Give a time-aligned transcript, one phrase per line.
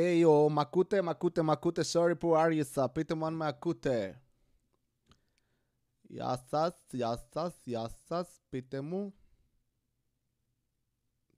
[0.00, 3.46] Hey, ο, μ' ακούτε, μ' ακούτε, μ' ακούτε, sorry που άργησα, πείτε μου αν με
[3.46, 4.22] ακούτε.
[6.00, 9.14] Γεια σας, γεια σας, γεια σας, πείτε μου.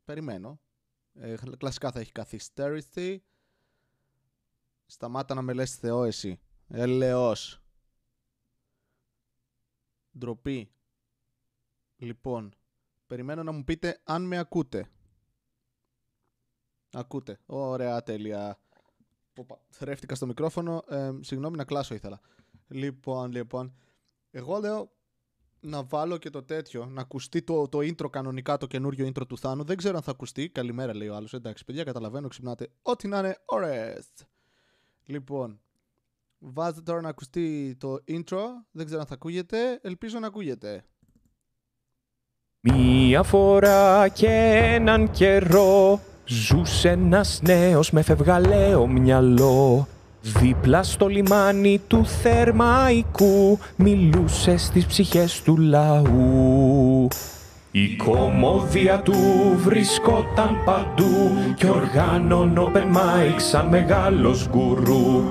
[0.04, 0.60] Περιμένω.
[1.14, 3.24] Ε, κλασικά θα έχει καθυστέρηση.
[4.86, 6.40] Σταμάτα να με λες Θεό εσύ.
[6.68, 7.62] Ελεός.
[10.18, 10.72] Ντροπή.
[11.96, 12.54] Λοιπόν,
[13.06, 14.90] περιμένω να μου πείτε αν με ακούτε.
[16.92, 17.38] Ακούτε.
[17.46, 18.58] Ωραία, τέλεια.
[19.68, 20.84] Θρέφτηκα στο μικρόφωνο.
[20.88, 22.20] Ε, συγγνώμη, να κλάσω ήθελα.
[22.68, 23.74] Λοιπόν, λοιπόν.
[24.30, 24.92] Εγώ λέω
[25.60, 29.38] να βάλω και το τέτοιο, να ακουστεί το, το intro κανονικά, το καινούριο intro του
[29.38, 29.64] Θάνου.
[29.64, 30.48] Δεν ξέρω αν θα ακουστεί.
[30.48, 31.32] Καλημέρα, λέει ο άλλος.
[31.32, 32.68] Εντάξει, παιδιά, καταλαβαίνω, ξυπνάτε.
[32.82, 34.06] Ό,τι να είναι, ωραίες.
[35.04, 35.60] Λοιπόν,
[36.38, 38.42] βάζετε τώρα να ακουστεί το intro.
[38.70, 39.78] Δεν ξέρω αν θα ακούγεται.
[39.82, 40.84] Ελπίζω να ακούγεται.
[42.60, 44.28] Μία φορά και
[44.74, 46.00] έναν καιρό
[46.32, 49.86] Ζούσε ένας νέος με φευγαλαίο μυαλό.
[50.22, 57.08] Δίπλα στο λιμάνι του Θερμαϊκού Μιλούσε στις ψυχές του λαού.
[57.70, 59.14] Η κομμόδια του
[59.56, 65.22] βρισκόταν παντού Κι οργάνων open mic σαν μεγάλος γκουρού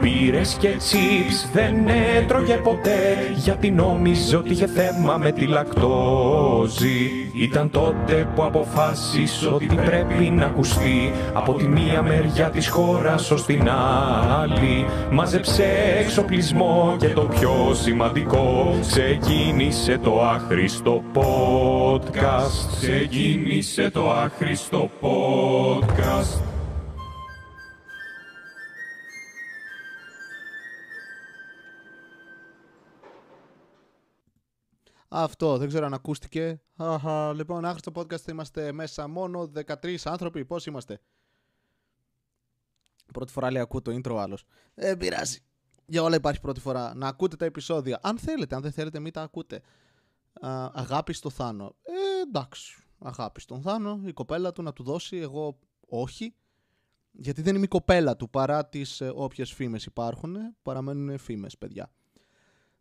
[0.00, 3.32] Πήρες και τσίπς δεν έτρωγε ποτέ.
[3.36, 7.30] Γιατί νόμιζε ότι είχε θέμα με τη λακτόζη.
[7.34, 11.12] Ήταν τότε που αποφάσισε ότι πρέπει να ακουστεί.
[11.32, 14.86] Από τη μία μεριά της χώρας ως την άλλη.
[15.10, 15.64] Μάζεψε
[16.00, 18.74] εξοπλισμό και το πιο σημαντικό.
[18.80, 22.68] Ξεκίνησε το άχρηστο podcast.
[22.80, 26.57] Ξεκίνησε το άχρηστο podcast
[35.08, 36.60] Αυτό, δεν ξέρω αν ακούστηκε.
[36.76, 40.44] Αχα, λοιπόν, άχρηστο podcast είμαστε μέσα μόνο 13 άνθρωποι.
[40.44, 41.00] Πώς είμαστε;
[43.12, 44.44] Πρώτη φορά λέει ακούω το intro άλλος.
[44.74, 45.38] Δεν πειράζει.
[45.86, 46.94] Για όλα υπάρχει πρώτη φορά.
[46.94, 47.98] Να ακούτε τα επεισόδια.
[48.02, 49.62] Αν θέλετε, αν δεν θέλετε μην τα ακούτε.
[50.40, 51.76] Α, αγάπη στο Θάνο.
[51.82, 52.82] Ε, εντάξει.
[52.98, 54.00] Αγάπη στον Θάνο.
[54.04, 55.16] Η κοπέλα του να του δώσει.
[55.16, 55.58] Εγώ
[55.88, 56.34] όχι.
[57.10, 60.36] Γιατί δεν είμαι η κοπέλα του παρά τις ε, όποιες φήμες υπάρχουν.
[60.62, 61.90] Παραμένουν φήμες, παιδιά.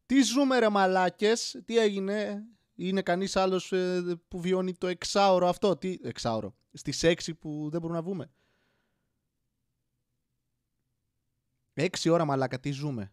[0.08, 2.44] Τι ζούμε ρε μαλάκες, τι έγινε,
[2.76, 7.82] είναι κανείς άλλος ε, που βιώνει το εξάωρο αυτό, τι εξάωρο, στις έξι που δεν
[7.82, 8.32] μπορούμε να βγούμε.
[11.74, 13.12] Έξι ώρα μαλάκα, τι ζούμε.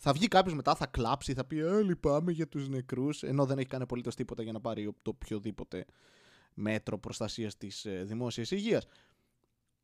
[0.00, 3.22] Θα βγει κάποιος μετά, θα κλάψει, θα πει Ε, λυπάμαι για τους νεκρούς.
[3.22, 5.84] Ενώ δεν έχει κάνει απολύτως τίποτα για να πάρει το οποιοδήποτε
[6.54, 8.86] μέτρο προστασίας της ε, δημόσιας υγείας.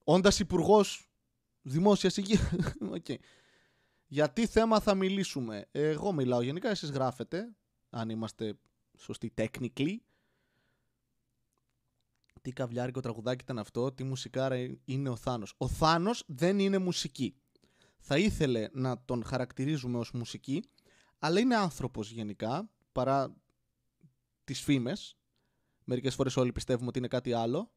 [0.05, 1.09] Όντας υπουργός
[1.63, 2.51] δημόσιας υγείας.
[2.99, 3.17] okay.
[4.15, 7.55] Για τι θέμα θα μιλήσουμε; Εγώ μιλάω γενικά, εσείς γράφετε,
[7.91, 8.59] αν είμαστε
[8.97, 9.97] σωστοί technically.
[12.43, 15.55] Τι καβλιάρικο τραγουδάκι ήταν αυτό, τι μουσικάρα είναι ο Θάνος.
[15.57, 17.37] Ο Θάνος δεν είναι μουσική.
[17.99, 20.65] Θα ήθελε να τον χαρακτηρίζουμε ως μουσική,
[21.19, 23.37] αλλά είναι άνθρωπος γενικά, παρά
[24.45, 25.17] τις φήμες.
[25.85, 27.73] Μερικές φορές όλοι πιστεύουμε ότι είναι κάτι άλλο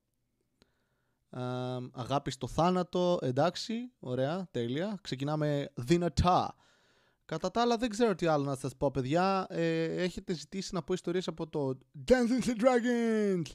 [1.91, 4.99] αγάπη στο θάνατο, εντάξει, ωραία, τέλεια.
[5.01, 6.55] Ξεκινάμε δυνατά.
[7.25, 9.45] Κατά τα άλλα δεν ξέρω τι άλλο να σας πω παιδιά.
[9.49, 11.77] Ε, έχετε ζητήσει να πω ιστορίες από το
[12.07, 13.51] Dancing the Dragons.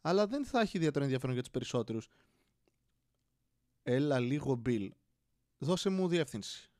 [0.00, 2.08] Αλλά δεν θα έχει ιδιαίτερο ενδιαφέρον για τους περισσότερους.
[3.82, 4.88] Έλα λίγο Bill.
[5.58, 6.70] Δώσε μου διεύθυνση.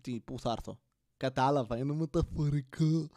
[0.00, 0.78] Τι, πού θα έρθω.
[1.16, 3.08] Κατάλαβα, είναι μεταφορικό.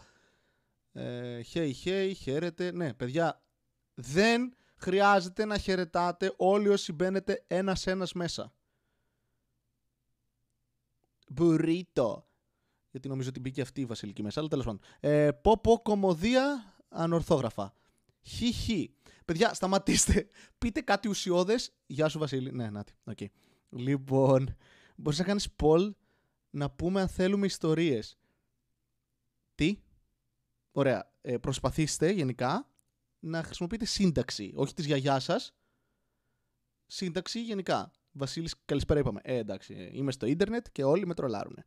[0.91, 2.71] Ε, hey, hey, χαίρετε.
[2.71, 3.41] Ναι, παιδιά,
[3.93, 8.53] δεν χρειάζεται να χαιρετάτε όλοι όσοι μπαίνετε ένας-ένας μέσα.
[11.29, 12.27] Μπουρίτο.
[12.91, 14.81] Γιατί νομίζω ότι μπήκε αυτή η Βασιλική μέσα, αλλά τέλος πάντων.
[14.99, 17.73] Ε, πω πω κομμωδία ανορθόγραφα.
[18.21, 18.91] Χι
[19.25, 20.27] Παιδιά, σταματήστε.
[20.57, 21.73] Πείτε κάτι ουσιώδες.
[21.85, 22.51] Γεια σου Βασίλη.
[22.51, 22.93] Ναι, νάτι.
[23.15, 23.25] Okay.
[23.69, 24.55] Λοιπόν,
[24.95, 25.91] μπορείς να κάνεις poll
[26.49, 28.17] να πούμε αν θέλουμε ιστορίες.
[29.55, 29.79] Τι;
[30.71, 31.11] Ωραία.
[31.21, 32.69] Ε, προσπαθήστε γενικά
[33.19, 35.53] να χρησιμοποιείτε σύνταξη, όχι της γιαγιάς σας.
[36.85, 37.91] Σύνταξη γενικά.
[38.11, 39.19] Βασίλης, καλησπέρα είπαμε.
[39.23, 41.65] Ε, εντάξει, είμαι στο ίντερνετ και όλοι με τρολάρουνε.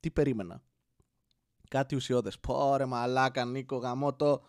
[0.00, 0.62] Τι περίμενα.
[1.68, 2.38] Κάτι ουσιώδες.
[2.38, 4.42] Πόρε μαλάκα, Νίκο, γαμότο.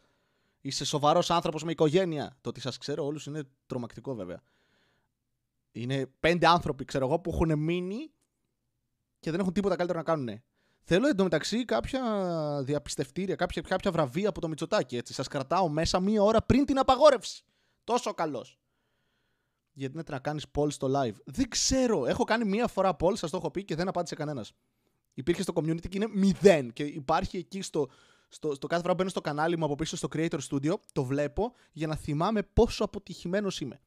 [0.61, 2.37] Είσαι σοβαρός άνθρωπος με οικογένεια.
[2.41, 4.41] Το ότι σας ξέρω όλους είναι τρομακτικό βέβαια.
[5.71, 8.11] Είναι πέντε άνθρωποι, ξέρω εγώ, που έχουν μείνει
[9.19, 10.41] και δεν έχουν τίποτα καλύτερο να κάνουν.
[10.83, 12.01] Θέλω εντωμεταξύ κάποια
[12.63, 14.97] διαπιστευτήρια, κάποια, κάποια βραβεία από το Μητσοτάκι.
[14.97, 15.13] Έτσι.
[15.13, 17.43] Σας κρατάω μέσα μία ώρα πριν την απαγόρευση.
[17.83, 18.59] Τόσο καλός.
[19.73, 21.15] Γιατί είναι να κάνεις poll στο live.
[21.25, 22.05] Δεν ξέρω.
[22.05, 24.53] Έχω κάνει μία φορά poll, σας το έχω πει και δεν απάντησε κανένας.
[25.13, 26.73] Υπήρχε στο community και είναι μηδέν.
[26.73, 27.89] Και υπάρχει εκεί στο,
[28.27, 31.03] στο, στο κάθε φορά που μπαίνω στο κανάλι μου από πίσω στο Creator Studio, το
[31.03, 33.81] βλέπω για να θυμάμαι πόσο αποτυχημένος είμαι.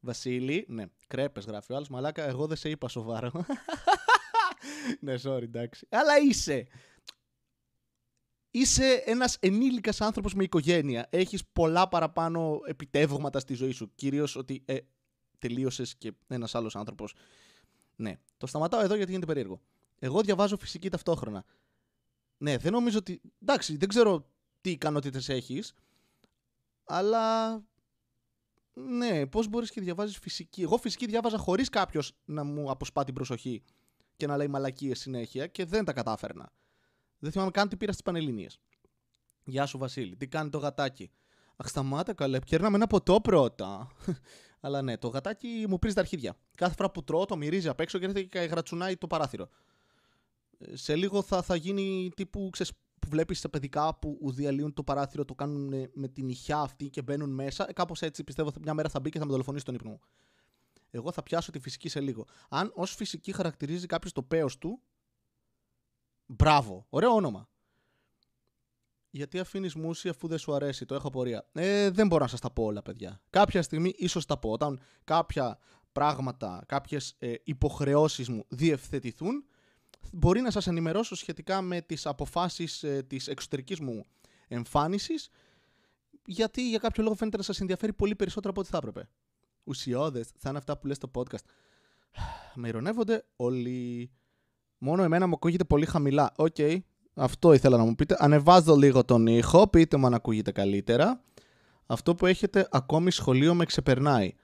[0.00, 1.88] Βασίλη, ναι, κρέπες γράφει ο άλλος.
[1.88, 3.30] Μαλάκα, εγώ δεν σε είπα σοβαρό.
[5.00, 5.86] ναι, sorry, εντάξει.
[5.90, 6.66] Αλλά είσαι.
[8.50, 11.06] Είσαι ένας ενήλικας άνθρωπος με οικογένεια.
[11.10, 13.92] Έχεις πολλά παραπάνω επιτεύγματα στη ζωή σου.
[13.94, 14.78] Κυρίως ότι ε,
[15.38, 17.14] τελείωσες και ένας άλλος άνθρωπος.
[17.96, 18.16] Ναι.
[18.36, 19.60] Το σταματάω εδώ γιατί γίνεται περίεργο.
[19.98, 21.44] Εγώ διαβάζω φυσική ταυτόχρονα.
[22.38, 23.20] Ναι, δεν νομίζω ότι.
[23.42, 24.26] Εντάξει, δεν ξέρω
[24.60, 25.74] τι ικανότητες έχεις.
[26.84, 27.54] Αλλά.
[28.74, 30.62] Ναι, πώς μπορείς και διαβάζεις φυσική.
[30.62, 33.62] Εγώ φυσική διάβαζα χωρίς κάποιος να μου αποσπά την προσοχή
[34.22, 36.52] και να λέει μαλακίες συνέχεια και δεν τα κατάφερνα.
[37.18, 38.60] Δεν θυμάμαι καν τι πήρα στις Πανελληνίες.
[39.44, 40.16] Γεια σου, Βασίλη.
[40.16, 41.10] Τι κάνει το γατάκι;
[41.56, 42.38] Αχ, σταμάτα καλέ.
[42.38, 43.90] Πιέρναμε ένα ποτό πρώτα.
[44.64, 46.36] Αλλά ναι, το γατάκι μου πρίζει τα αρχίδια.
[46.56, 49.48] Κάθε φορά που τρώω το μυρίζει απ' έξω και έρχεται και γρατσουνάει το παράθυρο.
[50.58, 54.82] Ε, σε λίγο θα, θα γίνει τύπου, ξέρεις, που βλέπεις σε παιδικά που διαλύουν το
[54.82, 57.68] παράθυρο, το κάνουν με την ηχιά αυτή και μπαίνουν μέσα.
[57.68, 60.00] Ε, Κάπως έτσι πιστεύω μια μέρα θα μπει και θα με δολοφονήσει τον ύπνο μου.
[60.94, 62.26] Εγώ θα πιάσω τη φυσική σε λίγο.
[62.48, 64.82] Αν ως φυσική χαρακτηρίζει κάποιος το παίο του,
[66.26, 67.48] μπράβο, ωραίο όνομα.
[69.10, 71.48] Γιατί αφήνεις μουσι αφού δεν σου αρέσει, το έχω απορία.
[71.52, 73.22] Ε, δεν μπορώ να σας τα πω όλα, παιδιά.
[73.30, 74.50] Κάποια στιγμή ίσως τα πω.
[74.50, 75.58] Όταν κάποια
[75.92, 79.44] πράγματα, κάποιες ε, υποχρεώσεις μου διευθετηθούν,
[80.12, 84.06] μπορεί να σας ενημερώσω σχετικά με τις αποφάσεις ε, της εξωτερικής μου
[84.48, 85.28] εμφάνισης,
[86.24, 89.08] γιατί για κάποιο λόγο φαίνεται να σας ενδιαφέρει πολύ περισσότερο από ό,τι θα έπρεπε.
[89.64, 91.44] Ουσιώδες, θα είναι αυτά που λες στο podcast.
[92.54, 94.10] Με ειρωνεύονται όλοι.
[94.78, 96.32] Μόνο εμένα μου ακούγεται πολύ χαμηλά.
[96.36, 96.78] OK, okay,
[97.14, 98.16] αυτό ήθελα να μου πείτε.
[98.18, 101.22] Ανεβάζω λίγο τον ήχο, πείτε μου αν ακούγεται καλύτερα.
[101.86, 104.34] Αυτό που έχετε ακόμη σχολείο με ξεπερνάει.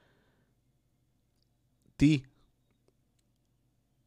[1.96, 2.20] Τι.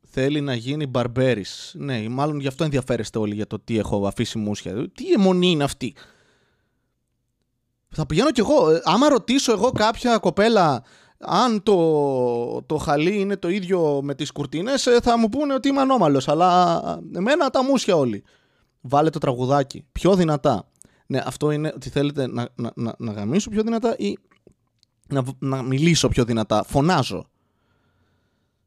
[0.02, 1.74] Θέλει να γίνει μπαρμπέρης.
[1.78, 4.92] Ναι, μάλλον γι' αυτό ενδιαφέρεστε όλοι για το τι έχω αφήσει μούσια.
[4.92, 5.96] Τι εμμονή είναι αυτή;
[7.92, 8.70] Θα πηγαίνω κι εγώ.
[8.70, 10.84] Ε, άμα ρωτήσω εγώ κάποια κοπέλα
[11.22, 15.68] αν το, το χαλί είναι το ίδιο με τις κουρτίνες ε, θα μου πούνε ότι
[15.68, 16.28] είμαι ανώμαλος.
[16.28, 16.82] Αλλά
[17.16, 18.24] εμένα τα μουσια όλοι
[18.82, 20.70] βάλε το τραγουδάκι πιο δυνατά.
[21.06, 24.18] Ναι, αυτό είναι ότι θέλετε να, να, να, να γαμίσω πιο δυνατά ή
[25.08, 26.64] να, να μιλήσω πιο δυνατά.
[26.64, 27.26] Φωνάζω.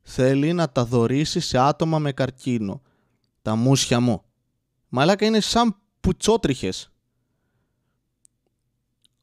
[0.03, 2.83] Θέλει να τα δωρήσει σε άτομα με καρκίνο.
[3.43, 4.23] Τα μουσια μου.
[4.89, 6.93] Μαλάκα είναι σαν πουτσότριχες.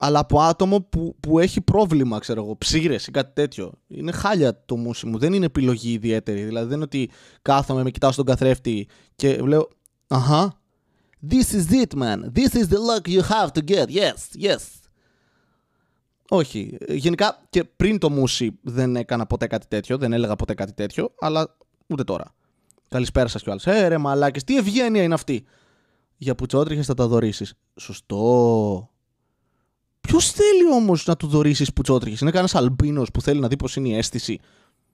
[0.04, 3.72] Αλλά από άτομο που, που έχει πρόβλημα, ξέρω εγώ, ψήρες ή κάτι τέτοιο.
[3.88, 5.18] Είναι χάλια το μουσι μου.
[5.18, 6.44] Δεν είναι επιλογή ιδιαίτερη.
[6.44, 7.10] Δηλαδή δεν είναι ότι
[7.42, 9.70] κάθομαι, με κοιτάω στον καθρέφτη και λέω
[10.08, 10.62] Αχά,
[11.30, 12.20] This is it, man.
[12.34, 13.86] This is the luck you have to get.
[13.90, 14.62] Yes, yes.
[16.30, 16.78] Όχι.
[16.88, 19.98] Γενικά και πριν το Μούσι δεν έκανα ποτέ κάτι τέτοιο.
[19.98, 21.14] Δεν έλεγα ποτέ κάτι τέτοιο.
[21.20, 21.58] Αλλά
[21.88, 22.26] ούτε τώρα.
[22.88, 23.68] Καλησπέρα σας κιόλας.
[23.68, 25.46] Ε, ρε μαλάκες, τι ευγένεια είναι αυτή.
[26.18, 27.54] Για πουτσότριχες θα τα δωρήσεις.
[27.76, 28.91] Σωστό.
[30.02, 33.76] Ποιος θέλει όμως να του δωρήσει πουτσότριχες; Είναι κανένας αλμπίνος που θέλει να δει πώς
[33.76, 34.40] είναι η αίσθηση.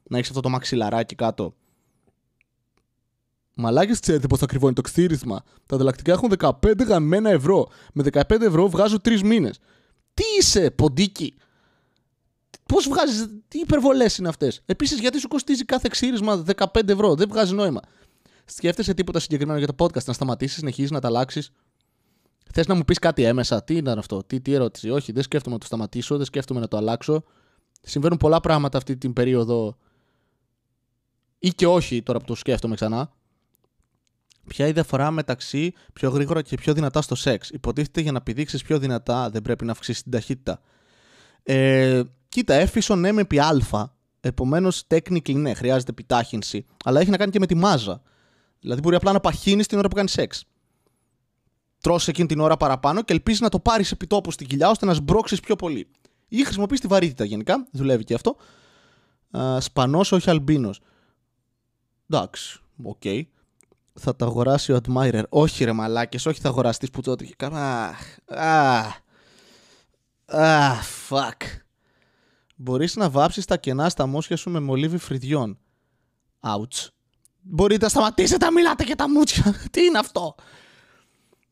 [0.10, 1.54] Να έχεις αυτό το μαξιλαράκι κάτω.
[3.56, 5.44] Μαλάκες ξέρετε πώς ακριβό είναι το ξύρισμα.
[5.66, 7.68] Τα ανταλλακτικά έχουν 15 γαμμένα ευρώ.
[7.94, 9.60] Με 15 ευρώ βγάζω 3 μήνες.
[10.14, 11.36] Τι είσαι, ποντίκι;
[12.66, 17.28] Πώς βγάζεις, τι υπερβολές είναι αυτές; Επίσης, γιατί σου κοστίζει κάθε ξύρισμα 15 ευρώ; Δεν
[17.30, 17.82] βγάζει νόημα.
[18.46, 21.52] Σκέφτεσαι τίποτα συγκεκριμένο για το podcast, να σταματήσεις, συνεχίζεις να τα αλλάξεις;
[22.54, 25.54] Θες να μου πεις κάτι έμεσα, τι ήταν αυτό, τι, τι ερώτηση; Όχι, δεν σκέφτομαι
[25.54, 27.24] να το σταματήσω, δεν σκέφτομαι να το αλλάξω.
[27.82, 29.78] Συμβαίνουν πολλά πράγματα αυτή την περίοδο.
[31.40, 33.12] ή και όχι τώρα που το σκέφτομαι ξανά.
[34.48, 38.22] Ποια είναι η διαφορά μεταξύ πιο γρήγορα και πιο δυνατά στο σεξ; Υποτίθεται για να
[38.22, 40.62] πηδήξεις πιο δυνατά δεν πρέπει να αυξήσεις την ταχύτητα.
[41.44, 43.96] Ε, κοίτα, έφυσον ναι με πι α.
[44.20, 46.66] Επομένως, technically ναι, χρειάζεται επιτάχυνση.
[46.84, 48.02] Αλλά έχει να κάνει και με τη μάζα.
[48.60, 50.46] Δηλαδή, μπορεί απλά να παχύνεις την ώρα που κάνεις σεξ.
[51.82, 54.86] Τρώσει εκείνη την ώρα παραπάνω και ελπίζεις να το πάρεις επί τόπου στην κοιλιά ώστε
[54.86, 55.88] να σμπρώξεις πιο πολύ.
[56.28, 57.68] Ή χρησιμοποιείς τη βαρύτητα γενικά.
[57.72, 58.36] Δουλεύει και αυτό.
[59.60, 60.82] Σπανός, όχι αλμπίνος.
[62.08, 62.98] Εντάξει, οκ.
[63.04, 63.24] Okay
[64.00, 65.24] θα τα αγοράσει ο Admirer.
[65.30, 67.28] Όχι ρε μαλάκες, όχι θα αγοραστείς που τότε.
[67.52, 69.00] Αχ, αχ,
[70.26, 71.42] αχ, fuck.
[72.56, 75.58] Μπορείς να βάψεις τα κενά στα μόσια σου με μολύβι φρυδιών.
[76.42, 76.88] Ouch.
[77.42, 79.56] Μπορείτε να σταματήσετε να μιλάτε και τα μούτσια.
[79.72, 80.36] Τι είναι αυτό;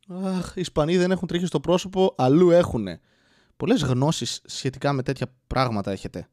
[0.07, 3.01] Αχ, οι Ισπανοί δεν έχουν τρίχει στο πρόσωπο, αλλού έχουνε.
[3.57, 6.29] Πολλές γνώσεις σχετικά με τέτοια πράγματα έχετε.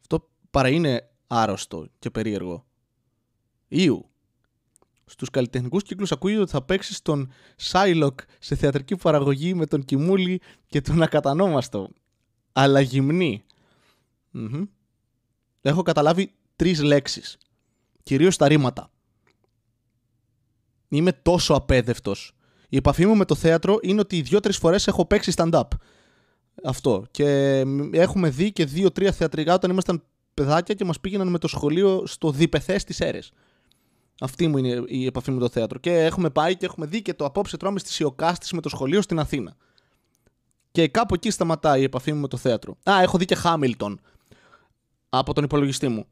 [0.00, 2.66] Αυτό παρά είναι άρρωστο και περίεργο.
[3.68, 4.10] Ιου.
[5.04, 10.40] Στους καλλιτεχνικούς κύκλους ακούγεται ότι θα παίξει τον Σάιλοκ σε θεατρική παραγωγή με τον Κιμούλη
[10.66, 11.90] και τον Ακατανόμαστο.
[12.52, 13.44] Αλλά γυμνή.
[15.60, 17.38] Έχω καταλάβει τρεις λέξεις.
[18.02, 18.90] Κυρίως τα ρήματα.
[20.88, 22.35] Είμαι τόσο απέδευτος.
[22.68, 25.62] Η επαφή μου με το θέατρο είναι ότι δύο-τρεις φορές έχω παίξει stand-up.
[26.64, 27.04] Αυτό.
[27.10, 27.60] Και
[27.92, 30.02] έχουμε δει και δύο-τρία θεατρικά όταν ήμασταν
[30.34, 33.18] παιδάκια και μας πήγαιναν με το σχολείο στο διπεθέ τη αίρε.
[34.20, 35.78] Αυτή μου είναι η επαφή με το θέατρο.
[35.78, 39.02] Και έχουμε πάει και έχουμε δει και το απόψε τρώμε στη Σιωκάστη με το σχολείο
[39.02, 39.56] στην Αθήνα.
[40.70, 42.76] Και κάπου εκεί σταματάει η επαφή μου με το θέατρο.
[42.90, 44.00] Α, έχω δει και Χάμιλτον
[45.08, 46.06] από τον υπολογιστή μου.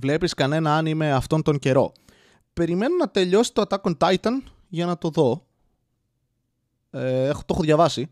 [0.00, 1.92] Βλέπεις κανένα αν είμαι αυτόν τον καιρό.
[2.52, 5.46] Περιμένω να τελειώσει το Attack on Titan για να το δω.
[6.90, 8.10] Ε, το έχω διαβάσει.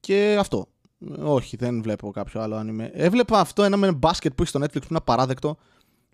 [0.00, 0.68] Και αυτό.
[1.18, 2.88] Όχι, δεν βλέπω κάποιο άλλο anime.
[2.92, 5.56] Έβλεπα αυτό ένα με μπάσκετ που έχει στο Netflix που είναι απαράδεκτο.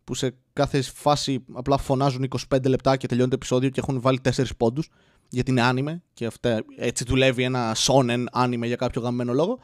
[0.05, 4.21] Που σε κάθε φάση απλά φωνάζουν 25 λεπτά και τελειώνει το επεισόδιο και έχουν βάλει
[4.25, 4.89] 4 πόντους.
[5.29, 9.59] Γιατί είναι anime και αυτά, έτσι δουλεύει ένα shonen anime για κάποιο γαμμένο λόγο.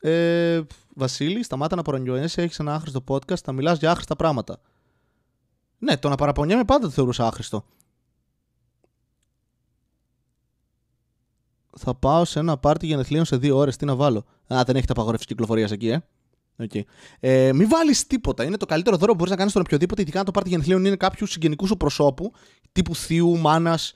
[0.00, 0.60] Ε,
[0.94, 2.42] Βασίλη, σταμάτα να παρονιώνεσαι.
[2.42, 3.38] Έχεις ένα άχρηστο podcast.
[3.44, 4.60] Θα μιλάς για άχρηστα πράγματα.
[5.82, 7.64] Ναι, το να παραπονιέμαι πάντα το θεωρούσα άχρηστο.
[11.78, 13.76] θα πάω σε ένα πάρτι γενεθλίων σε δύο ώρες.
[13.76, 14.24] Τι να βάλω.
[14.54, 16.00] Α, δεν έχετε απαγόρευση κυκλοφορίας εκεί, ε.
[16.58, 16.80] Okay.
[17.20, 18.44] Ε, μην βάλεις τίποτα.
[18.44, 20.84] Είναι το καλύτερο δώρο που μπορείς να κάνεις στον οποιοδήποτε, ειδικά αν το πάρτι γενεθλίων
[20.84, 22.32] είναι κάποιου συγγενικού σου προσώπου,
[22.72, 23.94] τύπου θείου, μάνας.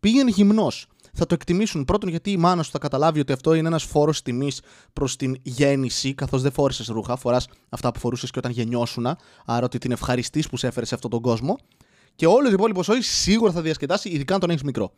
[0.00, 0.72] Πήγαινε γυμνό.
[1.18, 4.22] Θα το εκτιμήσουν πρώτον γιατί η μάνα σου θα καταλάβει ότι αυτό είναι ένας φόρος
[4.22, 4.60] τιμής
[4.92, 9.06] προς την γέννηση, καθώς δεν φόρεσες ρούχα, φοράς αυτά που φορούσες και όταν γεννιώσουν.
[9.46, 11.58] Άρα ότι την ευχαριστή που σε έφερε σε αυτόν τον κόσμο.
[12.14, 14.92] Και όλο το υπόλοιπο σόι σίγουρα θα διασκεδάσει, ειδικά αν τον έχεις μικρό.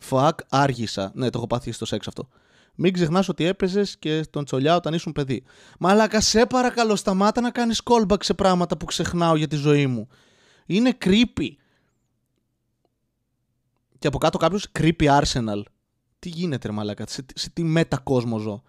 [0.00, 1.10] Φακ, άργησα.
[1.14, 2.28] Ναι, το έχω πάθει στο σεξ αυτό.
[2.74, 5.42] Μην ξεχνάς ότι έπαιζες και τον τσολιά όταν ήσουν παιδί.
[5.78, 10.08] Μαλάκα, σε παρακαλώ, σταμάτα να κάνεις callback σε πράγματα που ξεχνάω για τη ζωή μου.
[10.66, 11.48] Είναι creepy.
[14.00, 15.62] Και από κάτω κάποιος creepy Arsenal.
[16.18, 18.62] Τι γίνεται, ρε μαλάκα, σε, σε τι μετακόσμο ζω.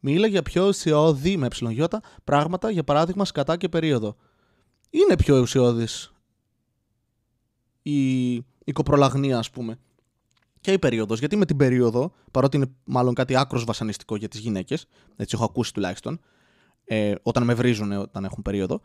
[0.00, 4.16] Μίλα για πιο ουσιώδη με ε πράγματα, για παράδειγμα σκατά και περίοδο.
[4.90, 6.12] Είναι πιο ουσιώδης
[7.82, 9.78] η, η κοπρολαγνία, ας πούμε
[10.62, 11.18] και η περίοδος.
[11.18, 14.86] Γιατί με την περίοδο, παρότι είναι μάλλον κάτι άκρος βασανιστικό για τις γυναίκες,
[15.16, 16.20] έτσι έχω ακούσει τουλάχιστον,
[16.84, 18.80] ε, όταν με βρίζουν όταν έχουν περίοδο,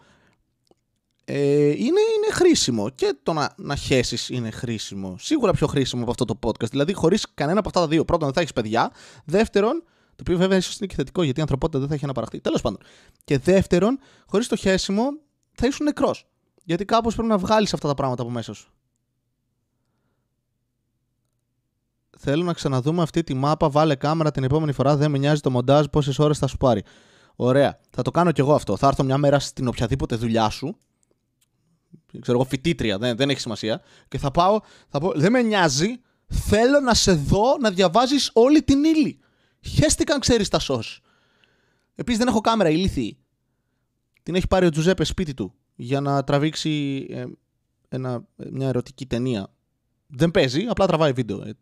[1.30, 2.90] ε, είναι, είναι χρήσιμο.
[2.90, 5.16] Και το να, να χέσεις είναι χρήσιμο.
[5.20, 6.70] Σίγουρα πιο χρήσιμο από αυτό το podcast.
[6.70, 8.06] Δηλαδή, χωρίς κανένα από αυτά τα δύο.
[8.06, 8.92] Πρώτον, δεν θα έχεις παιδιά.
[9.26, 12.42] Δεύτερον, το οποίο βέβαια ίσως είναι και θετικό γιατί η ανθρωπότητα δεν θα έχει αναπαραχθεί.
[12.42, 12.80] Τέλος πάντων.
[13.24, 15.04] Και δεύτερον, χωρίς το χέσιμο
[15.52, 16.28] θα ήσουν νεκρός.
[16.64, 18.72] Γιατί κάπως πρέπει να βγάλεις αυτά τα πράγματα από μέσα σου.
[22.18, 23.70] Θέλω να ξαναδούμε αυτή τη μάπα.
[23.70, 24.96] Βάλε κάμερα την επόμενη φορά.
[24.96, 26.84] Δεν με νοιάζει το μοντάζ πόσες ώρες θα σου πάρει.
[27.36, 27.80] Ωραία.
[27.90, 28.78] Θα το κάνω κι εγώ αυτό.
[28.78, 30.78] Θα έρθω μια μέρα στην οποιαδήποτε δουλειά σου.
[32.20, 33.82] Ξέρω εγώ, φοιτήτρια, δεν, δεν έχει σημασία.
[34.08, 36.00] Και θα πάω, θα πω, δεν με νοιάζει.
[36.28, 39.20] Θέλω να σε δω να διαβάζεις όλη την ύλη.
[39.68, 40.84] Χαίστηκα αν ξέρεις τα σο.
[41.96, 43.18] Επίσης δεν έχω κάμερα, ηλίθιη.
[44.24, 47.26] Την έχει πάρει ο Τζουζέπε σπίτι του για να τραβήξει ε,
[47.90, 49.54] ένα, μια ερωτική ταινία.
[50.08, 51.42] Δεν παίζει, απλά τραβάει βίντεο.
[51.42, 51.58] Ε,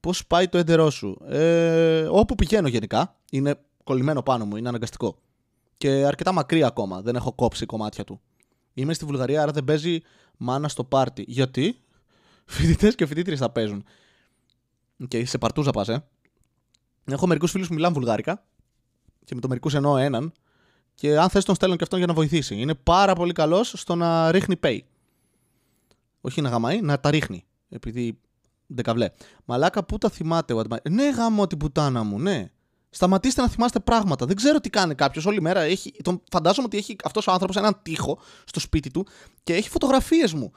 [0.00, 3.16] Πώς πάει το έντερό σου; Ε, όπου πηγαίνω γενικά.
[3.30, 5.18] Είναι κολλημένο πάνω μου, είναι αναγκαστικό.
[5.76, 7.00] Και αρκετά μακριά ακόμα.
[7.02, 8.20] Δεν έχω κόψει κομμάτια του.
[8.80, 10.00] Είμαι στη Βουλγαρία, άρα δεν παίζει
[10.36, 11.24] μάνα στο πάρτι.
[11.26, 11.76] Γιατί;
[12.44, 13.84] Φοιτητές και φοιτήτρε θα παίζουν.
[15.08, 16.04] Και σε παρτούζα πας, ε.
[17.04, 18.44] Έχω μερικούς φίλους που μιλάνε βουλγάρικα.
[19.24, 20.32] Και με το μερικούς εννοώ έναν.
[20.94, 22.54] Και αν θες τον στέλνω και αυτόν για να βοηθήσει.
[22.54, 24.78] Είναι πάρα πολύ καλός στο να ρίχνει pay.
[26.20, 27.44] Όχι να γαμάει, να τα ρίχνει.
[27.68, 28.20] Επειδή
[28.74, 29.10] Ντεκαβλέ.
[29.44, 32.50] Μαλάκα, πού τα θυμάται ο Ναι, γάμο την πουτάνα μου, ναι.
[32.90, 34.26] Σταματήστε να θυμάστε πράγματα.
[34.26, 35.60] Δεν ξέρω τι κάνει κάποιος όλη μέρα.
[35.60, 39.06] Έχει, τον, φαντάζομαι ότι έχει αυτός ο άνθρωπος έναν τοίχο στο σπίτι του
[39.42, 40.52] και έχει φωτογραφίες μου.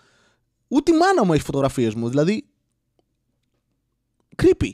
[0.68, 2.10] Ούτε η μάνα μου έχει φωτογραφίες μου.
[2.10, 2.48] Δηλαδή.
[4.42, 4.72] Creepy.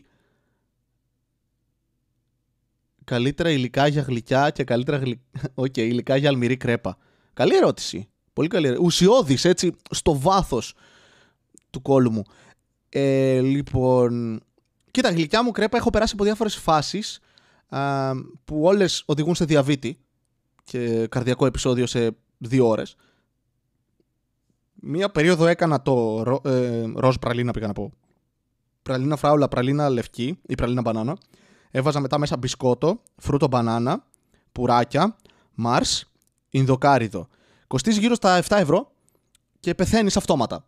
[3.04, 5.22] Καλύτερα υλικά για γλυκιά και καλύτερα γλυ...
[5.62, 6.98] okay, υλικά για αλμυρή κρέπα.
[7.34, 8.10] Καλή ερώτηση.
[8.34, 8.86] Πολύ καλή ερώτηση.
[8.86, 10.74] Ουσιώδης, έτσι, στο βάθος
[11.70, 12.24] του κόλου μου.
[12.89, 14.42] Ε, λοιπόν,
[14.92, 17.20] κοίτα, γλυκιά μου κρέπα έχω περάσει από διάφορες φάσεις
[18.44, 20.00] που όλες οδηγούν σε διαβήτη
[20.64, 22.96] και καρδιακό επεισόδιο σε δύο ώρες.
[24.82, 27.92] Μία περίοδο έκανα το ρο, ε, ροζ πραλίνα πήγα να πω.
[28.82, 31.18] Πραλίνα φράουλα, πραλίνα λευκή ή πραλίνα μπανάνα.
[31.72, 34.06] Έβαζα μετά μέσα μπισκότο, φρούτο μπανάνα,
[34.52, 35.16] πουράκια,
[35.54, 36.12] μάρς,
[36.50, 37.28] ινδοκάριδο.
[37.68, 38.92] Κοστίζει γύρω στα 7 ευρώ
[39.60, 40.66] και πεθαίνεις αυτόματα.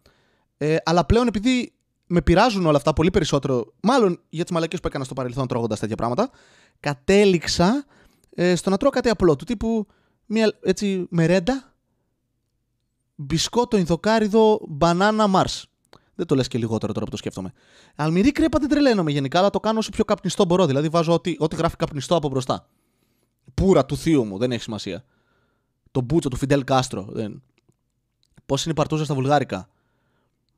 [0.57, 1.73] Ε, αλλά πλέον επειδή
[2.11, 5.79] με πειράζουν όλα αυτά πολύ περισσότερο, μάλλον για τις μαλακίες που έκανα στο παρελθόν τρώγοντας
[5.79, 6.29] τέτοια πράγματα,
[6.79, 7.85] κατέληξα
[8.35, 9.87] ε, στο να τρώω κάτι απλό του τύπου
[10.25, 11.73] μια έτσι μερέντα,
[13.15, 15.65] μπισκότο, ινδοκάριδο, μπανάνα, μάρς.
[16.15, 17.53] Δεν το λες και λιγότερο τώρα που το σκέφτομαι.
[17.95, 20.65] Αλμυρή κρέπα δεν τρελαίνομαι γενικά, αλλά το κάνω όσο πιο καπνιστό μπορώ.
[20.65, 22.67] Δηλαδή βάζω ό,τι, ό,τι γράφει καπνιστό από μπροστά.
[23.53, 25.03] Πούρα του θείου μου, δεν έχει σημασία.
[25.91, 27.07] Το μπούτσο του Φιντέλ Κάστρο.
[27.09, 27.43] Δεν...
[28.45, 29.69] Πώς είναι η παρτούζα στα βουλγάρικα.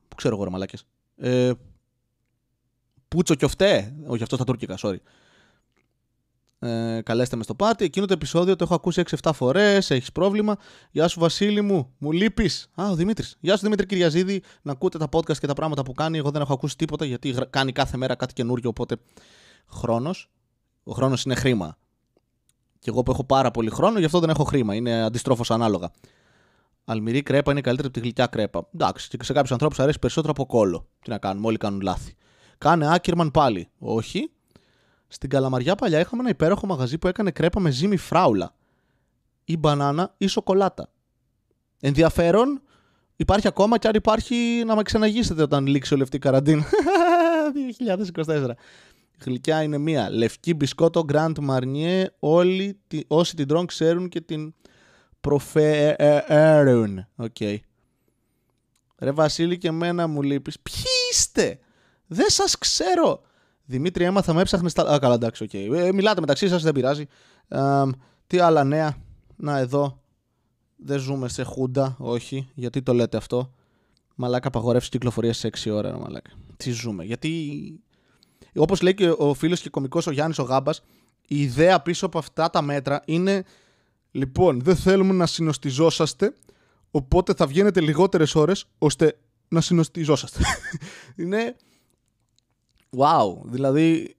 [0.08, 0.86] Που ξέρω εγώ, ρε μαλάκες.
[1.16, 1.52] Ε,
[3.08, 3.94] Πούτσο και οφτέ.
[4.06, 4.96] Όχι, αυτό στα τουρκικά, sorry.
[6.58, 7.84] Ε, καλέστε με στο πάρτι.
[7.84, 9.90] Εκείνο το επεισόδιο το έχω ακούσει 6-7 φορές.
[9.90, 10.56] Έχεις πρόβλημα.
[10.90, 11.92] Γεια σου, Βασίλη μου.
[11.98, 12.70] Μου λείπεις.
[12.74, 13.36] Α, ο Δημήτρης.
[13.40, 14.42] Γεια σου, Δημήτρη Κυριαζίδη.
[14.62, 16.18] Να ακούτε τα podcast και τα πράγματα που κάνει.
[16.18, 18.68] Εγώ δεν έχω ακούσει τίποτα γιατί κάνει κάθε μέρα κάτι καινούριο.
[18.68, 18.96] Οπότε
[19.70, 20.30] χρόνος.
[20.84, 21.76] Ο χρόνος είναι χρήμα.
[22.78, 24.74] Και εγώ που έχω πάρα πολύ χρόνο, γι' αυτό δεν έχω χρήμα.
[24.74, 25.90] Είναι αντιστρόφως ανάλογα.
[26.84, 28.68] Αλμυρή κρέπα είναι καλύτερη από τη γλυκιά κρέπα.
[28.74, 30.86] Εντάξει, και σε κάποιους ανθρώπους αρέσει περισσότερο από κόλλο.
[31.02, 32.14] Τι να κάνουμε, όλοι κάνουν λάθη.
[32.58, 33.68] Κάνε Άκερμαν πάλι.
[33.78, 34.30] Όχι.
[35.06, 38.54] Στην Καλαμαριά παλιά είχαμε ένα υπέροχο μαγαζί που έκανε κρέπα με ζύμη φράουλα.
[39.44, 40.90] Ή μπανάνα ή σοκολάτα.
[41.80, 42.62] Ενδιαφέρον.
[43.16, 46.64] Υπάρχει ακόμα και αν υπάρχει να με ξεναγήσετε όταν λήξει όλη αυτή η καραντίνα.
[48.26, 48.50] 2024.
[49.24, 50.10] Γλυκιά είναι μία.
[50.10, 52.04] Λευκή μπισκότο Grand Marnier.
[52.18, 54.54] Όλοι όσοι την τρώνε ξέρουν και την
[55.24, 57.06] προφέρουν.
[57.16, 57.36] OK.
[57.38, 57.56] Okay.
[58.98, 60.60] Ρε Βασίλη και εμένα μου λείπεις.
[60.60, 61.58] Ποιοι είστε!
[62.06, 63.20] Δεν σας ξέρω!
[63.64, 64.92] Δημήτρη, έμαθα με έψαχνες στα.
[64.92, 65.50] Α, καλά, εντάξει, OK.
[65.52, 65.68] Okay.
[65.74, 67.06] Ε, μιλάτε μεταξύ σας, δεν πειράζει.
[67.48, 67.82] Ε,
[68.26, 68.96] τι άλλα νέα;
[69.36, 70.02] Να, εδώ.
[70.76, 72.48] Δεν ζούμε σε χούντα, όχι.
[72.54, 73.54] Γιατί το λέτε αυτό;
[74.14, 76.30] Μαλάκα απαγόρευση κυκλοφορίας 6 η ώρα, μαλάκα.
[76.56, 77.04] Τι ζούμε.
[77.04, 77.30] Γιατί.
[78.54, 80.82] Όπως λέει και ο φίλος και κωμικός ο Γιάννης ο Γάμπας,
[81.26, 83.44] η ιδέα πίσω από αυτά τα μέτρα είναι.
[84.16, 86.34] Λοιπόν, δεν θέλουμε να συνοστιζόσαστε,
[86.90, 89.18] οπότε θα βγαίνετε λιγότερες ώρες ώστε
[89.48, 90.40] να συνοστιζόσαστε.
[91.16, 91.56] είναι
[92.96, 94.16] Wow, δηλαδή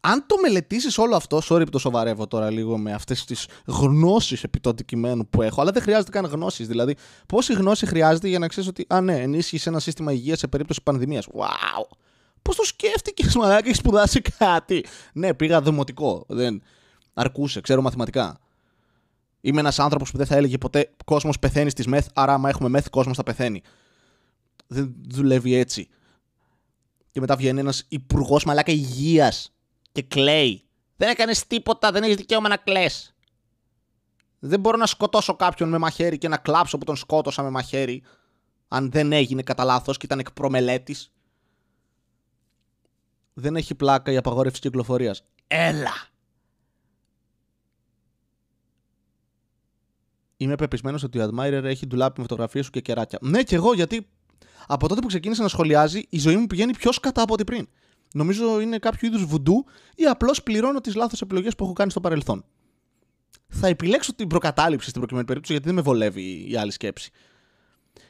[0.00, 4.42] αν το μελετήσεις όλο αυτό, sorry που το σοβαρεύω τώρα λίγο με αυτές τις γνώσεις
[4.42, 6.66] επί του αντικειμένου που έχω, αλλά δεν χρειάζεται καν γνώσεις.
[6.66, 10.48] Δηλαδή, πόση γνώση χρειάζεται για να ξέρεις ότι, α, ναι, ενίσχυσε ένα σύστημα υγείας σε
[10.48, 11.26] περίπτωση πανδημίας.
[11.26, 11.96] Wow!
[12.42, 16.24] Πώς το σκέφτηκες, Μαλάκα, έχεις σπουδάσει κάτι; Ναι, πήγα δημοτικό.
[16.28, 16.62] Δεν
[17.20, 18.38] αρκούσε, ξέρω μαθηματικά.
[19.40, 22.68] Είμαι ένας άνθρωπος που δεν θα έλεγε ποτέ κόσμος πεθαίνει στη μεθ, άρα άμα έχουμε
[22.68, 23.62] μεθ, κόσμος θα πεθαίνει.
[24.66, 25.88] Δεν δουλεύει έτσι
[27.10, 29.52] και μετά βγαίνει ένας υπουργός μαλάκα υγείας
[29.92, 30.64] και κλαίει.
[30.96, 32.86] Δεν έκανες τίποτα, δεν έχεις δικαίωμα να κλε.
[34.38, 38.02] Δεν μπορώ να σκοτώσω κάποιον με μαχαίρι και να κλάψω που τον σκότωσα με μαχαίρι.
[38.68, 41.12] Αν δεν έγινε κατά λάθος και ήταν εκ προμελέτης.
[43.32, 45.24] Δεν έχει πλάκα η απαγόρευση κυκλοφορίας.
[45.46, 46.09] Έλα!
[50.42, 53.18] Είμαι πεπισμένος ότι ο Admirer έχει ντουλάπι με φωτογραφίες σου και κεράκια.
[53.22, 54.06] Ναι, και εγώ γιατί
[54.66, 57.68] από τότε που ξεκίνησε να σχολιάζει, η ζωή μου πηγαίνει πιο σκατά από ό,τι πριν.
[58.12, 62.00] Νομίζω είναι κάποιο είδους βουντού ή απλώς πληρώνω τις λάθος επιλογές που έχω κάνει στο
[62.00, 62.44] παρελθόν.
[63.48, 67.10] Θα επιλέξω την προκατάληψη στην προκειμένη περίπτωση γιατί δεν με βολεύει η άλλη σκέψη.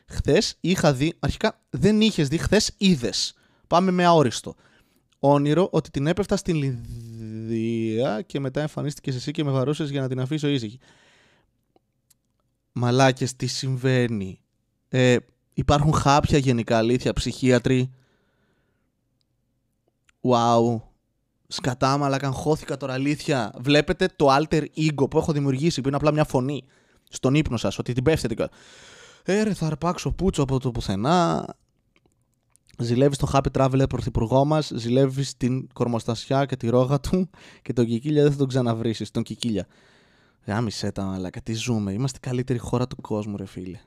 [0.07, 3.35] Χθες είχα δει, αρχικά δεν είχες δει, χθες είδες.
[3.67, 4.55] Πάμε με αόριστο.
[5.19, 10.09] Όνειρο ότι την έπεφτα στην Λιδία και μετά εμφανίστηκες εσύ και με βαρούσες για να
[10.09, 10.79] την αφήσω ήσυχη.
[12.73, 14.41] Μαλάκες, τι συμβαίνει.
[14.89, 15.17] Ε,
[15.61, 17.93] Υπάρχουν χάπια γενικά αλήθεια, ψυχίατροι.
[20.21, 20.81] Wow.
[21.49, 23.53] Σκατά, μαλάκα, χώθηκα τώρα αλήθεια.
[23.59, 26.65] Βλέπετε το alter ego που έχω δημιουργήσει, που είναι απλά μια φωνή
[27.09, 28.49] στον ύπνο σας, ότι την πέφτετε.
[29.25, 31.47] Ε, ρε, θα αρπάξω πούτσο από το πουθενά.
[32.79, 37.31] Ζηλεύεις τον Happy Traveler πρωθυπουργό μας, ζηλεύεις την κορμοστασιά και τη ρόγα του
[37.63, 38.95] και τον Κικίλια δεν θα τον ξαναβρει.
[39.13, 39.67] Τον Κικίλια.
[40.47, 41.93] Γάμισε τα μαλάκα, τι ζούμε.
[41.93, 43.81] Είμαστε η καλύτερη χώρα του κόσμου, ρε φίλε.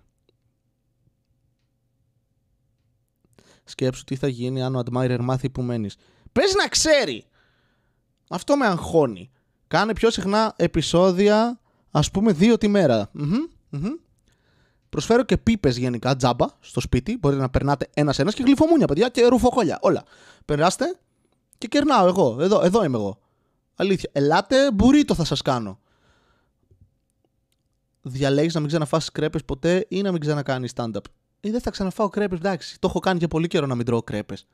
[3.63, 5.96] Σκέψου τι θα γίνει αν ο Admirer μάθει που μένεις.
[6.32, 7.26] Πες να ξέρει!
[8.30, 9.32] Αυτό με αγχώνει.
[9.68, 11.60] Κάνε πιο συχνά επεισόδια,
[11.92, 13.12] ας πούμε, δύο τη μέρα.
[14.89, 17.18] Προσφέρω και πίπες γενικά τζάμπα στο σπίτι.
[17.18, 19.80] Μπορείτε να περνάτε ένα-ένα και γλυφομούνια, παιδιά, και ρουφοκόλια.
[19.82, 20.04] Όλα.
[20.46, 21.00] Περάστε
[21.58, 22.38] και κερνάω εγώ.
[22.39, 23.20] Εδώ, εδώ είμαι εγώ.
[23.76, 24.10] Αλήθεια.
[24.13, 24.56] Ελάτε,
[25.06, 25.80] το θα σας κάνω.
[28.06, 31.02] Διαλέγεις να μην ξαναφάσεις κρέπες ποτέ ή να μην ξανακάνεις stand-up
[31.39, 32.38] ή δεν θα ξαναφάω κρέπες.
[32.38, 34.48] Εντάξει, το έχω κάνει για πολύ καιρό να μην τρώω κρέπες.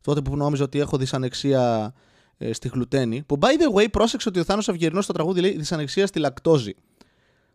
[0.00, 1.94] Τότε που νόμιζα ότι έχω δυσανεξία
[2.38, 3.22] ε, στη γλουτένη.
[3.22, 6.74] Που by the way, πρόσεξε ότι ο Θάνος Αυγερινός στο τραγούδι λέει δυσανεξία στη λακτόζη.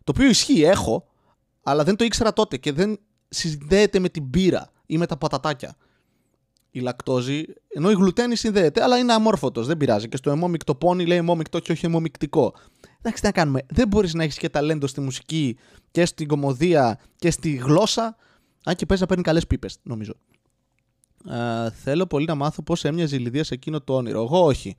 [0.04, 1.08] Το οποίο ισχύει, έχω,
[1.63, 5.76] αλλά δεν το ήξερα τότε και δεν συνδέεται με την πύρα ή με τα πατατάκια.
[6.75, 10.09] Η λακτόζη, ενώ η γλουτένη συνδέεται, αλλά είναι αμόρφωτος, δεν πειράζει.
[10.09, 12.53] Και στο αιμόμικτο πόνι λέει αιμόμικτο και όχι αιμομικτικό.
[12.97, 13.62] Εντάξει, τι να κάνουμε.
[13.69, 15.57] Δεν μπορείς να έχεις και ταλέντο στη μουσική
[15.91, 18.15] και στην κομμωδία και στη γλώσσα
[18.63, 20.13] αν και παίζει να παίρνει καλές πίπες, νομίζω.
[21.29, 24.21] Ε, θέλω πολύ να μάθω πώς έμοιαζε η Λιδία σε εκείνο το όνειρο.
[24.21, 24.75] Εγώ όχι.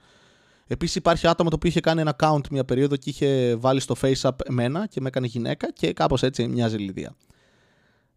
[0.66, 3.94] Επίσης υπάρχει άτομο το οποίο είχε κάνει ένα account μια περίοδο και είχε βάλει στο
[4.00, 7.16] FaceApp εμένα και με έκανε γυναίκα και κάπως έτσι μοιάζει η Λιδία.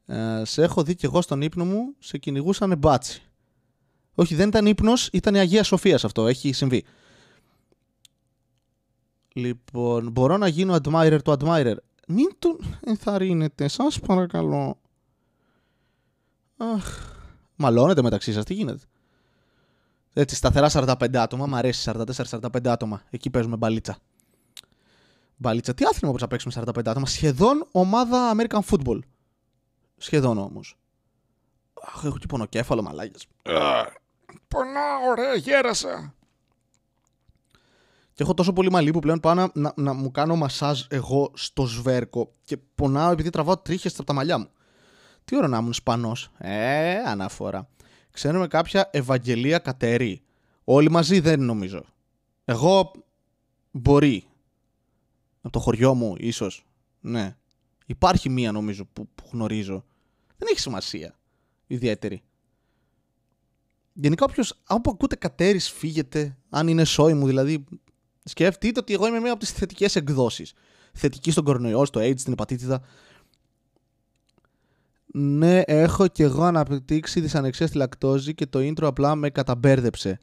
[0.05, 3.21] Ε, σε έχω δει και εγώ στον ύπνο μου, σε κυνηγούσαν μπάτσι.
[4.19, 6.27] Όχι, δεν ήταν ύπνος, ήταν η Αγία Σοφίας αυτό.
[6.27, 6.83] Έχει συμβεί.
[9.33, 11.75] Λοιπόν, μπορώ να γίνω admirer του admirer.
[12.07, 14.79] Μην τον ενθαρρύνετε, σας παρακαλώ.
[16.57, 17.15] Αχ,
[17.55, 18.83] Μαλώνετε μεταξύ σας, τι γίνεται;
[20.13, 23.01] Έτσι, σταθερά 45 άτομα, μου αρέσει 44-45 άτομα.
[23.09, 23.97] Εκεί παίζουμε μπαλίτσα.
[25.35, 25.73] Μπαλίτσα.
[25.73, 27.05] Τι άθλημα που θα παίξουμε 45 άτομα.
[27.05, 28.99] Σχεδόν ομάδα American football.
[29.97, 30.77] Σχεδόν όμως.
[31.81, 33.19] Αχ, έχω και πονοκέφαλο, μαλάκια.
[34.47, 36.15] Πονάω, ωραία, γέρασα.
[38.13, 41.31] Και έχω τόσο πολύ μαλλί που πλέον πάω να, να, να μου κάνω μασάζ εγώ
[41.33, 44.49] στο σβέρκο και πονάω επειδή τραβάω τρίχες από τα μαλλιά μου.
[45.25, 47.69] Τι ώρα να ήμουν σπανός; Ε, αναφορά.
[48.11, 50.21] Ξέρουμε κάποια Ευαγγελία Κατερή.
[50.63, 51.83] Όλοι μαζί δεν νομίζω.
[52.45, 52.91] Εγώ
[53.71, 54.27] μπορεί.
[55.41, 56.65] Από το χωριό μου ίσως.
[56.99, 57.35] Ναι.
[57.85, 59.85] Υπάρχει μία νομίζω που, που γνωρίζω.
[60.37, 61.15] Δεν έχει σημασία.
[61.67, 62.21] Ιδιαίτερη.
[63.99, 67.63] Γενικά όποιο, όπου ακούτε κατέρι φύγετε, αν είναι σόι μου δηλαδή,
[68.23, 70.53] σκεφτείτε ότι εγώ είμαι μία από τις θετικές εκδόσεις.
[70.93, 72.81] Θετική στον κορονοϊό, στο AIDS, στην υπατήτητα.
[75.13, 80.19] Ναι, έχω κι εγώ αναπτύξει δυσανεξία στη λακτόζη και το intro απλά με καταμπέρδεψε.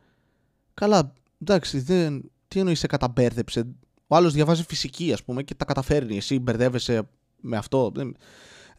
[0.74, 2.30] Καλά, εντάξει, δεν...
[2.48, 3.66] τι εννοείς σε καταμπέρδεψε;
[4.06, 6.16] Ο άλλος διαβάζει φυσική, ας πούμε, και τα καταφέρνει.
[6.16, 7.08] Εσύ μπερδεύεσαι
[7.40, 7.92] με αυτό.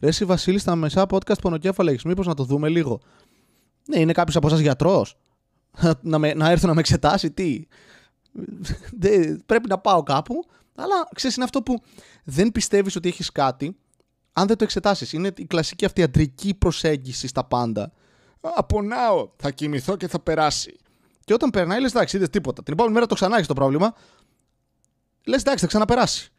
[0.00, 2.04] Ρε, εσύ Βασίλη, στα μεσά podcast πονοκέφαλα έχεις.
[2.04, 3.00] Μήπως να το δούμε λίγο;
[3.86, 5.16] Ναι, είναι κάποιος από εσάς γιατρός;
[6.00, 7.62] να, με, να έρθω να με εξετάσει, τι;
[9.46, 10.44] πρέπει να πάω κάπου.
[10.74, 11.80] Αλλά ξέρεις, είναι αυτό που
[12.24, 13.76] δεν πιστεύεις ότι έχεις κάτι
[14.38, 15.12] αν δεν το εξετάσεις.
[15.12, 17.92] Είναι η κλασική αυτή αντρική προσέγγιση στα πάντα.
[18.40, 19.28] Απονάω.
[19.36, 20.76] Θα κοιμηθώ και θα περάσει.
[21.24, 22.62] Και όταν περνάει, λες εντάξει, είδες τίποτα.
[22.62, 23.94] Την επόμενη μέρα το ξανά έχεις το πρόβλημα.
[25.26, 26.32] Λες εντάξει, θα ξαναπεράσει.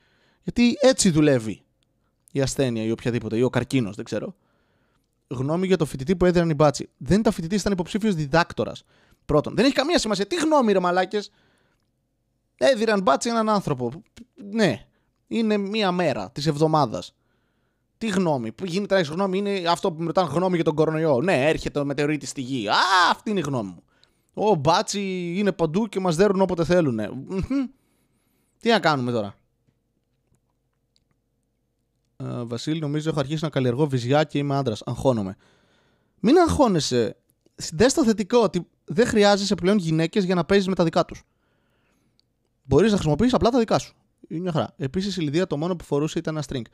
[0.43, 1.61] Γιατί έτσι δουλεύει
[2.31, 4.35] η ασθένεια ή οποιαδήποτε, ή ο καρκίνος, δεν ξέρω.
[5.27, 6.89] Γνώμη για το φοιτητή που έδιναν οι μπάτσι.
[6.97, 8.83] Δεν ήταν φοιτητής, ήταν υποψήφιος διδάκτορας.
[9.25, 10.25] Πρώτον, δεν έχει καμία σημασία.
[10.25, 11.31] Τι γνώμη, ρε μαλάκες.
[12.57, 13.91] Έδιναν μπάτσι έναν άνθρωπο.
[14.51, 14.85] Ναι,
[15.27, 17.15] είναι μία μέρα της εβδομάδας.
[17.97, 21.21] Τι γνώμη, που γίνεται να έχει γνώμη, είναι αυτό που ρωτάνε γνώμη για τον κορονοϊό.
[21.21, 22.67] Ναι, έρχεται ο μετεωρίτη στη γη.
[22.67, 22.75] Α,
[23.11, 23.83] αυτή είναι η γνώμη μου.
[24.33, 26.99] Ο μπάτσι είναι παντού και μας δέρουν όποτε θέλουν.
[28.59, 29.35] Τι να κάνουμε τώρα;
[32.17, 34.81] Ε, Βασίλη, νομίζω έχω αρχίσει να καλλιεργώ βυζιά και είμαι άντρας.
[34.85, 35.35] Αγχώνομαι.
[36.19, 37.17] Μην αγχώνεσαι.
[37.73, 41.23] Δες στο θετικό ότι δεν χρειάζεσαι πλέον γυναίκες για να παίζεις με τα δικά τους.
[42.63, 43.95] Μπορείς να χρησιμοποιήσει απλά τα δικά σου.
[44.27, 44.73] Είναι μια χαρά.
[44.77, 46.65] Επίσης η Λιδία το μόνο που φορούσε ήταν ένα string.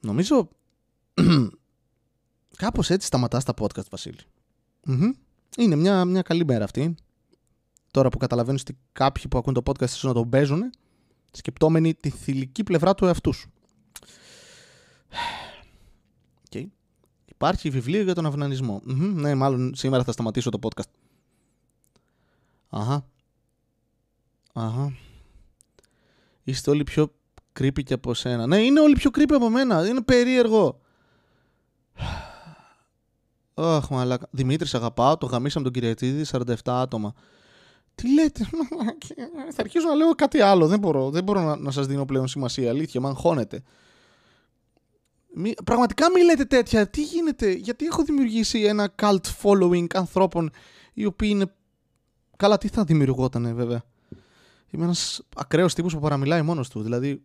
[0.00, 0.48] Νομίζω
[2.56, 4.18] κάπως έτσι σταματάς τα podcast, βασιλη
[5.56, 6.94] Είναι μια, μια καλή μέρα αυτή.
[7.96, 10.70] Τώρα που καταλαβαίνεις ότι κάποιοι που ακούν το podcast ίσως να το παίζουν,
[11.30, 13.50] σκεπτόμενοι τη θηλυκή πλευρά του εαυτού σου.
[16.50, 16.66] Okay.
[17.24, 20.90] Υπάρχει βιβλίο για τον αυνανισμο Ναι, μάλλον σήμερα θα σταματήσω το podcast.
[22.68, 23.06] Αχα.
[24.52, 24.92] Αχα.
[26.42, 27.14] Είστε όλοι πιο
[27.60, 28.46] creepy και από σένα.
[28.46, 29.86] Ναι, είναι όλοι πιο creepy από μένα.
[29.86, 30.80] Είναι περίεργο.
[33.54, 34.28] Αχ, μαλάκα.
[34.30, 35.16] Δημήτρης, αγαπάω.
[35.16, 37.14] Το γαμίσαμε τον Κυριατίδη, 47 άτομα.
[37.96, 38.48] Τι λέτε,
[39.54, 40.66] θα αρχίσω να λέω κάτι άλλο.
[40.66, 42.70] Δεν μπορώ, δεν μπορώ να, να σας δίνω πλέον σημασία.
[42.70, 43.62] Αλήθεια, με αγχώνετε.
[45.34, 46.88] Μη, πραγματικά μη λέτε τέτοια.
[46.88, 50.50] Τι γίνεται, γιατί έχω δημιουργήσει ένα cult following ανθρώπων
[50.92, 51.52] οι οποίοι είναι.
[52.36, 53.84] Καλά, τι θα δημιουργότανε βέβαια.
[54.70, 56.82] Είμαι ένας ακραίος τύπος που παραμιλάει μόνος του.
[56.82, 57.22] Δηλαδή,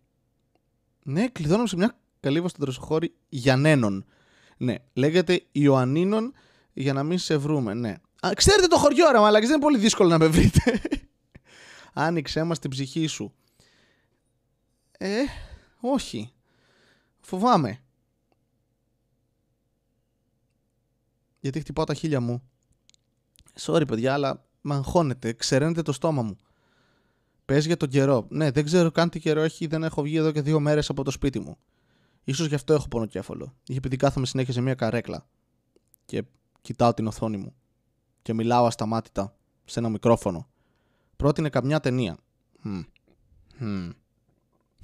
[1.04, 4.06] ναι, κλειδώνομαι σε μια καλύβα στον τροσοχώρη Γιαννένων.
[4.58, 6.34] Ναι, λέγεται Ιωαννίνων
[6.74, 7.74] για να μην σε βρούμε.
[7.74, 7.96] Ναι.
[8.28, 10.82] Α, ξέρετε το χωριό, ρε μαλάκι, δεν είναι πολύ δύσκολο να με βρείτε.
[11.94, 13.34] Άνοιξέ μας την ψυχή σου.
[14.92, 15.22] Ε,
[15.80, 16.34] όχι.
[17.20, 17.80] Φοβάμαι.
[21.40, 22.44] Γιατί χτυπάω τα χίλια μου.
[23.60, 25.34] Sorry, παιδιά, αλλά με αγχώνετε.
[25.34, 26.38] Ξεραίνετε το στόμα μου.
[27.46, 28.28] Πες για τον καιρό.
[28.30, 31.04] Ναι, δεν ξέρω καν τι καιρό έχει, δεν έχω βγει εδώ και δύο μέρες από
[31.04, 31.58] το σπίτι μου.
[32.34, 33.56] σω γι' αυτό έχω πονοκέφαλο.
[33.68, 35.28] Ή επειδή κάθομαι συνέχεια σε μια καρέκλα.
[36.06, 36.24] Και
[36.62, 37.56] κοιτάω την οθόνη μου.
[38.22, 40.48] Και μιλάω ασταμάτητα σε ένα μικρόφωνο.
[41.16, 42.18] Πρότεινε καμιά ταινία.
[42.66, 42.86] Hm.
[43.60, 43.92] Hm.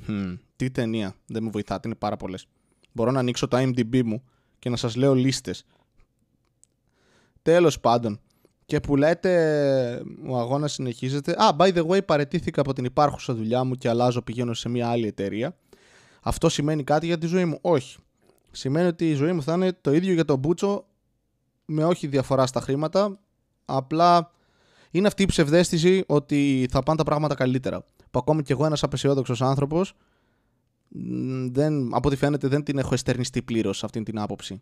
[0.07, 0.37] Hm.
[0.55, 1.15] Τι ταινία.
[1.25, 2.47] Δεν με βοηθάτε, είναι πάρα πολλές.
[2.91, 4.23] Μπορώ να ανοίξω το IMDb μου
[4.59, 5.65] και να σας λέω λίστες.
[7.41, 8.19] Τέλος πάντων,
[8.65, 11.31] και που λέτε ο αγώνας συνεχίζεται.
[11.43, 14.89] Α, by the way, παρετήθηκα από την υπάρχουσα δουλειά μου και αλλάζω, πηγαίνω σε μια
[14.89, 15.57] άλλη εταιρεία.
[16.21, 17.97] Αυτό σημαίνει κάτι για τη ζωή μου; Όχι.
[18.51, 20.85] Σημαίνει ότι η ζωή μου θα είναι το ίδιο για τον Μπούτσο
[21.65, 23.19] με όχι διαφορά στα χρήματα.
[23.69, 24.31] Απλά
[24.91, 27.85] είναι αυτή η ψευδέστηση ότι θα πάνε τα πράγματα καλύτερα.
[28.11, 29.93] Που ακόμη κι εγώ ένας απεσιόδοξος άνθρωπος,
[31.91, 34.61] από ό,τι φαίνεται δεν την έχω εστερνιστεί πλήρως αυτή την άποψη.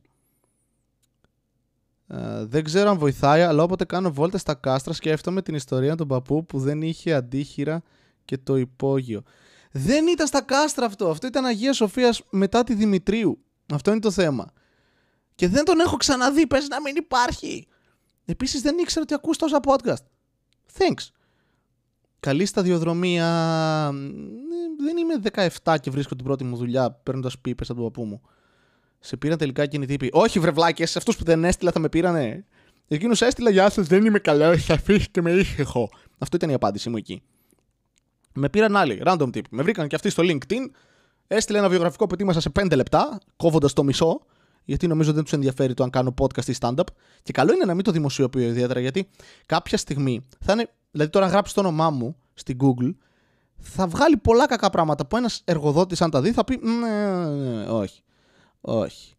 [2.07, 6.07] Ε, δεν ξέρω αν βοηθάει, αλλά όποτε κάνω βόλτα στα κάστρα σκέφτομαι την ιστορία του
[6.07, 7.81] παππού που δεν είχε αντίχειρα
[8.25, 9.23] και το υπόγειο.
[9.71, 11.09] Δεν ήταν στα κάστρα αυτό.
[11.09, 13.39] Αυτό ήταν Αγία Σοφίας μετά τη Δημητρίου.
[13.73, 14.51] Αυτό είναι το θέμα.
[15.35, 16.47] Και δεν τον έχω ξαναδεί.
[16.47, 17.67] Πες να μην υπάρχει.
[18.25, 20.03] Επίσης δεν ήξερα ότι ακούς τόσα podcast.
[20.77, 21.09] Thanks.
[22.19, 23.27] Καλή σταδιοδρομία.
[24.79, 28.21] Δεν είμαι 17 και βρίσκω την πρώτη μου δουλειά παίρνοντας πίπες από τον παππού μου.
[28.99, 30.09] Σε πήραν τελικά εκείνοι τύποι.
[30.13, 32.45] Όχι, βρεβλάκες, αυτούς που δεν έστειλα θα με πήρανε.
[32.87, 35.89] Εκείνος έστειλα, Γεια σας, δεν είμαι καλό, θα αφήσετε με ήσυχο.
[36.17, 37.21] Αυτό ήταν η απάντησή μου εκεί.
[38.33, 39.41] Με πήραν άλλοι, random tip.
[39.49, 40.69] Με βρήκαν και αυτοί στο LinkedIn.
[41.27, 44.21] Έστειλε ένα βιογραφικό που ετοίμασα σε 5 λεπτά, κόβοντας το μισό,
[44.65, 46.87] γιατί νομίζω δεν τους ενδιαφέρει το αν κάνω podcast ή stand-up.
[47.23, 49.07] Και καλό είναι να μην το δημοσιοποιώ ιδιαίτερα, γιατί
[49.45, 50.69] κάποια στιγμή θα είναι.
[50.91, 52.95] Δηλαδή, τώρα γράψεις το όνομά μου στην Google,
[53.57, 57.49] θα βγάλει πολλά κακά πράγματα που ένας εργοδότης, αν τα δει, θα πει ναι, ναι,
[57.49, 58.01] ναι, όχι.
[58.61, 59.13] Όχι.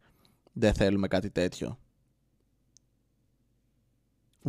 [0.53, 1.79] Δεν θέλουμε κάτι τέτοιο.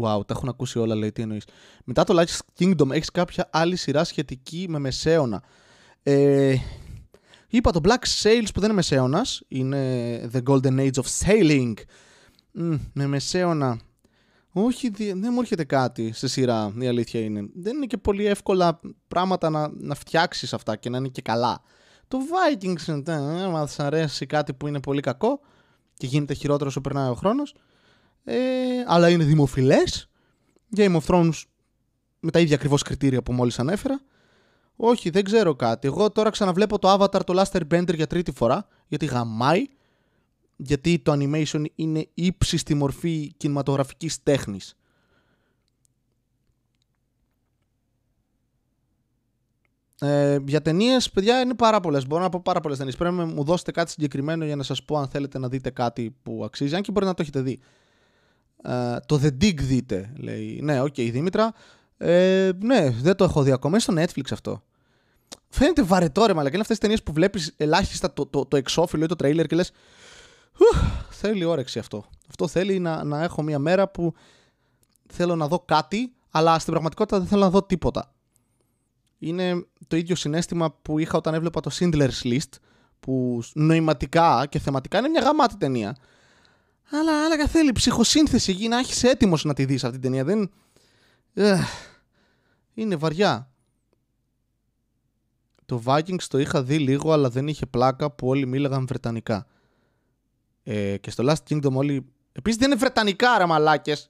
[0.01, 1.47] Wow, τα έχουν ακούσει όλα, λέει, τι εννοείς.
[1.83, 5.43] Μετά το Last Kingdom έχεις κάποια άλλη σειρά σχετική με μεσαίωνα.
[6.03, 6.55] Ε,
[7.47, 11.73] είπα το Black Sails που δεν είναι μεσαίωνας, είναι The Golden Age of Sailing.
[12.93, 13.79] με μεσαίωνα.
[14.51, 17.49] Όχι, δεν μου έρχεται κάτι σε σειρά, η αλήθεια είναι.
[17.53, 21.62] Δεν είναι και πολύ εύκολα πράγματα να, να φτιάξεις αυτά και να είναι και καλά.
[22.07, 25.39] Το Vikings, ε, άμα σας αρέσει κάτι που είναι πολύ κακό
[25.93, 27.55] και γίνεται χειρότερο όσο περνάει ο χρόνος,
[28.23, 28.38] ε,
[28.86, 30.10] αλλά είναι δημοφιλές.
[30.75, 31.43] Game of Thrones
[32.19, 34.01] με τα ίδια ακριβώς κριτήρια που μόλις ανέφερα.
[34.78, 35.88] Όχι, δεν ξέρω κάτι.
[35.88, 39.66] Εγώ τώρα ξαναβλέπω το Avatar, το Last Airbender για τρίτη φορά, γιατί γαμάει,
[40.56, 44.78] γιατί το animation είναι ύψιστη μορφή κινηματογραφικής τέχνης.
[50.00, 52.08] Ε, για ταινίες, παιδιά, είναι πάρα πολλές.
[52.08, 52.96] Μπορώ να πω πάρα πολλές ταινίες.
[52.96, 56.16] Πρέπει να μου δώσετε κάτι συγκεκριμένο για να σας πω αν θέλετε να δείτε κάτι
[56.24, 56.76] που αξίζει.
[56.76, 57.60] Αν και μπορεί να το έχετε δει.
[58.63, 60.60] Ε, το The Dig δείτε, λέει.
[60.63, 61.54] Ναι, OK, okay, η Δήμητρα.
[61.98, 63.78] Ε, ναι, δεν το έχω δει ακόμα.
[63.86, 64.63] Είναι στο Netflix αυτό.
[65.49, 66.54] Φαίνεται βαρετό ρε μαλάκα.
[66.53, 69.55] Είναι αυτές τις ταινίες που βλέπεις ελάχιστα το, το, το εξώφυλλο ή το τρέιλερ και
[69.55, 69.71] λες.
[71.10, 72.05] Θέλει όρεξη αυτό.
[72.29, 74.13] Αυτό θέλει να, να έχω μια μέρα που
[75.07, 78.12] θέλω να δω κάτι, αλλά στην πραγματικότητα δεν θέλω να δω τίποτα
[79.19, 82.49] είναι το ίδιο συναίσθημα που είχα όταν έβλεπα το Schindler's List,
[82.99, 85.95] που νοηματικά και θεματικά είναι μια γαμάτη ταινία.
[86.91, 90.23] Αλλά άλλα θέλει ψυχοσύνθεση εκεί να έχεις έτοιμος να τη δεις αυτή την ταινία.
[90.23, 90.49] Δεν.
[92.73, 93.51] είναι βαριά.
[95.67, 99.47] Το Vikings το είχα δει λίγο, αλλά δεν είχε πλάκα που όλοι μίλαγαν Βρετανικά.
[100.63, 102.06] Ε, και στο Last Kingdom όλοι.
[102.32, 104.10] Επίσης δεν είναι Βρετανικά, ρε μαλάκες.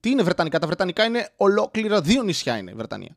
[0.00, 3.16] Τι είναι Βρετανικά, τα Βρετανικά είναι ολόκληρα δύο νησιά είναι Βρετανία.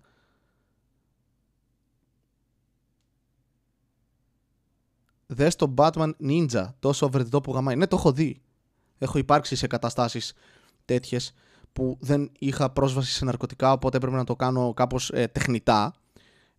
[5.25, 7.75] Δες το Batman Ninja, τόσο over the top που γαμάει.
[7.75, 8.41] Ναι, το έχω δει.
[8.97, 10.33] Έχω υπάρξει σε καταστάσεις
[10.85, 11.33] τέτοιες
[11.73, 15.93] που δεν είχα πρόσβαση σε ναρκωτικά, οπότε έπρεπε να το κάνω κάπως ε, τεχνητά.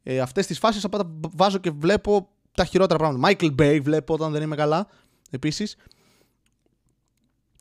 [0.02, 3.28] Ε, Αυτές τις φάσεις απλά βάζω και βλέπω τα χειρότερα πράγματα.
[3.28, 4.86] Michael Bay βλέπω όταν δεν είμαι καλά.
[5.30, 5.76] Επίσης.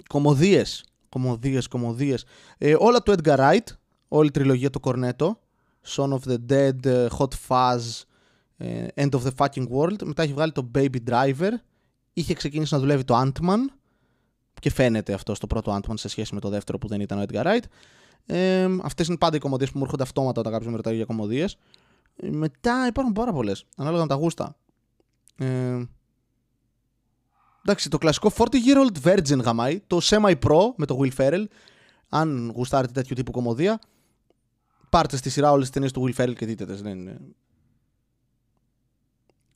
[0.07, 0.85] Κομμωδίες.
[1.09, 2.25] Κομμωδίες, κομμωδίες.
[2.57, 3.65] Ε, όλα του Edgar Wright.
[4.07, 5.39] Όλη η τριλογία του Κορνέτο.
[5.85, 7.79] Son of the Dead, ε, Hot Fuzz,
[8.57, 10.03] ε, End of the Fucking World.
[10.03, 11.51] Μετά έχει βγάλει το Baby Driver.
[12.13, 13.59] Είχε ξεκινήσει να δουλεύει το Ant-Man.
[14.59, 17.23] Και φαίνεται αυτό στο πρώτο Ant-Man σε σχέση με το δεύτερο που δεν ήταν ο
[17.27, 17.63] Edgar Wright.
[18.25, 21.05] Ε, Αυτές είναι πάντα οι κομμωδίες που μου έρχονται αυτόματα όταν κάποιος με ρωτάει για
[21.05, 21.57] κομμωδίες.
[22.17, 24.55] Ε, μετά υπάρχουν πάρα πολλές, ανάλογα με τα γούστα.
[25.37, 25.83] Ε,
[27.65, 29.79] εντάξει, το κλασικό 40 year old virgin γαμάει.
[29.87, 31.45] Το semi pro με το Will Ferrell.
[32.09, 33.79] Αν γουστάρετε τέτοιου τύπου κομμωδία,
[34.89, 36.81] πάρτε στη σειρά όλες τις ταινίες του Will Ferrell και δείτε τις.
[36.81, 37.19] Δεν είναι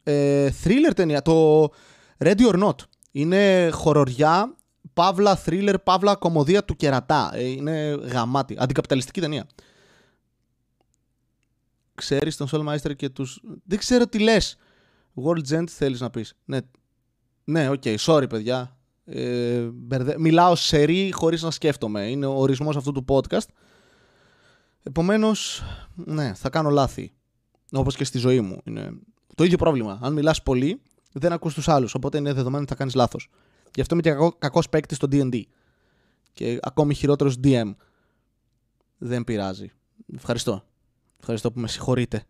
[0.04, 1.63] ε, thriller ταινία, το
[2.17, 2.76] Ready or Not.
[3.12, 4.56] Είναι χοροριά,
[4.93, 7.32] παύλα thriller, παύλα κωμωδία του κερατά.
[7.34, 9.47] Ε, είναι γαμάτη, αντικαπιταλιστική ταινία.
[12.02, 13.42] Ξέρεις τον Soulmeister και τους...
[13.64, 14.58] Δεν ξέρω τι λες.
[15.24, 16.34] World End θέλεις να πεις.
[16.46, 16.60] Ναι,
[17.44, 18.78] ναι, OK, okay, sorry παιδιά.
[19.06, 20.16] Ε, μπερδε...
[20.20, 22.10] Μιλάω σερί χωρίς να σκέφτομαι.
[22.10, 23.48] Είναι ο ορισμός αυτού του podcast.
[24.84, 25.64] Επομένως,
[25.96, 27.14] ναι, θα κάνω λάθη.
[27.72, 28.62] Όπως και στη ζωή μου.
[28.64, 28.92] Είναι
[29.36, 30.00] το ίδιο πρόβλημα.
[30.02, 31.94] Αν μιλάς πολύ, δεν ακούς τους άλλους.
[31.94, 33.30] Οπότε είναι δεδομένο ότι θα κάνεις λάθος.
[33.76, 35.42] Γι' αυτό είμαι και κακό παίκτης στο DD.
[36.34, 37.76] Και ακόμη χειρότερος DM.
[38.98, 39.72] Δεν πειράζει.
[40.16, 40.64] Ευχαριστώ.
[41.22, 42.24] Ευχαριστώ που με συγχωρείτε.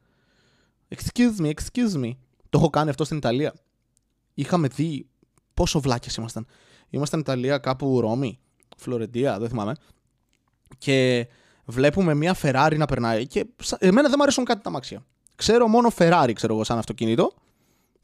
[0.95, 2.11] Excuse me, excuse me.
[2.49, 3.53] Το έχω κάνει αυτό στην Ιταλία.
[4.33, 5.07] Είχαμε δει
[5.53, 6.47] πόσο βλάκες ήμασταν.
[6.89, 8.39] Ήμασταν Ιταλία κάπου Ρώμη,
[8.77, 9.73] Φλωρεντία, δεν θυμάμαι.
[10.77, 11.27] Και
[11.65, 13.27] βλέπουμε μια Ferrari να περνάει.
[13.27, 13.45] Και
[13.79, 15.05] εμένα δεν μου αρέσουν κάτι τα μάξια.
[15.35, 17.33] Ξέρω μόνο Ferrari, ξέρω εγώ, σαν αυτοκίνητο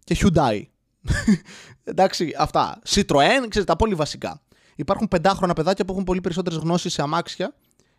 [0.03, 0.61] και Hyundai.
[1.83, 2.81] Εντάξει, αυτά.
[2.85, 4.41] Citroën, ξέρετε, τα πολύ βασικά.
[4.75, 7.55] Υπάρχουν πεντάχρονα παιδάκια που έχουν πολύ περισσότερες γνώσεις σε αμάξια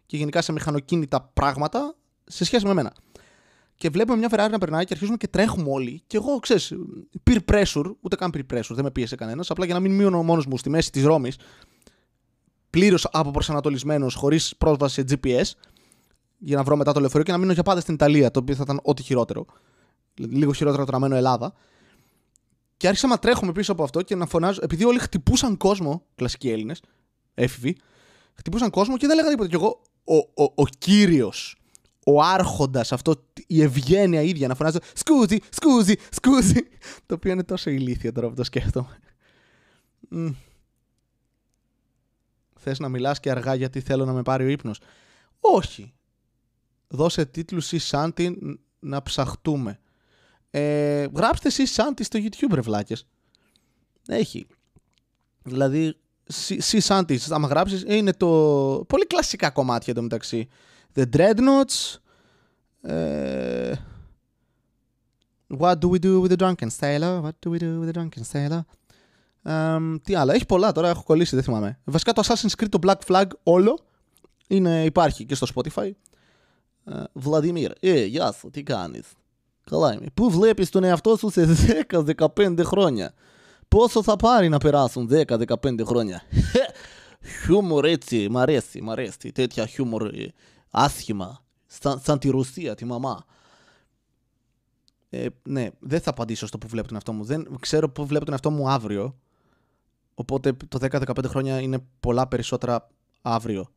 [0.06, 1.97] και γενικά σε μηχανοκίνητα πράγματα
[2.28, 2.92] σε σχέση με μένα.
[3.76, 6.02] και βλέπουμε μια Ferrari να περνάει και αρχίζουμε και τρέχουμε όλοι.
[6.06, 6.72] Και εγώ, ξέρεις,
[7.30, 9.50] peer pressure, ούτε καν peer pressure, δεν με πίεσε κανένας.
[9.50, 11.36] Απλά για να μην μείνω μόνος μου στη μέση της Ρώμης,
[12.70, 15.44] πλήρως αποπροσανατολισμένος, χωρίς πρόσβαση σε GPS,
[16.38, 18.54] για να βρω μετά το λεωφορείο και να μείνω για πάντα στην Ιταλία, το οποίο
[18.54, 19.46] θα ήταν ό,τι χειρότερο.
[20.14, 21.52] Λίγο χειρότερο το να μένω Ελλάδα.
[22.76, 26.50] Και άρχισα να τρέχουμε πίσω από αυτό και να φωνάζω, επειδή όλοι χτυπούσαν κόσμο, κλασικοί
[26.50, 26.82] Έλληνες,
[27.34, 27.76] έφηβοι,
[28.34, 29.50] χτυπούσαν κόσμο και δεν λέγανε τίποτα.
[29.50, 31.57] Και εγώ, ο, ο, ο κύριος,
[32.10, 36.60] ο άρχοντας, αυτό η ευγένεια ίδια να φωνάζω Σκούζι, σκούζι, σκούζι.
[37.06, 38.98] Το οποίο είναι τόσο ηλίθιο τώρα που το σκέφτομαι.
[40.12, 40.34] Mm.
[42.56, 44.80] Θες να μιλάς και αργά γιατί θέλω να με πάρει ο ύπνος.
[45.40, 45.94] Όχι.
[46.88, 49.78] Δώσε τίτλους ή Σάντι να ψαχτούμε.
[50.50, 53.06] Ε, γράψτε εσείς Σάντι στο YouTube ρε βλάκες.
[54.06, 54.46] Έχει.
[55.42, 55.96] Δηλαδή,
[56.48, 58.28] Sea Shanties, άμα γράψεις, είναι το
[58.88, 60.48] πολύ κλασικά κομμάτια εδώ μεταξύ.
[60.98, 61.96] The Dreadnoughts,
[62.80, 63.72] ε,
[65.58, 67.22] What do we do with the drunken sailor?
[67.22, 68.60] What do we do with the drunken sailor?
[69.42, 71.78] Um, τι άλλο, έχει πολλά τώρα, έχω κολλήσει, δεν θυμάμαι.
[71.84, 73.78] Βασικά το Assassin's Creed, το Black Flag, όλο
[74.48, 75.90] είναι, υπάρχει και στο Spotify.
[77.12, 79.06] Βλαδιμίρ, ε, γεια σου, τι κάνεις;
[79.70, 80.06] Καλά είμαι.
[80.14, 81.46] Πού βλέπεις τον εαυτό σου σε
[81.90, 83.14] 10-15 χρόνια;
[83.68, 86.22] Πόσο θα πάρει να περάσουν 10-15 χρόνια;
[87.44, 89.32] χιούμορ έτσι, μ' αρέσει, μ' αρέσει.
[89.32, 90.10] Τέτοια χιούμορ
[90.70, 91.44] άσχημα.
[91.66, 93.24] Σαν, σαν τη Ρωσία, τη μαμά.
[95.10, 97.24] Ε, ναι, δεν θα απαντήσω στο που βλέπω τον εαυτό μου.
[97.24, 99.18] Δεν ξέρω που βλέπω τον εαυτό μου αύριο.
[100.14, 102.88] Οπότε το 10-15 χρόνια είναι πολλά περισσότερα
[103.22, 103.68] αύριο.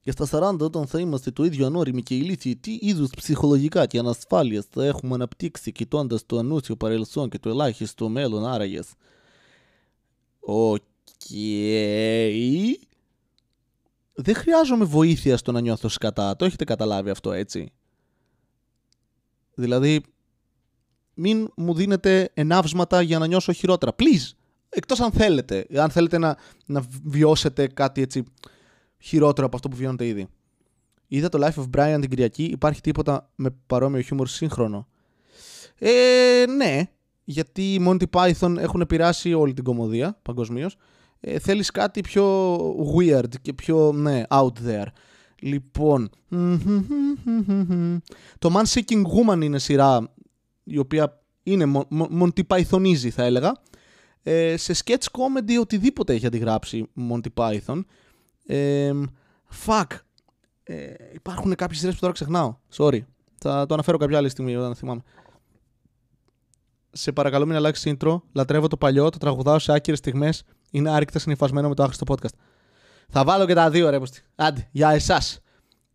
[0.00, 3.98] Και στα 40 όταν θα είμαστε το ίδιο ανώριμοι και ηλίθιοι, τι είδους ψυχολογικά και
[3.98, 8.88] ανασφάλεια θα έχουμε αναπτύξει κοιτώντας το ανούσιο παρελθόν και το ελάχιστο μέλλον άραγες;
[10.40, 10.82] Οκ.
[11.30, 12.74] Okay.
[14.14, 16.36] Δεν χρειάζομαι βοήθεια στο να νιώθω σκατά.
[16.36, 17.72] Το έχετε καταλάβει αυτό, έτσι;
[19.54, 20.02] Δηλαδή,
[21.14, 23.94] μην μου δίνετε ενάυσματα για να νιώσω χειρότερα.
[23.98, 24.30] Please!
[24.68, 25.66] Εκτός αν θέλετε.
[25.76, 28.24] Αν θέλετε να, να βιώσετε κάτι έτσι
[28.98, 30.28] χειρότερο από αυτό που βιώνετε ήδη.
[31.06, 32.44] Είδα το Life of Brian την Κυριακή.
[32.44, 34.88] Υπάρχει τίποτα με παρόμοιο χιούμορ σύγχρονο;
[35.78, 36.90] Ε, ναι,
[37.24, 40.76] γιατί οι Monty Python έχουν επηρεάσει όλη την κομμωδία παγκοσμίως.
[41.24, 42.56] Ε, θέλεις κάτι πιο
[42.96, 44.86] weird και πιο ναι, out there.
[45.38, 46.10] Λοιπόν,
[48.38, 50.12] το Man Seeking Woman είναι σειρά
[50.64, 51.86] η οποία είναι
[52.20, 53.56] Monty Pythonίζει θα έλεγα.
[54.22, 57.80] Ε, σε sketch comedy οτιδήποτε έχει αντιγράψει Monty Python.
[58.46, 58.92] Ε,
[59.66, 59.86] fuck.
[60.62, 62.56] Ε, υπάρχουν κάποιες σειρές που τώρα ξεχνάω.
[62.76, 63.00] Sorry.
[63.38, 65.02] Θα το αναφέρω κάποια άλλη στιγμή όταν θυμάμαι.
[66.92, 68.20] Σε παρακαλώ μην αλλάξεις intro.
[68.32, 70.44] Λατρεύω το παλιό, το τραγουδάω σε άκυρες στιγμές.
[70.74, 72.34] Είναι άρρηκτα συνειφασμένο με το άχρηστο podcast.
[73.08, 73.98] Θα βάλω και τα δύο ρε
[74.34, 75.40] Άντε, για εσάς.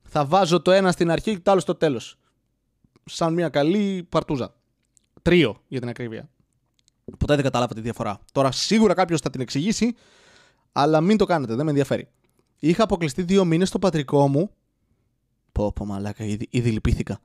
[0.04, 2.20] Θα βάζω το ένα στην αρχή και το άλλο στο τέλος.
[3.06, 4.54] Σαν μια καλή παρτούζα.
[5.22, 6.30] Τρίο για την ακρίβεια.
[7.18, 8.20] Ποτέ δεν κατάλαβα τη διαφορά.
[8.32, 9.96] Τώρα σίγουρα κάποιος θα την εξηγήσει,
[10.72, 12.08] αλλά μην το κάνετε, δεν με ενδιαφέρει.
[12.60, 14.50] Είχα αποκλειστεί δύο μήνες στο πατρικό μου.
[15.52, 17.20] Πω, πω, μαλάκα, ήδη, ήδη λυπήθηκα.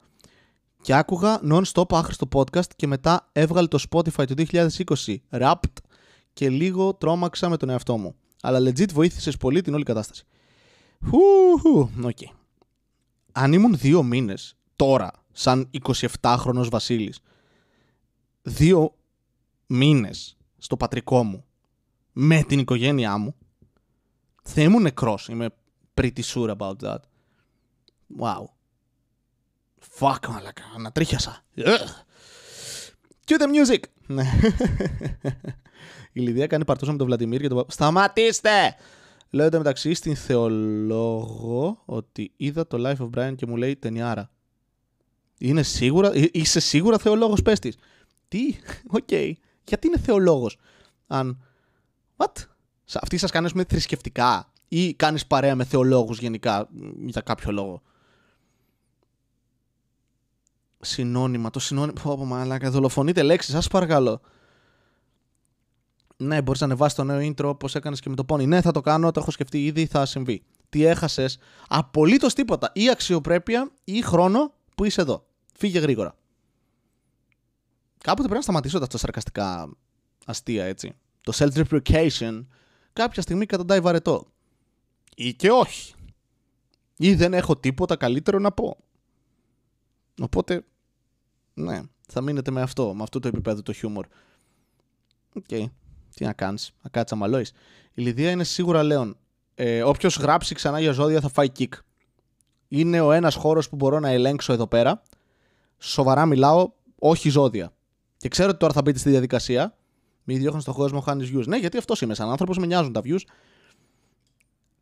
[0.82, 5.72] Και άκουγα non-stop άχρηστο podcast και μετά έβγαλε το Spotify το 2020 Wrapped
[6.32, 8.14] και λίγο τρόμαξα με τον εαυτό μου.
[8.42, 10.24] Αλλά legit βοήθησες πολύ την όλη κατάσταση.
[11.08, 12.18] Χου, οκ.
[13.32, 15.70] Αν ήμουν δύο μήνες τώρα, σαν
[16.20, 17.20] 27χρονος Βασίλης,
[18.42, 18.96] δύο
[19.66, 21.44] μήνες στο πατρικό μου,
[22.12, 23.34] με την οικογένειά μου,
[24.42, 25.28] θα ήμουν νεκρός.
[25.28, 25.48] Είμαι
[25.94, 26.98] pretty sure about that.
[28.18, 28.44] Wow.
[29.98, 30.62] Fuck, μαλακα.
[30.76, 31.44] Ανατρίχιασα.
[33.26, 33.80] Cue the music.
[34.12, 34.24] Ναι.
[36.12, 38.76] Η Λιδία κάνει παρτούσα με τον Βλαντιμίρ και τον Σταματήστε!
[39.30, 44.30] Λέω μεταξύ στην θεολόγο ότι είδα το Life of Brian και μου λέει ταινιάρα.
[45.38, 47.76] Είναι σίγουρα, είσαι σίγουρα θεολόγος πες της.
[48.28, 48.56] Τι,
[48.90, 49.04] OK.
[49.10, 49.32] Okay.
[49.64, 50.58] Γιατί είναι θεολόγος;
[51.06, 51.44] Αν,
[52.16, 52.32] what?
[52.92, 56.68] Αυτή σας κάνει θρησκευτικά ή κάνεις παρέα με θεολόγους γενικά
[57.06, 57.82] για κάποιο λόγο;
[60.84, 62.00] Συνώνυμα, το συνώνυμα.
[62.02, 64.20] Πω, πω, μαλάκα, δολοφονείτε λέξεις, σας παρακαλώ.
[66.16, 68.46] Ναι, μπορείς να ανεβάσεις το νέο intro όπως έκανες και με το πόνι.
[68.46, 70.42] Ναι, θα το κάνω, το έχω σκεφτεί ήδη, θα συμβεί.
[70.68, 72.70] Τι έχασες, απολύτως τίποτα.
[72.74, 75.26] Ή αξιοπρέπεια ή χρόνο που είσαι εδώ.
[75.56, 76.16] Φύγε γρήγορα.
[77.98, 79.76] Κάποτε πρέπει να σταματήσω τα σαρκαστικά
[80.26, 80.92] αστεία, έτσι.
[81.20, 82.46] Το self-deprecation
[82.92, 84.26] κάποια στιγμή καταντάει βαρετό.
[85.16, 85.94] Ή και όχι.
[86.96, 88.76] Ή δεν έχω τίποτα καλύτερο να πω.
[90.20, 90.64] Οπότε,
[91.54, 94.06] ναι, θα μείνετε με αυτό, με αυτό το επίπεδο το χιούμορ.
[95.34, 95.44] OK.
[95.50, 95.64] Okay.
[96.14, 97.46] Τι να κάνεις, να κάτσεις αμαλόει.
[97.94, 99.16] Η Λυδία είναι σίγουρα λέων.
[99.54, 101.68] Ε, Όποιος γράψει ξανά για ζώδια θα φάει kick.
[102.68, 105.02] Είναι ο ένας χώρος που μπορώ να ελέγξω εδώ πέρα.
[105.78, 107.72] Σοβαρά μιλάω, όχι ζώδια.
[108.16, 109.76] Και ξέρω ότι τώρα θα μπείτε στη διαδικασία.
[110.24, 111.46] Μη διώχνεις στον κόσμο, χάνεις views.
[111.46, 112.14] Ναι, γιατί αυτός είμαι.
[112.14, 113.20] Σαν άνθρωπος με νοιάζουν τα views.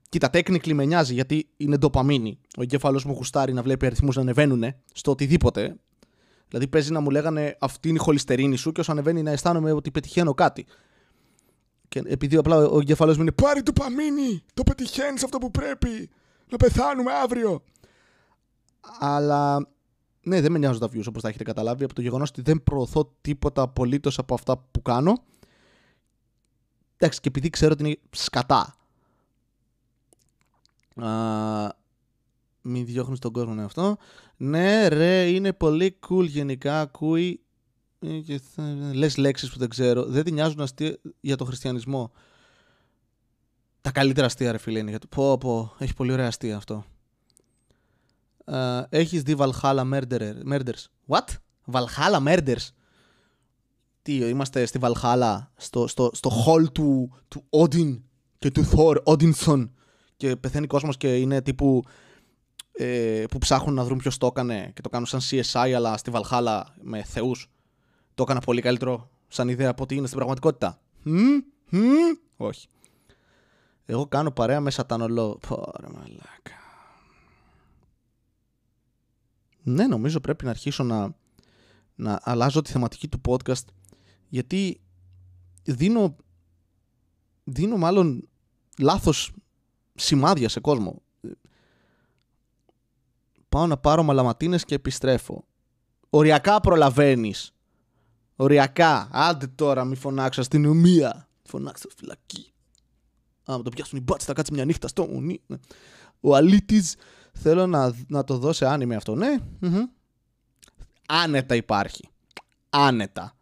[0.09, 2.39] Κοίτα, technically με νοιάζει γιατί είναι ντοπαμίνη.
[2.57, 5.77] Ο εγκέφαλος μου γουστάρει να βλέπει αριθμούς να ανεβαίνουν στο οτιδήποτε.
[6.51, 9.73] Δηλαδή παίζει να μου λέγανε αυτή είναι η χολυστερίνη σου και όσο ανεβαίνει να αισθάνομαι
[9.73, 10.67] ότι πετυχαίνω κάτι.
[11.89, 14.43] Και επειδή απλά ο εγκέφαλο μου είναι Πάρει ντοπαμίνη!
[14.55, 16.11] Το πετυχαίνεις αυτό που πρέπει!
[16.51, 17.63] Να πεθάνουμε αύριο!
[18.99, 19.69] Αλλά
[20.23, 22.63] ναι, δεν με νοιάζουν τα views όπως τα έχετε καταλάβει από το γεγονός ότι δεν
[22.63, 25.23] προωθώ τίποτα απολύτως από αυτά που κάνω.
[26.97, 28.75] Εντάξει, και επειδή ξέρω ότι είναι σκατά.
[30.95, 31.79] Α,
[32.63, 33.97] μην διώχνεις τον κόσμο με αυτό.
[34.37, 36.81] Ναι, ρε, είναι πολύ cool γενικά.
[36.81, 37.41] Ακούει.
[38.93, 40.05] Λες λέξεις που δεν ξέρω.
[40.05, 42.13] Δεν τη νοιάζουν αστεία για τον χριστιανισμό.
[43.81, 44.99] Τα καλύτερα αστεία, ρε φίλε, είναι.
[45.09, 46.85] Πω, πω, έχει πολύ ωραία αστεία αυτό.
[48.53, 51.25] Uh, έχεις δει Valhalla Murderer, Murders; What?
[51.73, 52.69] Valhalla Murders;
[54.03, 58.01] Τι, είμαστε στη Valhalla, στο, στο, στο hall του, του Odin
[58.39, 59.69] και του Thor, Odinson
[60.17, 61.85] και πεθαίνει κόσμος και είναι τύπου
[62.83, 66.11] ε, που ψάχνουν να βρουν ποιος το έκανε και το κάνουν σαν CSI αλλά στη
[66.14, 67.51] Valhalla με θεούς.
[68.14, 70.81] Το έκανα πολύ καλύτερο σαν ιδέα από ότι είναι στην πραγματικότητα.
[71.05, 71.43] Hm?
[71.72, 72.18] Hm?
[72.37, 72.68] Όχι.
[73.85, 75.39] Εγώ κάνω παρέα με σατανολό.
[75.49, 76.59] Πόρε μαλάκα.
[79.62, 81.14] ναι, νομίζω πρέπει να αρχίσω να,
[81.95, 83.64] να αλλάζω τη θεματική του podcast
[84.28, 84.81] γιατί
[85.62, 86.16] δίνω,
[87.45, 88.28] δίνω μάλλον
[88.78, 89.33] λάθος
[89.95, 91.03] σημάδια σε κόσμο.
[93.51, 95.45] Πάω να πάρω μαλαματίνες και επιστρέφω.
[96.11, 97.53] Οριακά προλαβαίνεις.
[98.37, 99.09] Οριακά.
[99.13, 101.29] Άντε τώρα μη φωνάξω αστυνομία.
[101.43, 102.53] Φωνάξω φυλακή.
[103.45, 105.41] Άμα το πιάσουν οι μπάτς θα κάτσει μια νύχτα στο μουνί.
[106.21, 106.97] Ο αλήτης
[107.33, 109.15] Θέλω να, να το δω σε άνιμε αυτό.
[109.15, 109.37] Ναι.
[111.09, 112.09] Άνετα υπάρχει.
[112.71, 113.37] Άνετα.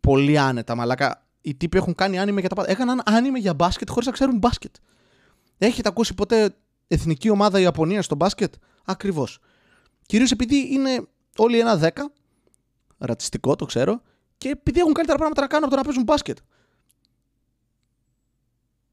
[0.00, 1.26] Πολύ άνετα, μαλάκα.
[1.40, 2.70] Οι τύποι έχουν κάνει άνιμε για τα πάντα.
[2.70, 4.74] Έκαναν άνιμε για μπάσκετ χωρίς να ξέρουν μπάσκετ.
[5.58, 6.56] Έχετε ακούσει ποτέ
[6.86, 9.38] εθνική ομάδα Ιαπωνίας στο μπάσκετ; Ακριβώς.
[10.06, 11.06] Κυρίως επειδή είναι
[11.36, 12.12] όλοι ένα δέκα.
[12.98, 14.02] Ρατσιστικό, το ξέρω.
[14.38, 16.38] Και επειδή έχουν καλύτερα πράγματα να κάνουν από το να παίζουν μπάσκετ.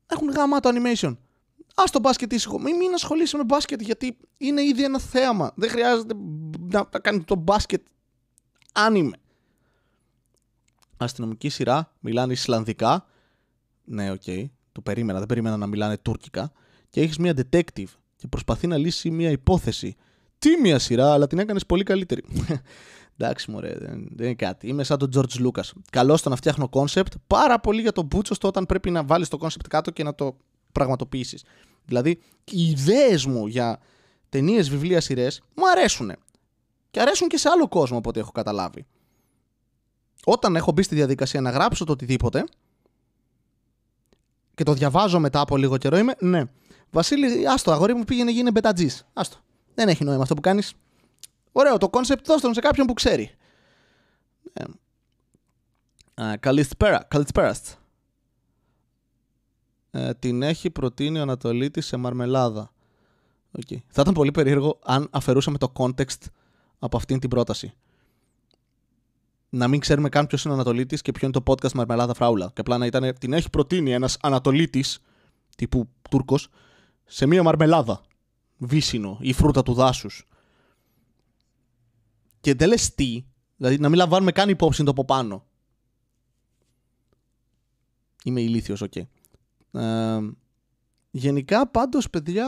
[0.06, 1.16] Έχουν γαμάτο animation.
[1.76, 2.60] Άσ' το μπάσκετ ήσυχο.
[2.60, 5.52] Μην, μην ασχολείσαι με μπάσκετ γιατί είναι ήδη ένα θέαμα.
[5.56, 6.14] Δεν χρειάζεται
[6.60, 7.82] να, να κάνει το μπάσκετ
[8.74, 9.18] anime.
[10.98, 13.06] Αστυνομική σειρά, μιλάνε Ισλανδικά.
[13.84, 14.22] Ναι, OK.
[14.26, 14.46] Okay.
[14.72, 16.52] Το περίμενα, δεν περίμενα να μιλάνε τουρκικά.
[16.94, 19.96] Και έχεις μια detective και προσπαθεί να λύσει μια υπόθεση.
[20.40, 22.24] Τι μια σειρά, αλλά την έκανες πολύ καλύτερη.
[23.18, 24.68] Εντάξει, μωρέ, δεν, δεν είναι κάτι.
[24.68, 25.70] Είμαι σαν τον George Lucas.
[25.92, 29.28] Καλό στο να φτιάχνω concept, πάρα πολύ για τον πούτσο στο όταν πρέπει να βάλεις
[29.28, 30.38] το concept κάτω και να το
[30.72, 31.44] πραγματοποιήσεις.
[31.86, 32.10] Δηλαδή,
[32.52, 33.80] οι ιδέες μου για
[34.30, 36.12] ταινίες, βιβλία, σειρές μου αρέσουν.
[36.92, 38.86] Και αρέσουν και σε άλλο κόσμο από ό,τι έχω καταλάβει.
[40.26, 42.44] Όταν έχω μπει στη διαδικασία να γράψω το οτιδήποτε
[44.56, 46.44] και το διαβάζω μετά από λίγο καιρό, είμαι ναι.
[46.94, 48.90] Βασίλη, άστο, αγόρι μου πήγαινε γίνε μπετατζής.
[49.14, 49.38] Άστο.
[49.74, 50.74] Δεν έχει νόημα αυτό που κάνεις.
[51.52, 53.32] Ωραίο, το concept δώσ' το σε κάποιον που ξέρει.
[56.14, 57.56] Ε, καλησπέρα, καλησπέρα
[59.92, 62.72] ε, την έχει προτείνει ο Ανατολίτης σε μαρμελάδα.
[63.58, 63.78] Okay.
[63.88, 66.22] Θα ήταν πολύ περίεργο αν αφαιρούσαμε το context
[66.80, 67.74] από αυτήν την πρόταση.
[69.50, 72.46] Να μην ξέρουμε καν ποιος είναι ο Ανατολίτης και ποιο είναι το podcast Μαρμελάδα Φράουλα.
[72.46, 75.00] Και απλά να ήταν την έχει προτείνει ένας Ανατολίτης
[75.56, 76.50] τύπου Τούρκος
[77.14, 78.02] σε μία μαρμελάδα.
[78.58, 80.28] Βύσινο ή φρούτα του δάσους.
[82.42, 85.46] Και δεν λες τι, δηλαδή να μην λαμβάνουμε καν υπόψη το από πάνω.
[88.24, 88.92] Είμαι ηλίθιος, OK.
[88.96, 89.06] Okay.
[89.80, 90.20] Ε,
[91.12, 92.48] γενικά πάντως παιδιά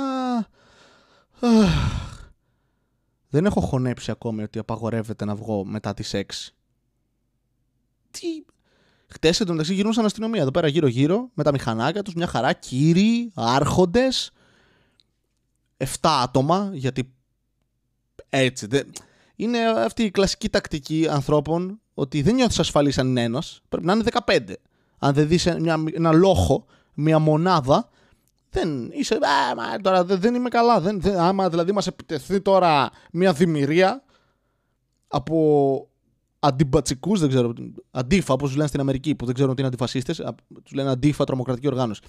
[3.29, 6.21] δεν έχω χωνέψει ακόμη ότι απαγορεύεται να βγω μετά τις 6.
[8.11, 8.27] Τι...
[9.07, 13.31] Χτες εντωμεταξύ γυρνούσαν αστυνομία εδώ πέρα γύρω γύρω με τα μηχανάκια τους, μια χαρά, κύριοι,
[13.35, 14.31] άρχοντες,
[15.77, 17.13] 7 άτομα, γιατί
[18.29, 18.67] έτσι.
[18.67, 18.91] Δεν...
[19.35, 23.93] Είναι αυτή η κλασική τακτική ανθρώπων ότι δεν νιώθεις ασφαλής αν είναι ένας, πρέπει να
[23.93, 24.39] είναι 15.
[24.99, 27.89] Αν δεν δεις ένα λόχο μια μονάδα,
[28.49, 29.15] δεν είσαι.
[29.15, 30.79] Α, μα, τώρα δεν, είμαι καλά.
[30.79, 34.03] Δεν, δεν, άμα δηλαδή μας επιτεθεί τώρα μια δημιουργία
[35.07, 35.87] από
[36.39, 37.53] αντιμπατσικούς, δεν ξέρω.
[37.91, 40.21] Αντίφα, όπως τους λένε στην Αμερική, που δεν ξέρουν ότι είναι αντιφασίστες.
[40.63, 42.01] Τους λένε αντίφα τρομοκρατική οργάνωση.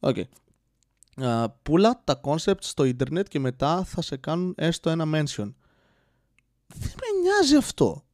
[0.00, 0.22] Okay.
[1.20, 5.52] Uh, πουλά τα concepts στο ίντερνετ και μετά θα σε κάνουν έστω ένα mention.
[6.66, 8.04] Δεν με νοιάζει αυτό.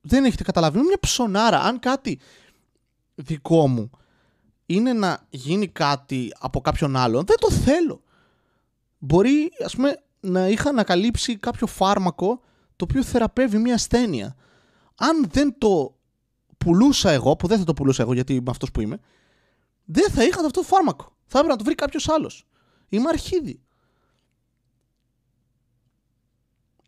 [0.00, 0.78] Δεν έχετε καταλάβει.
[0.78, 1.60] Είναι μια ψωνάρα.
[1.60, 2.20] Αν κάτι
[3.14, 3.90] δικό μου
[4.66, 8.02] είναι να γίνει κάτι από κάποιον άλλον, δεν το θέλω.
[8.98, 12.40] Μπορεί, ας πούμε, να είχα ανακαλύψει κάποιο φάρμακο
[12.76, 14.36] το το οποίο θεραπεύει μια ασθένεια.
[14.96, 15.94] Αν δεν το
[16.58, 18.98] πουλούσα εγώ, που δεν θα το πουλούσα εγώ γιατί είμαι αυτός που είμαι,
[19.84, 21.16] δεν θα είχα αυτό το φάρμακο.
[21.26, 22.46] Θα έπρεπε να το βρει κάποιος άλλος.
[22.88, 23.62] Είμαι αρχίδι.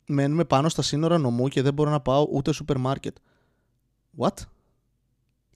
[0.07, 3.17] Μένουμε πάνω στα σύνορα νομού και δεν μπορώ να πάω ούτε σούπερ μάρκετ.
[4.19, 4.35] What?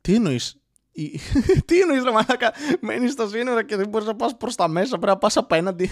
[0.00, 0.58] Τι εννοείς,
[1.66, 4.90] Τι εννοείς, ρε Μαλάκα, μένεις στα σύνορα και δεν μπορείς να πας προς τα μέσα,
[4.90, 5.90] πρέπει να πας απέναντι.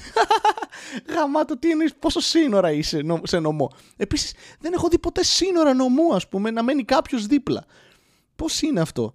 [1.14, 6.14] Γαμάτο, τι εννοείς, πόσο σύνορα είσαι σε νομό; Επίσης, δεν έχω δει ποτέ σύνορα νομού,
[6.14, 7.64] ας πούμε, να μένει κάποιος δίπλα.
[8.36, 9.14] Πώς είναι αυτό;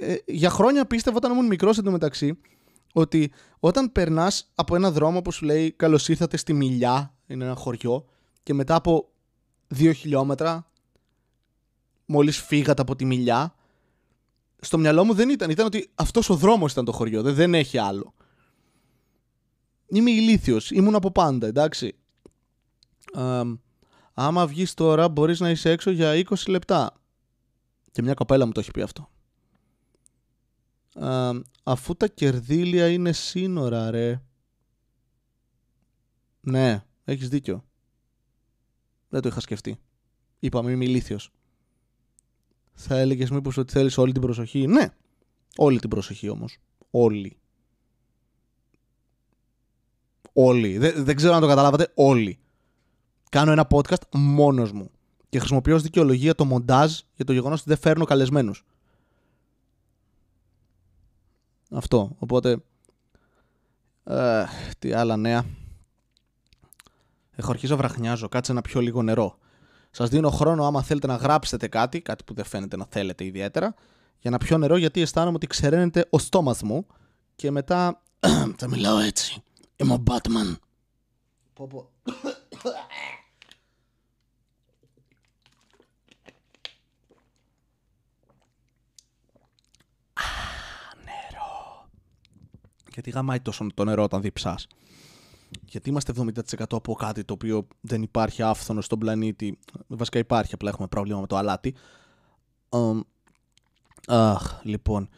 [0.00, 2.38] Ε, για χρόνια πίστευα όταν ήμουν μικρός εντωμεταξύ
[2.92, 7.54] ότι όταν περνάς από ένα δρόμο που σου λέει Καλώς ήρθατε στη Μιλιά, είναι ένα
[7.54, 8.04] χωριό,
[8.42, 9.08] και μετά από
[9.68, 10.70] δύο χιλιόμετρα,
[12.06, 13.54] μόλις φύγατε από τη Μιλιά,
[14.60, 15.50] στο μυαλό μου δεν ήταν.
[15.50, 17.22] Ήταν ότι αυτός ο δρόμος ήταν το χωριό.
[17.22, 18.14] Δεν, δεν έχει άλλο.
[19.86, 20.70] Είμαι ηλίθιος.
[20.70, 21.96] Ήμουν από πάντα, εντάξει.
[23.12, 23.42] Α,
[24.14, 26.92] άμα βγεις τώρα, μπορείς να είσαι έξω για 20 λεπτά.
[27.92, 29.10] Και μια κοπέλα μου το έχει πει αυτό.
[30.94, 31.30] Α,
[31.62, 34.22] αφού τα κερδίλια είναι σύνορα, ρε.
[36.40, 37.64] Ναι, έχεις δίκιο.
[39.08, 39.78] Δεν το είχα σκεφτεί.
[40.38, 41.32] Είπαμε, είμαι ηλίθιος.
[42.72, 44.88] Θα έλεγες μήπως ότι θέλεις όλη την προσοχή; Ναι,
[45.56, 46.58] όλη την προσοχή όμως.
[46.90, 47.36] Όλη.
[50.32, 50.78] Όλοι.
[50.78, 51.92] Δεν, δεν ξέρω αν το καταλάβατε.
[51.94, 52.38] Όλοι.
[53.30, 54.90] Κάνω ένα podcast μόνος μου.
[55.28, 58.64] Και χρησιμοποιώ ως δικαιολογία το μοντάζ για το γεγονός ότι δεν φέρνω καλεσμένους.
[61.70, 62.16] Αυτό.
[62.18, 62.56] Οπότε.
[64.04, 64.44] Ε,
[64.78, 65.44] τι άλλα νέα.
[67.30, 68.28] Έχω αρχίσει να βραχνιάζω.
[68.28, 69.38] Κάτσε να πιω λίγο νερό.
[69.90, 73.74] Σας δίνω χρόνο άμα θέλετε να γράψετε κάτι, κάτι που δεν φαίνεται να θέλετε ιδιαίτερα,
[74.18, 76.86] για να πιω νερό γιατί αισθάνομαι ότι ξεραίνεται ο στόμας μου
[77.36, 78.02] και μετά
[78.58, 79.42] θα μιλάω έτσι.
[79.76, 80.56] Είμαι ο Batman.
[81.52, 81.90] Πω, πω.
[93.02, 94.66] Γιατί γαμάει τόσο το νερό όταν διψάς
[95.64, 99.58] γιατί είμαστε 70% από κάτι το οποίο δεν υπάρχει άφθονος στον πλανήτη.
[99.86, 101.74] Βασικά υπάρχει, απλά έχουμε πρόβλημα με το αλάτι.
[104.06, 105.08] αχ, λοιπόν.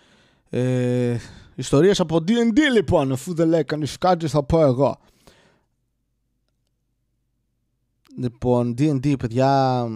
[0.51, 1.17] Ε,
[1.55, 4.99] ιστορίες από D&D λοιπόν, αφού δεν λέει κανείς κάτι θα πω εγώ.
[8.17, 9.87] Λοιπόν, D&D παιδιά,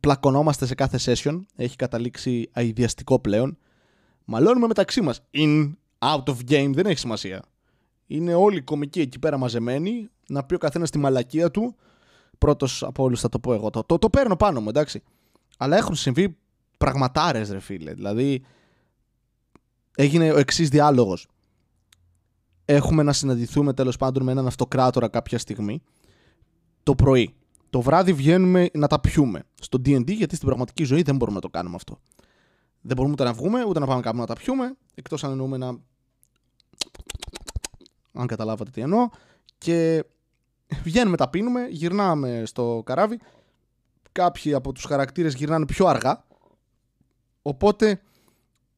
[0.00, 3.58] πλακωνόμαστε σε κάθε session, έχει καταλήξει αειδιαστικό πλέον.
[4.24, 5.72] Μαλώνουμε μεταξύ μας, in,
[6.02, 7.42] out of game, δεν έχει σημασία
[8.14, 11.76] είναι όλοι οι κομικοί εκεί πέρα μαζεμένοι, να πει ο καθένας τη μαλακία του.
[12.38, 13.70] Πρώτος από όλους θα το πω εγώ.
[13.70, 15.02] Το, το, το παίρνω πάνω μου, εντάξει.
[15.58, 16.36] Αλλά έχουν συμβεί
[16.78, 17.94] πραγματάρες, ρε φίλε.
[17.94, 18.44] Δηλαδή,
[19.96, 21.28] έγινε ο εξής διάλογος.
[22.64, 25.82] Έχουμε να συναντηθούμε τέλος πάντων με έναν αυτοκράτορα κάποια στιγμή
[26.82, 27.34] το πρωί.
[27.70, 31.42] Το βράδυ βγαίνουμε να τα πιούμε στο DD γιατί στην πραγματική ζωή δεν μπορούμε να
[31.42, 31.98] το κάνουμε αυτό.
[32.80, 35.56] Δεν μπορούμε ούτε να βγούμε ούτε να πάμε κάπου να τα πιούμε, εκτός αν εννοούμε
[35.56, 35.78] να
[38.12, 39.08] αν καταλάβατε τι εννοώ.
[39.58, 40.04] Και
[40.82, 43.18] βγαίνουμε, τα πίνουμε, γυρνάμε στο καράβι.
[44.12, 46.24] Κάποιοι από τους χαρακτήρες γυρνάνε πιο αργά.
[47.42, 48.00] Οπότε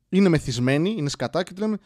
[0.08, 1.78] είναι μεθυσμένοι, είναι σκατά και του λέμε,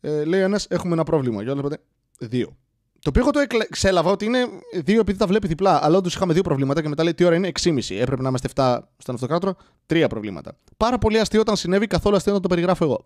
[0.00, 1.44] ε, λέει ένας, έχουμε ένα πρόβλημα.
[1.44, 1.78] Και όλοι λέτε,
[2.18, 2.56] δύο.
[3.02, 5.84] Το οποίο εγώ το εξέλαβα ότι είναι δύο επειδή τα βλέπει διπλά.
[5.84, 7.96] Αλλά όντως είχαμε δύο προβλήματα και μετά λέει τι ώρα είναι 6,5.
[8.00, 9.56] Έπρεπε να είμαστε 7 στον αυτοκράτορα.
[9.86, 10.56] Τρία προβλήματα.
[10.76, 13.04] Πάρα πολύ αστείο όταν συνέβη, καθόλου αστείο να το περιγράφω εγώ.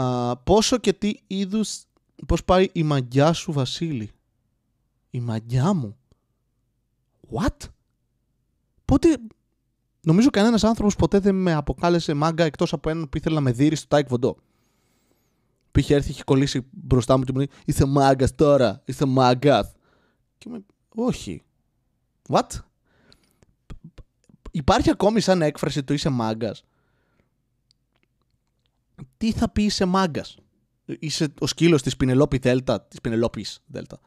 [0.00, 1.82] Α, πόσο και τι είδους
[2.26, 4.10] Πώς πάει η μαγκιά σου Βασίλη;
[5.10, 5.96] Η μαγκιά μου.
[7.30, 7.56] What?
[8.84, 9.16] Πότε...
[10.00, 13.52] Νομίζω κανένας άνθρωπος ποτέ δεν με αποκάλεσε μάγκα εκτός από έναν που ήθελε να με
[13.52, 14.36] δει στο Τάε Κβον Ντο.
[15.72, 19.72] Που είχε έρθει, είχε κολλήσει μπροστά μου και μου λέει Είσαι μάγκας τώρα, είσαι μάγκας.
[20.38, 20.64] Και με...
[20.94, 21.42] Όχι.
[22.28, 22.46] What?
[24.50, 26.64] Υπάρχει ακόμη σαν έκφραση το είσαι μάγκας.
[29.16, 30.36] Τι θα πει είσαι μάγκας;
[30.98, 34.00] Είσαι ο σκύλος της Πινελόπη Δέλτα, της Πινελόπης Δέλτα.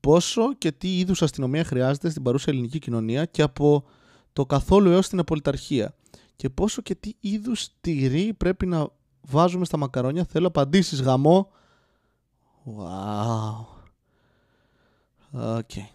[0.00, 3.84] πόσο και τι είδους αστυνομία χρειάζεται στην παρούσα ελληνική κοινωνία και από
[4.32, 5.94] το καθόλου έως την απολυταρχία;
[6.36, 8.88] Και πόσο και τι είδους τυρί πρέπει να
[9.20, 11.50] βάζουμε στα μακαρόνια; Θέλω απαντήσεις γαμό.
[12.66, 13.66] Wow.
[15.32, 15.86] Okay.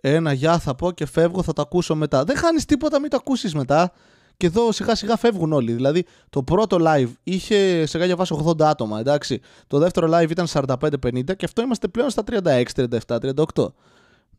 [0.00, 2.24] Ένα γεια θα πω και φεύγω, θα το ακούσω μετά.
[2.24, 3.92] Δεν χάνεις τίποτα, μην το ακούσεις μετά.
[4.36, 5.72] Και εδώ σιγά σιγά φεύγουν όλοι.
[5.72, 9.40] Δηλαδή το πρώτο live είχε σε κάποια βάση 80 άτομα, εντάξει.
[9.66, 13.18] Το δεύτερο live ήταν 45-50 και αυτό είμαστε πλέον στα 36, 37,
[13.54, 13.66] 38.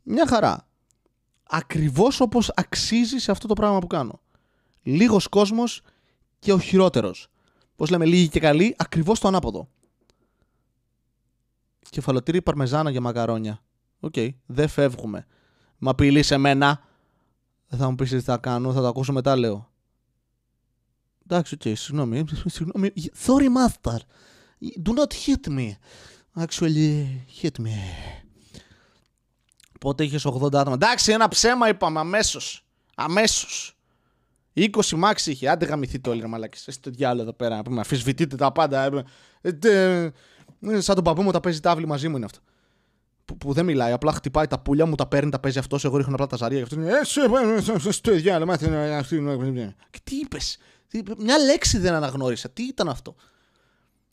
[0.03, 0.67] Μια χαρά.
[1.49, 4.19] Ακριβώς όπως αξίζει σε αυτό το πράγμα που κάνω.
[4.83, 5.81] Λίγος κόσμος
[6.39, 7.27] και ο χειρότερος.
[7.75, 9.67] Πώς λέμε, λίγοι και καλοί, ακριβώς το ανάποδο.
[11.89, 13.63] Κεφαλοτύρι παρμεζάνα για μακαρόνια.
[13.99, 15.25] OK, okay, δεν φεύγουμε.
[15.77, 16.81] Μα απειλείς εμένα.
[17.67, 19.69] Δεν θα μου πεις τι θα κάνω, θα το ακούσω μετά, λέω.
[21.29, 22.25] Εντάξει, OK, okay, συγγνώμη.
[22.45, 22.91] συγγνώμη.
[23.25, 23.97] Sorry, master.
[24.83, 25.71] Do not hit me.
[26.43, 27.05] Actually,
[27.41, 27.77] hit me.
[29.79, 30.73] Πότε είχε 80 άτομα.
[30.73, 32.39] Εντάξει, ένα ψέμα είπαμε αμέσως.
[32.95, 33.47] Αμέσω.
[34.53, 35.49] 20 μάξι είχε.
[35.49, 36.59] Άντε γαμηθεί το έλεγα μαλάκι.
[36.65, 37.55] Εσύ το διάλογο εδώ πέρα.
[37.55, 38.83] Να πούμε, αφισβητείτε τα πάντα.
[39.41, 40.11] Ε, ε,
[40.61, 42.39] ε, σαν τον παππού μου τα παίζει τάβλη μαζί μου είναι αυτό.
[43.25, 45.77] Που, που, δεν μιλάει, απλά χτυπάει τα πουλιά μου, τα παίρνει, τα παίζει αυτό.
[45.83, 46.57] Εγώ ρίχνω απλά τα ζαρία.
[46.57, 47.91] Και αυτό είναι.
[47.91, 48.55] Στο διάλογο,
[49.89, 50.37] Και τι είπε.
[51.17, 52.49] Μια λέξη δεν αναγνώρισα.
[52.49, 53.15] Τι ήταν αυτό;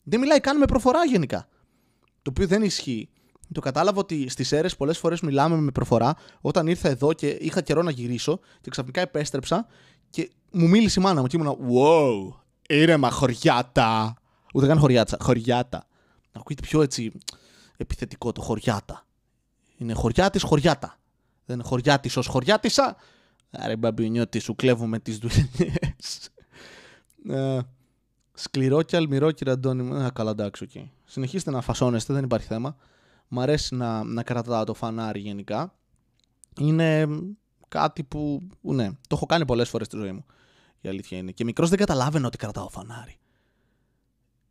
[0.03, 1.47] Δεν μιλάει καν με προφορά γενικά.
[2.21, 3.09] Το οποίο δεν ισχύει.
[3.53, 6.15] Το κατάλαβα ότι στις αίρε πολλές φορές μιλάμε με προφορά.
[6.41, 9.67] Όταν ήρθα εδώ και είχα καιρό να γυρίσω και ξαφνικά επέστρεψα
[10.09, 14.15] και μου μίλησε η μάνα μου και ήμουνα Wow, ήρεμα χωριάτα.
[14.53, 15.87] Ούτε καν χωριάτσα, χωριάτα.
[16.31, 17.11] Ακούγεται πιο έτσι
[17.77, 19.05] επιθετικό το χωριάτα.
[19.77, 20.99] Είναι χωριάτης χωριάτα.
[21.45, 22.95] Δεν είναι χωριάτης ως χωριάτισα.
[23.51, 26.29] Άρε μπαμπινιώτη, σου κλέβουμε τις δουλειές.
[27.29, 27.59] Ε,
[28.33, 30.03] σκληρό και αλμυρό, κύριε Αντώνη.
[30.03, 30.89] Ε, καλά, εντάξει, okay.
[31.03, 32.75] Συνεχίστε να φασώνεστε, δεν υπάρχει θέμα.
[33.27, 35.73] Μ' αρέσει να, να κρατάω το φανάρι γενικά.
[36.59, 37.07] Είναι
[37.67, 40.25] κάτι που, ναι, το έχω κάνει πολλές φορές στη ζωή μου.
[40.81, 41.31] Η αλήθεια είναι.
[41.31, 43.17] Και μικρός δεν καταλάβαινα ότι κρατάω φανάρι.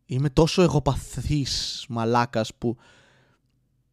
[0.07, 2.77] Είμαι τόσο εγωπαθής μαλάκας που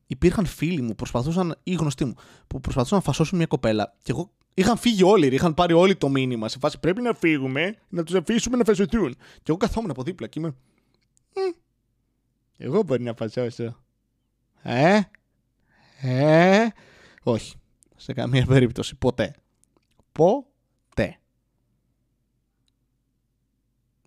[0.08, 2.14] υπήρχαν φίλοι μου, προσπαθούσαν, ή γνωστοί μου,
[2.48, 6.10] που προσπαθούσαν να φασώσουν μια κοπέλα και εγώ είχαν φύγει όλοι, είχαν πάρει όλοι το
[6.10, 9.16] μήνυμα σε φάση πρέπει να φύγουμε, να τους αφήσουμε να φασωθούν.
[9.16, 10.56] Και εγώ καθόμουν από δίπλα και είμαι...
[12.58, 13.84] Εγώ μπορεί να φασώσω.
[14.62, 15.00] Ε,
[16.02, 16.68] ε,
[17.24, 17.56] όχι.
[17.96, 18.96] Σε καμία περίπτωση.
[18.96, 19.36] Ποτέ.
[20.12, 21.20] Ποτέ.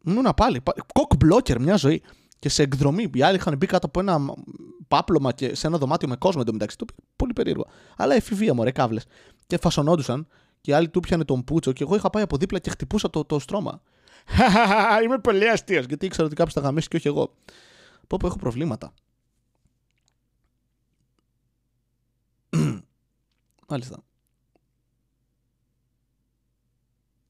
[0.04, 0.62] Ήμουνα πάλι.
[0.92, 2.02] Κοκ μπλόκερ μια ζωή.
[2.38, 3.10] Και σε εκδρομή.
[3.14, 4.34] Οι άλλοι είχαν μπει κάτω από ένα
[4.88, 6.76] πάπλωμα και σε ένα δωμάτιο με κόσμο εντωμεταξύ.
[6.76, 6.84] Το
[7.16, 7.66] πολύ περίεργο.
[7.96, 9.06] Αλλά εφηβεία, μωρέ, κάβλες.
[9.46, 10.26] Και φασωνόντουσαν.
[10.60, 11.72] Και οι άλλοι του πιανε τον πούτσο.
[11.72, 13.82] Και εγώ είχα πάει από δίπλα και χτυπούσα το, το στρώμα.
[15.04, 15.84] Είμαι πολύ αστείος.
[15.84, 17.34] Γιατί ήξερα ότι κάποιος θα γαμήσει και όχι εγώ.
[18.06, 18.92] Πω, πω έχω προβλήματα.
[23.68, 24.02] Μάλιστα.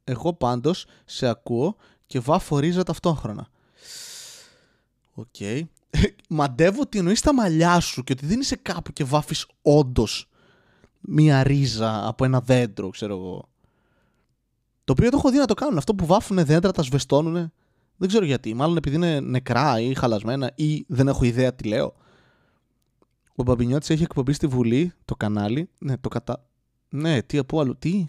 [0.04, 3.48] Εγώ πάντως σε ακούω και βάφω ρίζα ταυτόχρονα.
[5.14, 5.26] OK.
[5.38, 5.62] Okay.
[6.28, 10.28] Μαντεύω ότι εννοείς τα μαλλιά σου και ότι δεν είσαι κάπου και βάφεις όντως
[11.06, 13.48] μία ρίζα από ένα δέντρο, ξέρω εγώ.
[14.84, 15.78] Το οποίο το έχω δει να το κάνουν.
[15.78, 17.52] Αυτό που βάφουν δέντρα, τα σβεστώνουν.
[17.96, 18.54] Δεν ξέρω γιατί.
[18.54, 21.94] Μάλλον επειδή είναι νεκρά ή χαλασμένα ή δεν έχω ιδέα τι λέω.
[23.36, 25.68] Ο Μπαμπινιώτης έχει εκπομπή στη Βουλή, το κανάλι.
[25.78, 26.44] Ναι, το κατα...
[26.88, 28.06] Ναι, τι από άλλο, τι;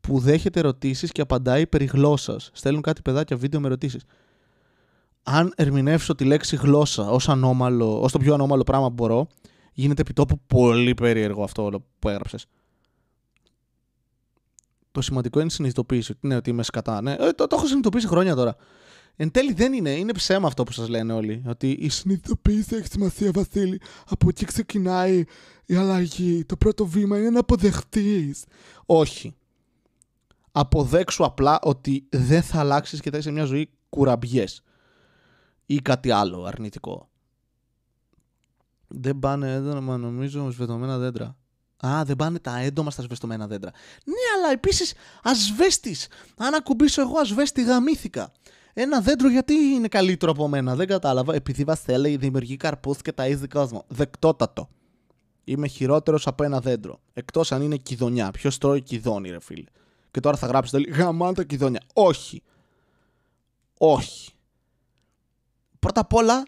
[0.00, 2.50] Που δέχεται ερωτήσεις και απαντάει περί γλώσσας.
[2.52, 4.04] Στέλνουν κάτι παιδάκια βίντεο με ερωτήσεις.
[5.22, 9.26] Αν ερμηνεύσω τη λέξη γλώσσα ως ανώμαλο, ως το πιο ανώμαλο πράγμα που μπορώ,
[9.80, 12.46] γίνεται επιτόπου πολύ περίεργο αυτό όλο που έγραψες.
[14.92, 16.14] Το σημαντικό είναι η συνειδητοποίηση.
[16.20, 17.02] Ναι, ότι είμαι σκατά.
[17.02, 18.56] Ναι, ε, το, το έχω συνειδητοποιήσει χρόνια τώρα.
[19.16, 19.90] Εν τέλει δεν είναι.
[19.90, 21.42] Είναι ψέμα αυτό που σας λένε όλοι.
[21.46, 23.80] Ότι η συνειδητοποίηση έχει σημασία, Βασίλη.
[24.08, 25.24] Από εκεί ξεκινάει
[25.66, 26.44] η αλλαγή.
[26.44, 28.44] Το πρώτο βήμα είναι να αποδεχτείς.
[28.86, 29.36] Όχι.
[30.52, 34.62] Αποδέξου απλά ότι δεν θα αλλάξεις και θα είσαι μια ζωή κουραμπιές.
[35.66, 37.07] Ή κάτι άλλο αρνητικό.
[38.88, 41.36] Δεν πάνε έντομα, νομίζω, σβεστομένα δέντρα.
[41.86, 43.70] Α, δεν πάνε τα έντομα στα σβεστομένα δέντρα.
[44.04, 46.08] Ναι, αλλά επίσης ασβέστης.
[46.36, 48.32] Αν ακουμπήσω εγώ ασβέστη, γαμήθηκα.
[48.72, 50.74] Ένα δέντρο γιατί είναι καλύτερο από μένα.
[50.74, 51.34] Δεν κατάλαβα.
[51.34, 53.84] Επειδή Βασέλη δημιουργεί καρπούς και ταΐζει κόσμο.
[53.88, 54.68] Δεκτότατο.
[55.44, 57.00] Είμαι χειρότερος από ένα δέντρο.
[57.12, 58.30] Εκτός αν είναι κυδονιά.
[58.30, 59.64] Ποιος τρώει κυδόνι, ρε φίλε.
[60.10, 61.80] Και τώρα θα γράψεις τέλει γαμάτα κυδόνια.
[61.94, 62.42] Όχι.
[63.78, 64.30] Όχι.
[65.78, 66.42] Πρώτα απ' όλα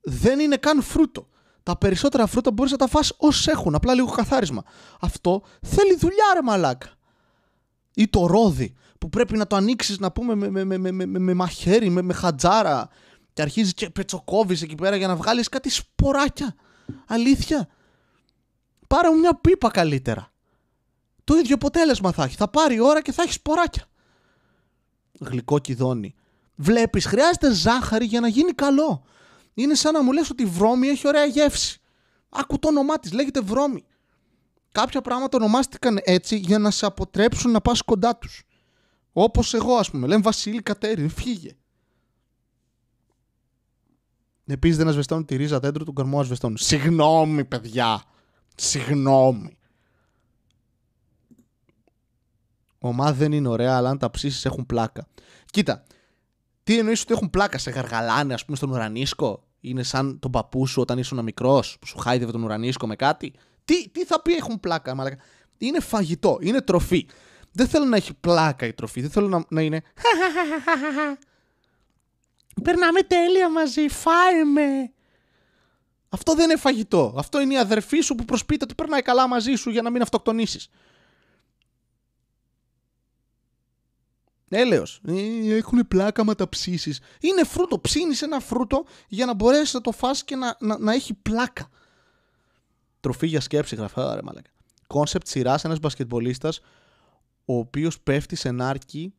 [0.00, 1.26] δεν είναι καν φρούτο.
[1.62, 3.74] Τα περισσότερα φρούτα μπορείς να τα φας ω έχουν.
[3.74, 4.62] Απλά λίγο καθάρισμα.
[5.00, 6.88] Αυτό θέλει δουλειά, ρε μαλάκα.
[7.94, 11.34] Ή το ρόδι που πρέπει να το ανοίξεις να πούμε με, με, με, με, με
[11.34, 12.88] μαχαίρι, με, με χατζάρα
[13.32, 16.54] και αρχίζεις και πετσοκόβεις εκεί πέρα για να βγάλεις κάτι σποράκια.
[17.06, 17.68] Αλήθεια.
[18.86, 20.32] Πάρε μου μια πίπα καλύτερα.
[21.24, 22.36] Το ίδιο αποτέλεσμα θα έχει.
[22.36, 23.84] Θα πάρει ώρα και θα έχει σποράκια.
[25.20, 26.14] Γλυκό κυδόνι.
[26.54, 29.04] Βλέπεις, χρειάζεται ζάχαρη για να γίνει καλό.
[29.54, 31.80] Είναι σαν να μου λες ότι η βρώμη έχει ωραία γεύση.
[32.28, 33.84] Άκου το όνομά της, λέγεται βρώμη.
[34.72, 38.42] Κάποια πράγματα ονομάστηκαν έτσι για να σε αποτρέψουν να πας κοντά τους.
[39.12, 40.06] Όπως εγώ ας πούμε.
[40.06, 41.56] Λένε Βασίλη Κατέρι, φύγε.
[44.46, 46.56] Επίσης δεν ασβεστώνουν τη ρίζα δέντρου του κορμό ασβεστώνουν.
[46.56, 48.02] Συγγνώμη, παιδιά.
[48.54, 49.56] Συγγνώμη.
[52.78, 55.06] Ομά δεν είναι ωραία, αλλά αν τα ψήσεις έχουν πλάκα.
[55.50, 55.84] Κοίτα,
[56.62, 60.66] τι εννοείς ότι έχουν πλάκα, σε γαργαλάνε, ας πούμε, στον ουρανίσκο; Είναι σαν τον παππού
[60.66, 63.32] σου όταν ήσουν μικρός, που σου χάιδευε τον ουρανίσκο με κάτι;
[63.64, 65.16] Τι, τι θα πει έχουν πλάκα, μαλάκα;
[65.58, 67.06] Είναι φαγητό, είναι τροφή.
[67.52, 69.00] Δεν θέλω να έχει πλάκα η τροφή.
[69.00, 69.82] Δεν θέλω να, να είναι.
[72.62, 74.92] Περνάμε τέλεια μαζί, φάε με.
[76.08, 77.14] Αυτό δεν είναι φαγητό.
[77.16, 80.02] Αυτό είναι η αδερφή σου που προσποιείται ότι περνάει καλά μαζί σου για να μην
[80.02, 80.68] αυτοκτονήσεις.
[84.54, 85.00] Έλεος.
[85.06, 87.00] Ε, έχουν πλάκα μα τα ψήσεις.
[87.20, 87.78] Είναι φρούτο.
[87.78, 91.68] Ψήνεις ένα φρούτο για να μπορέσεις να το φας και να, να, να έχει πλάκα.
[93.00, 94.00] Τροφή για σκέψη γράφει.
[94.00, 94.50] Άρα, μαλάκα.
[94.86, 96.60] Κόνσεπτ σειράς ένας μπασκετμπολίστας
[97.44, 99.14] ο οποίος πέφτει σε νάρκη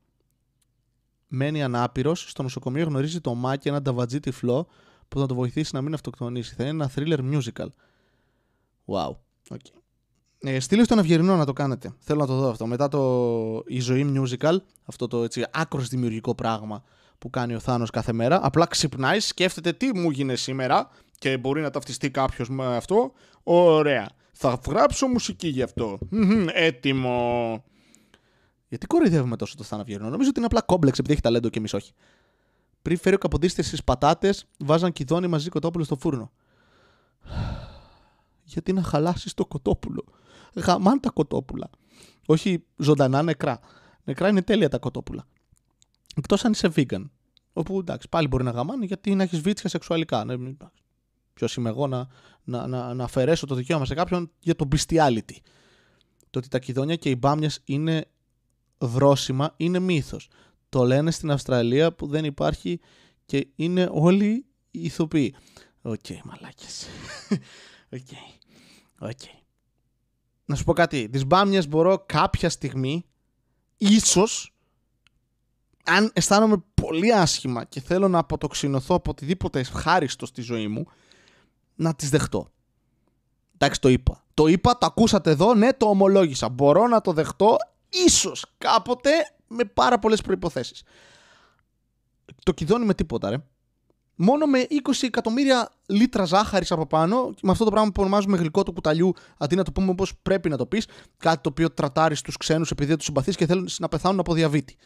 [1.28, 2.30] μένει ανάπηρος.
[2.30, 4.68] Στο νοσοκομείο γνωρίζει το Μάκη, ένα ταβατζή τυφλό
[5.08, 6.56] που θα το βοηθήσει να μην αυτοκτονήσει.
[6.56, 7.68] Θα είναι ένα thriller musical.
[8.86, 9.16] Wow.
[9.50, 9.83] Okay.
[10.46, 11.94] Ε, στείλε στον Ευγερινό να το κάνετε.
[12.00, 12.66] Θέλω να το δω αυτό.
[12.66, 16.84] Μετά το Η ζωή musical, αυτό το έτσι άκρος δημιουργικό πράγμα
[17.18, 21.62] που κάνει ο Θάνος κάθε μέρα, απλά ξυπνάει, σκέφτεται τι μου γίνει σήμερα και μπορεί
[21.62, 23.12] να ταυτιστεί κάποιος με αυτό.
[23.44, 24.10] Ωραία.
[24.32, 26.00] Θα γράψω μουσική γι' αυτό.
[26.54, 27.64] Έτοιμο.
[28.68, 31.58] Γιατί κοροϊδεύουμε τόσο το Θάνο Ευγερινό; Νομίζω ότι είναι απλά κόμπλεξ επειδή έχει ταλέντο και
[31.58, 31.92] εμείς όχι.
[32.82, 36.32] Πριν φέρει ο Καποντίστης στις πατάτες, βάζαν κιδόνι μαζί κοτόπουλο στο φούρνο.
[38.54, 40.06] Γιατί να χαλάσεις το κοτόπουλο;
[40.54, 41.70] Γαμάν τα κοτόπουλα.
[42.26, 43.60] Όχι ζωντανά νεκρά.
[44.04, 45.28] Νεκρά είναι τέλεια τα κοτόπουλα.
[46.16, 47.10] Εκτός αν είσαι vegan.
[47.54, 50.26] Όπου εντάξει, πάλι μπορεί να γαμάνε γιατί να έχεις βίτσια σεξουαλικά.
[50.26, 50.36] Ναι,
[51.34, 52.08] Ποιος είμαι εγώ να,
[52.44, 55.38] να, να, να αφαιρέσω το δικαίωμα σε κάποιον για το bestiality.
[56.30, 58.06] Το ότι τα κιδόνια και οι μπάμιες είναι
[58.78, 60.30] βρόσιμα είναι μύθος.
[60.70, 62.80] Το λένε στην Αυστραλία που δεν υπάρχει
[63.26, 65.36] και είναι όλοι ηθοποιοί.
[65.82, 66.88] OK, okay, μαλάκες.
[67.94, 68.00] OK.
[68.10, 69.08] Okay.
[69.10, 69.43] Okay.
[70.46, 71.10] Να σου πω κάτι.
[71.10, 73.06] Τις μπάμιες μπορώ κάποια στιγμή,
[73.78, 74.54] ίσως,
[75.84, 80.86] αν αισθάνομαι πολύ άσχημα και θέλω να αποτοξινωθώ από οτιδήποτε ευχάριστο στη ζωή μου,
[81.76, 82.48] να τις δεχτώ.
[83.54, 84.24] Εντάξει, το είπα.
[84.34, 86.50] Το είπα, το ακούσατε εδώ, ναι, το ομολόγησα.
[86.50, 87.58] Μπορώ να το δεχτώ,
[87.90, 89.12] ίσως κάποτε,
[89.48, 90.84] με πάρα πολλές προϋποθέσεις.
[92.44, 93.38] Το κυδώνι με τίποτα, ρε.
[94.16, 98.64] Μόνο με 20 εκατομμύρια λίτρα ζάχαρης από πάνω, με αυτό το πράγμα που ονομάζουμε γλυκό
[98.64, 100.88] του κουταλιού, αντί να το πούμε όπως πρέπει να το πεις,
[101.18, 104.34] κάτι το οποίο τρατάρεις στους ξένους επειδή δεν τους συμπαθείς και θέλουν να πεθάνουν από
[104.34, 104.78] διαβήτη.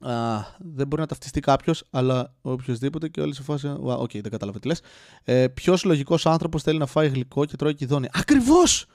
[0.00, 3.68] Α, δεν μπορεί να ταυτιστεί κάποιος, αλλά οποιοδήποτε και όλοι σε φάση.
[3.68, 4.80] OK, okay, δεν κατάλαβα τι λες.
[5.24, 8.08] Ε, Ποιος λογικός άνθρωπος θέλει να φάει γλυκό και τρώει κυδόνι.
[8.12, 8.86] Ακριβώς!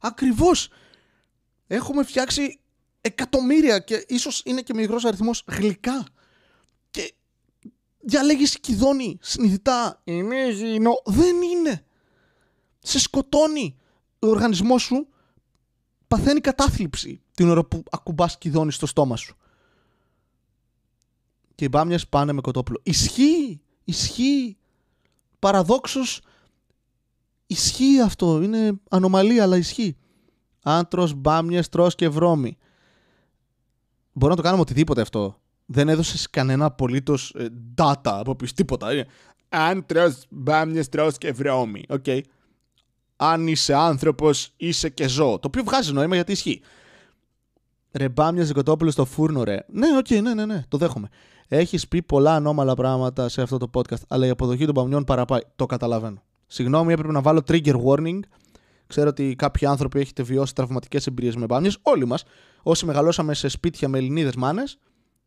[0.00, 0.68] Ακριβώς!
[1.66, 2.60] Έχουμε φτιάξει
[3.00, 6.04] εκατομμύρια και ίσως είναι και μικρός αριθμός γλυκά.
[8.08, 10.00] Και διαλέγεις κυδόνι συνειδητά.
[10.04, 10.92] Είναι υγιεινό.
[11.04, 11.84] Δεν είναι.
[12.78, 13.76] Σε σκοτώνει.
[14.18, 15.08] Ο οργανισμός σου
[16.08, 19.36] παθαίνει κατάθλιψη την ώρα που ακουμπάς κυδόνι στο στόμα σου
[21.54, 22.80] και οι μπάμιες πάνε με κοτόπουλο.
[22.82, 24.56] Ισχύει, ισχύει.
[25.38, 26.20] Παραδόξως
[27.46, 28.42] ισχύει αυτό.
[28.42, 29.96] Είναι ανομαλία, αλλά ισχύει.
[30.62, 32.56] Αν τρως μπάμιες, τρως και βρώμη.
[34.12, 35.40] Μπορούμε να το κάνουμε οτιδήποτε αυτό.
[35.70, 38.88] Δεν έδωσες κανένα απολύτως ε, data από πίσω, τίποτα.
[39.48, 41.84] Αν τρως μπάμιες, τρως και βρώμη.
[41.88, 42.20] Okay.
[43.16, 45.38] Αν είσαι άνθρωπος, είσαι και ζώο.
[45.38, 46.60] Το οποίο βγάζει νόημα γιατί ισχύει.
[47.92, 49.58] Ρε μπάμιες κοτόπουλο στο φούρνο, ρε.
[49.68, 51.08] Ναι, OK, okay, ναι, ναι, ναι, το δέχομαι.
[51.48, 55.40] Έχεις πει πολλά ανώμαλα πράγματα σε αυτό το podcast, αλλά η αποδοχή των παμιών παραπάει.
[55.56, 56.22] Το καταλαβαίνω.
[56.46, 58.18] Συγγνώμη, έπρεπε να βάλω trigger warning.
[58.86, 61.78] Ξέρω ότι κάποιοι άνθρωποι έχετε βιώσει τραυματικές εμπειρίες με μπάμιες.
[61.82, 62.24] Όλοι μας,
[62.62, 64.78] όσοι μεγαλώσαμε σε σπίτια με Ελληνίδες μάνες,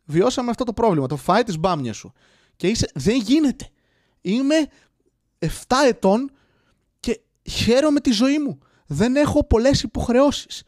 [0.05, 1.07] βιώσαμε αυτό το πρόβλημα.
[1.07, 2.13] Το φάει της μπάμιας σου.
[2.55, 3.69] Και είσαι, δεν γίνεται.
[4.21, 4.55] Είμαι
[5.39, 5.47] 7
[5.87, 6.31] ετών
[6.99, 8.59] και χαίρομαι τη ζωή μου.
[8.87, 10.63] Δεν έχω πολλές υποχρεώσεις.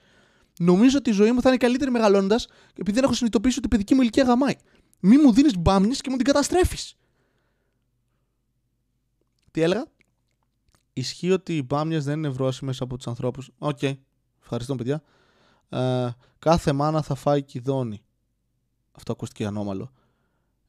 [0.59, 3.69] Νομίζω ότι η ζωή μου θα είναι καλύτερη μεγαλώντας, επειδή δεν έχω συνειδητοποιήσει ότι η
[3.69, 4.55] παιδική μου ηλικία γαμάει.
[4.99, 6.95] Μη μου δίνεις μπάμιες και μου την καταστρέφεις.
[9.51, 9.85] Τι έλεγα;
[10.93, 13.49] Ισχύει ότι οι μπάμιες δεν είναι βρώσιμες από τους ανθρώπους.
[13.57, 13.77] OK.
[13.81, 13.93] Okay.
[14.41, 15.03] Ευχαριστώ, παιδιά.
[15.69, 16.09] Ε,
[16.39, 18.02] κάθε μάνα θα φάει κυδόνι.
[18.95, 19.91] Αυτό ακούστηκε ανώμαλο.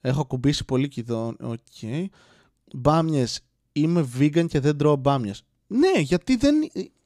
[0.00, 1.36] Έχω ακουμπήσει πολύ κυδόνι.
[1.40, 1.58] OK.
[1.80, 2.04] Okay.
[2.74, 3.40] Μπάμιες.
[3.72, 5.44] Είμαι vegan και δεν τρώω μπάμιες.
[5.66, 6.54] Ναι, γιατί δεν,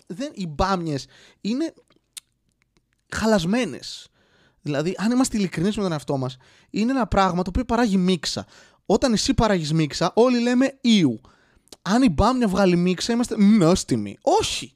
[0.06, 1.06] δεν, οι μπάμιες
[1.40, 1.74] είναι
[3.08, 4.08] χαλασμένες.
[4.62, 6.36] Δηλαδή, αν είμαστε ειλικρινείς με τον εαυτό μας,
[6.70, 8.46] είναι ένα πράγμα το οποίο παράγει μίξα.
[8.86, 11.20] Όταν εσύ παράγεις μίξα, όλοι λέμε ήου.
[11.82, 14.18] Αν η μπάμια βγάλει μίξα, είμαστε νόστιμοι.
[14.22, 14.72] Όχι.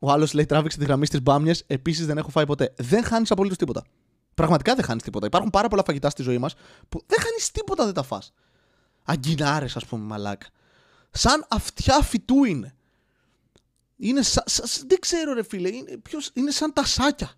[0.00, 1.64] Ο άλλος λέει: Τράβηξε τη γραμμή στις μπάμιες.
[1.66, 2.74] Επίσης δεν έχω φάει ποτέ.
[2.76, 3.84] Δεν χάνεις απολύτως τίποτα.
[4.34, 5.26] Πραγματικά δεν χάνεις τίποτα.
[5.26, 6.54] Υπάρχουν πάρα πολλά φαγητά στη ζωή μας
[6.88, 8.22] που δεν χάνεις τίποτα, δεν τα φά.
[9.04, 10.46] Αγκινάρες, ας πούμε, μαλάκα.
[11.10, 12.74] Σαν αυτιά φυτού είναι.
[13.96, 17.30] Είναι σα, δεν ξέρω ρε φίλε, είναι, ποιος, είναι σαν τα σάκια.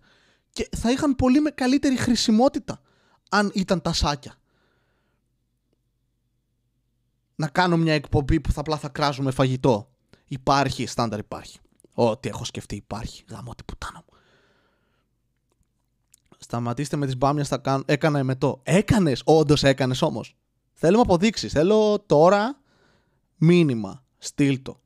[0.51, 2.81] Και θα είχαν πολύ με καλύτερη χρησιμότητα
[3.29, 4.37] αν ήταν τα σάκια.
[7.35, 9.89] να κάνω μια εκπομπή που θα απλά θα κράζουμε φαγητό.
[10.27, 11.59] Υπάρχει, στάνταρ υπάρχει.
[11.93, 13.23] Ό,τι έχω σκεφτεί υπάρχει.
[13.29, 14.17] Γαμώ την πουτάνα μου.
[16.37, 17.83] Σταματήστε με τις μπάμιας, θα κάνω...
[17.85, 18.59] έκανα εμετό.
[18.63, 20.35] Έκανες, όντως έκανες όμως.
[20.73, 21.51] Θέλουμε αποδείξεις.
[21.51, 22.59] Θέλω τώρα
[23.37, 24.03] μήνυμα.
[24.17, 24.81] Στείλ το.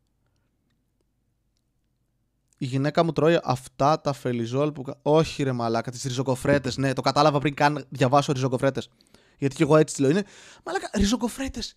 [2.58, 4.84] Η γυναίκα μου τρώει αυτά τα φελιζόλ που.
[5.02, 6.78] Όχι, ρε μαλάκα, τις ριζοκοφρέτες.
[6.78, 8.90] Ναι, το κατάλαβα πριν καν διαβάσω ριζοκοφρέτες.
[9.38, 10.10] Γιατί και εγώ έτσι τη λέω.
[10.10, 10.24] Είναι.
[10.66, 11.76] Μαλάκα, ριζοκοφρέτες.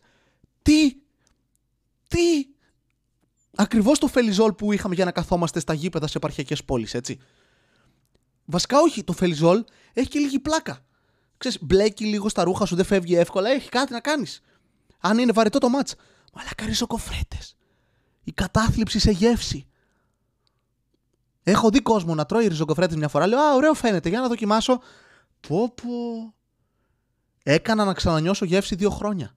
[0.62, 0.96] Τι;
[2.08, 2.46] Τι;
[3.60, 7.18] Ακριβώς το φελιζόλ που είχαμε για να καθόμαστε στα γήπεδα σε επαρχιακές πόλεις, έτσι.
[8.44, 10.78] Βασικά όχι, το φελιζόλ έχει και λίγη πλάκα.
[11.36, 14.40] Ξέρεις, μπλέκει λίγο στα ρούχα σου, δεν φεύγει εύκολα, έχει κάτι να κάνεις.
[15.00, 15.94] Αν είναι βαρετό το μάτς.
[16.32, 17.56] Μαλάκα ριζοκοφρέτες.
[18.24, 19.66] Η κατάθλιψη σε γεύση.
[21.42, 23.26] Έχω δει κόσμο να τρώει ριζοκοφρέτες μια φορά.
[23.26, 24.80] Λέω, Α, ωραίο φαίνεται, για να δοκιμάσω.
[25.48, 25.88] Πω, πω.
[27.42, 29.34] Έκανα να ξανανιώσω γεύση δύο χρόνια.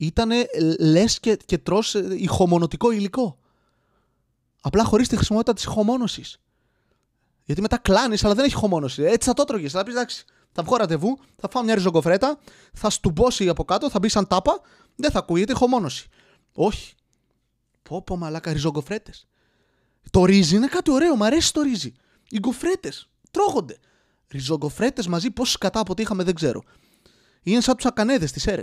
[0.00, 0.46] Ήτανε
[0.78, 3.38] λες και, και τρως ε, ηχομονωτικό υλικό.
[4.60, 6.40] Απλά χωρίς τη χρησιμότητα της ηχομόνωσης.
[7.44, 9.02] Γιατί μετά κλάνεις, αλλά δεν έχει ηχομόνωση.
[9.02, 9.72] Έτσι θα το τρώγες.
[9.72, 12.38] Θα πεις, εντάξει, θα βγω ραντεβού, θα φάω μια ριζοκοφρέτα,
[12.72, 14.60] θα στουμπώσει από κάτω, θα μπει σαν τάπα,
[14.96, 16.08] δεν θα ακούγεται ηχομόνωση.
[16.52, 16.94] Όχι.
[17.82, 19.26] Πω πω μαλάκα ριζογκοφρέτες.
[20.10, 21.92] Το ρύζι είναι κάτι ωραίο, μου αρέσει το ρύζι.
[22.28, 23.78] Οι γκοφρέτες τρώγονται.
[24.28, 26.62] Ριζογκοφρέτες μαζί, πόσοι κατά από ό,τι είχαμε δεν ξέρω.
[27.42, 28.62] Είναι σαν τους ακανέδες τη αίρε.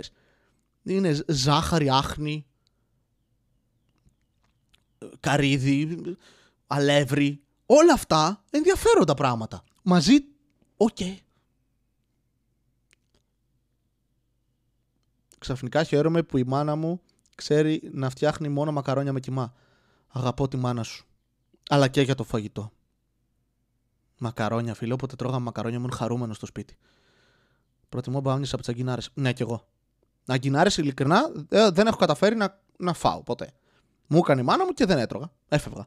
[0.86, 2.46] Είναι ζάχαρη, άχνη,
[5.20, 6.16] καρύδι,
[6.66, 7.40] αλεύρι.
[7.66, 9.62] Όλα αυτά ενδιαφέροντα πράγματα.
[9.82, 10.14] Μαζί,
[10.76, 10.96] OK.
[10.98, 11.16] Okay.
[15.38, 17.00] Ξαφνικά χαίρομαι που η μάνα μου
[17.34, 19.54] ξέρει να φτιάχνει μόνο μακαρόνια με κιμά.
[20.08, 21.06] Αγαπώ τη μάνα σου
[21.68, 22.72] αλλά και για το φαγητό.
[24.18, 24.92] Μακαρόνια, φίλε.
[24.92, 26.76] Όποτε τρώγαμε μακαρόνια, ήμουν χαρούμενος στο σπίτι.
[27.88, 29.00] Προτιμώ μπάμιες από τις αγκινάρες.
[29.14, 29.68] Ναι, κι εγώ.
[30.26, 33.50] Αγκινάρε, ειλικρινά, ε, δεν έχω καταφέρει να, να φάω ποτέ.
[34.06, 35.30] Μου έκανε η μάνα μου και δεν έτρωγα.
[35.48, 35.86] Έφευγα.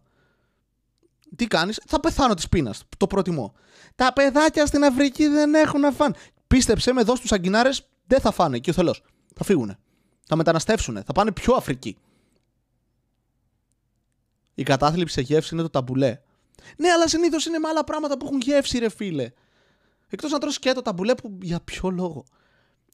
[1.35, 2.83] Τι κάνεις, θα πεθάνω της πείνας.
[2.97, 3.53] Το προτιμώ.
[3.95, 6.15] Τα παιδάκια στην Αφρική δεν έχουν να φάνε.
[6.47, 8.95] Πίστεψε με εδώ στους αγκινάρες δεν θα φάνε εκεί ο θελό.
[9.35, 9.77] Θα φύγουν.
[10.23, 11.03] Θα μεταναστεύσουν.
[11.03, 11.97] Θα πάνε πιο Αφρική.
[14.55, 16.19] Η κατάθλιψη σε γεύση είναι το ταμπουλέ.
[16.77, 19.31] Ναι, αλλά συνήθως είναι με άλλα πράγματα που έχουν γεύση, ρε φίλε.
[20.09, 22.23] Εκτός να τρώσει και το ταμπουλέ που για ποιο λόγο.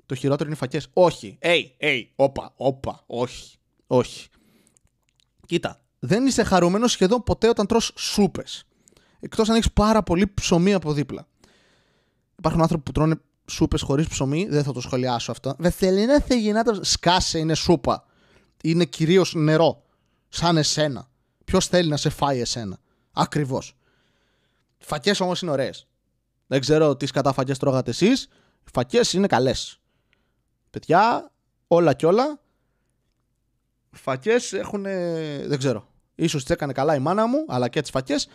[0.05, 0.87] Το χειρότερο είναι οι φακές.
[0.93, 1.37] Όχι.
[1.41, 3.57] Hey, hey, όπα, όπα, όχι.
[3.87, 4.27] Όχι.
[5.45, 8.63] Κοίτα, δεν είσαι χαρούμενος σχεδόν ποτέ όταν τρως σούπες.
[9.19, 11.27] Εκτός αν έχεις πάρα πολύ ψωμί από δίπλα.
[12.37, 15.55] Υπάρχουν άνθρωποι που τρώνε σούπες χωρίς ψωμί, δεν θα το σχολιάσω αυτό.
[15.57, 18.05] Δεν θέλει να θέλει να το σκάσε, είναι σούπα.
[18.63, 19.83] Είναι κυρίως νερό.
[20.29, 21.09] Σαν εσένα.
[21.45, 22.77] Ποιος θέλει να σε φάει εσένα.
[23.11, 23.77] Ακριβώς.
[24.77, 25.87] Φακές όμως είναι ωραίες.
[26.47, 28.23] Δεν ξέρω τι κατά φακές τρώγατε εσείς.
[28.65, 29.79] Οι φακές είναι καλές.
[30.75, 31.31] Παιδιά,
[31.67, 32.39] όλα κι όλα.
[33.91, 34.83] Φακές έχουν.
[35.47, 35.87] Δεν ξέρω.
[36.27, 38.27] σω τις έκανε καλά η μάνα μου, αλλά και τις φακές.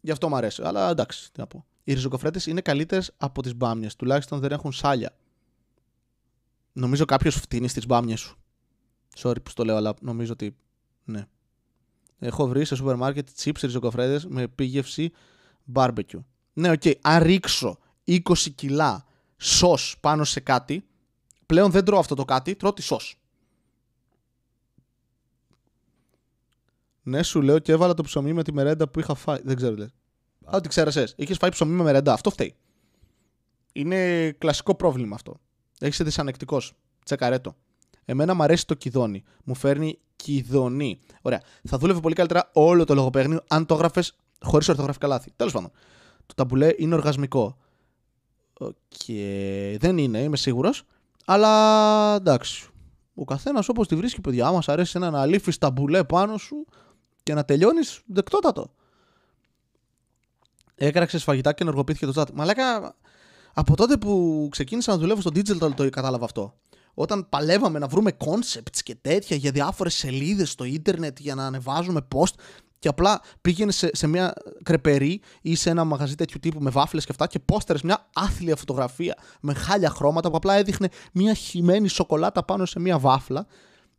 [0.00, 0.62] Γι' αυτό μου αρέσει.
[0.62, 1.66] Αλλά εντάξει, τι να πω.
[1.84, 3.96] Οι ριζοκοφρέτες είναι καλύτερες από τις μπάμιες.
[3.96, 5.16] Τουλάχιστον δεν έχουν σάλια.
[6.72, 8.38] Νομίζω κάποιος φτύνει στις μπάμιες σου.
[9.16, 10.56] Sorry που το λέω, αλλά νομίζω ότι.
[11.04, 11.26] Ναι.
[12.18, 15.10] Έχω βρει σε σούπερ μάρκετ chips ρυζογκοφρέτες με επίγευση
[15.74, 16.24] barbecue.
[16.52, 16.80] Ναι, OK.
[16.84, 16.94] Okay.
[17.00, 18.20] Αν ρίξω 20
[18.54, 19.06] κιλά
[19.36, 20.87] σος πάνω σε κάτι,
[21.48, 23.20] πλέον δεν τρώω αυτό το κάτι, τρώω τη σος.
[27.02, 29.38] Ναι, σου λέω και έβαλα το ψωμί με τη μερέντα που είχα φάει.
[29.42, 29.92] Δεν ξέρω, λέει.
[30.44, 31.14] Α, ότι ξέρασες.
[31.16, 32.12] Είχες φάει ψωμί με μερέντα.
[32.12, 32.54] Αυτό φταίει.
[33.72, 35.40] Είναι κλασικό πρόβλημα αυτό.
[35.78, 36.60] Έχεις δυσανεκτικό.
[37.04, 37.56] Τσεκαρέτο.
[38.04, 39.24] Εμένα μου αρέσει το κυδόνι.
[39.44, 41.00] Μου φέρνει κυδονή.
[41.22, 41.42] Ωραία.
[41.64, 45.32] Θα δούλευε πολύ καλύτερα όλο το λογοπαίγνιο αν το έγραφες χωρίς ορθογραφικά λάθη.
[45.36, 45.70] Τέλος πάντων.
[46.26, 47.58] Το ταμπουλέ είναι οργασμικό.
[48.88, 50.84] Και δεν είναι, είμαι σίγουρος.
[51.30, 52.68] Αλλά εντάξει.
[53.14, 54.46] Ο καθένας όπως τη βρίσκει, παιδιά.
[54.46, 56.66] Άμα αρέσει ένα να λύφεις ταμπουλέ πάνω σου
[57.22, 58.74] και να τελειώνεις, δεκτότατο.
[60.74, 62.30] Έκραξες φαγητά και ενεργοποιήθηκε το chat.
[62.34, 62.96] Μαλάκα,
[63.52, 66.54] από τότε που ξεκίνησα να δουλεύω στο digital το κατάλαβα αυτό
[66.94, 72.06] όταν παλεύαμε να βρούμε concepts και τέτοια για διάφορες σελίδες στο ίντερνετ για να ανεβάζουμε
[72.14, 72.34] post
[72.78, 77.04] και απλά πήγαινε σε, σε μια κρεπερή ή σε ένα μαγαζί τέτοιου τύπου με βάφλες
[77.04, 81.88] και αυτά και πόστερες μια άθλια φωτογραφία με χάλια χρώματα που απλά έδειχνε μια χυμένη
[81.88, 83.46] σοκολάτα πάνω σε μια βάφλα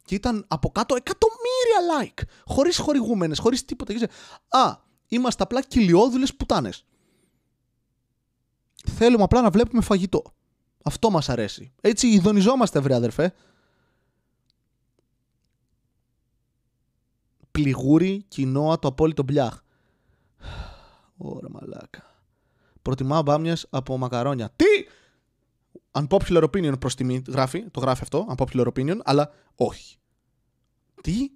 [0.06, 3.94] και ήταν από κάτω εκατομμύρια like, χωρίς χορηγούμενες, χωρίς τίποτα.
[4.48, 4.76] Α,
[5.08, 6.86] είμαστε απλά κυλιόδουλες πουτάνες.
[8.86, 10.24] Θέλουμε απλά να βλέπουμε φαγητό.
[10.84, 11.74] Αυτό μας αρέσει.
[11.82, 13.34] Έτσι ειδονιζόμαστε βρε αδερφέ.
[17.62, 19.62] Πληγούρι, κοινόα, το απόλυτο μπλιάχ.
[21.18, 22.24] Ωραία μαλάκα.
[22.82, 24.54] Προτιμάω μπάμιες από μακαρόνια.
[24.56, 24.66] Τι!
[25.92, 29.98] unpopular opinion προς τιμή γράφει, το γράφει αυτό, unpopular opinion, αλλά όχι.
[31.02, 31.32] Τι;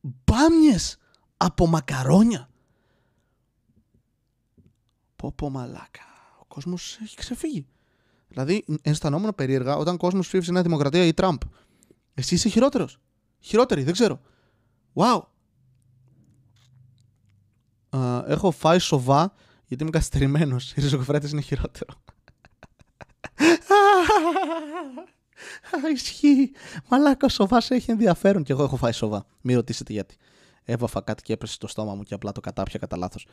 [0.00, 0.96] Μπάμιες
[1.36, 2.50] από μακαρόνια.
[5.16, 6.02] Πω πω μαλάκα.
[6.40, 7.66] Ο κόσμος έχει ξεφύγει.
[8.28, 11.40] Δηλαδή, αισθανόμουν περίεργα όταν ο κόσμος ψήφισε Νέα Δημοκρατία ή Τραμπ.
[12.14, 12.98] Εσύ είσαι χειρότερος.
[13.40, 14.20] Χειρότερη, δεν ξέρω.
[14.94, 15.20] Wow.
[17.96, 19.32] Α, έχω φάει σοβά
[19.66, 20.72] γιατί είμαι καθυστερημένος.
[20.72, 21.94] Οι ριζοκοφρέτε είναι χειρότερο.
[25.94, 26.52] Ισχύει.
[26.88, 28.42] Μαλάκα, σοβά σε έχει ενδιαφέρον.
[28.42, 29.26] Και εγώ έχω φάει σοβά.
[29.40, 30.16] Μην ρωτήσετε γιατί.
[30.64, 33.26] Έβαφα κάτι και έπεσε στο στόμα μου και απλά το κατάπια κατά λάθος.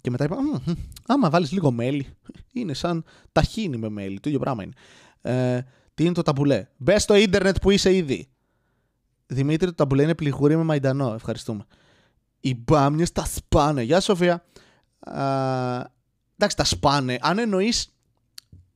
[0.00, 0.74] Και μετά είπα, «Μμμ,
[1.06, 2.06] άμα βάλεις λίγο μέλι,
[2.52, 4.20] είναι σαν ταχύνι με μέλι.
[4.20, 4.72] Το ίδιο πράγμα είναι.
[5.22, 5.62] Ε,
[5.94, 8.28] τι είναι το ταμπουλέ; Μπες στο ίντερνετ που είσαι ήδη.
[9.26, 11.14] Δημήτρη, το ταμπουλέ είναι πληγούρι με μαϊντανό.
[11.14, 11.66] Ευχαριστούμε.
[12.44, 13.82] Οι μπάμιες τα σπάνε.
[13.82, 14.44] Γεια Σοφία.
[15.00, 15.22] Α,
[16.34, 17.18] εντάξει, τα σπάνε.
[17.20, 17.94] Αν εννοείς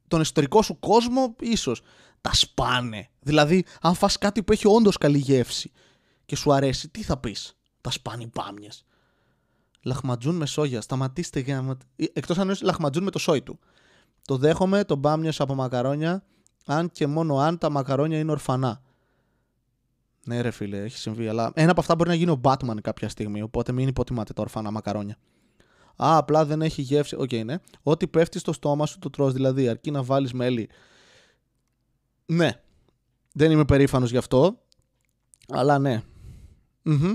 [0.09, 1.83] τον εσωτερικό σου κόσμο, ίσως.
[2.21, 3.11] Τα σπάνε.
[3.21, 5.73] Δηλαδή, αν φας κάτι που έχει όντως καλή γεύση
[6.25, 8.85] και σου αρέσει, τι θα πεις; Τα σπάνε οι μπάμιες.
[9.83, 10.81] Λαχματζούν με σόγια.
[10.81, 11.77] Σταματήστε για να.
[11.97, 13.59] Εκτός αν εννοείς λαχματζούν με το σόι του.
[14.25, 16.25] Το δέχομαι, το μπάμια από μακαρόνια,
[16.67, 18.83] αν και μόνο αν τα μακαρόνια είναι ορφανά.
[20.29, 21.29] Ναι, ρε φίλε, έχει συμβεί.
[21.29, 23.43] Αλλά ένα από αυτά μπορεί να γίνει ο Batman κάποια στιγμή.
[23.43, 25.17] Οπότε μην υποτιμάτε τα ορφανά μακαρόνια.
[25.97, 27.17] Α, απλά δεν έχει γεύση.
[27.17, 27.57] OK, okay, ναι.
[27.83, 30.69] Ό,τι πέφτει στο στόμα σου το τρως, δηλαδή αρκεί να βάλεις μέλι.
[32.27, 32.61] Ναι.
[33.33, 34.63] Δεν είμαι περήφανος γι' αυτό.
[35.49, 36.03] Αλλά ναι.
[36.85, 37.15] mm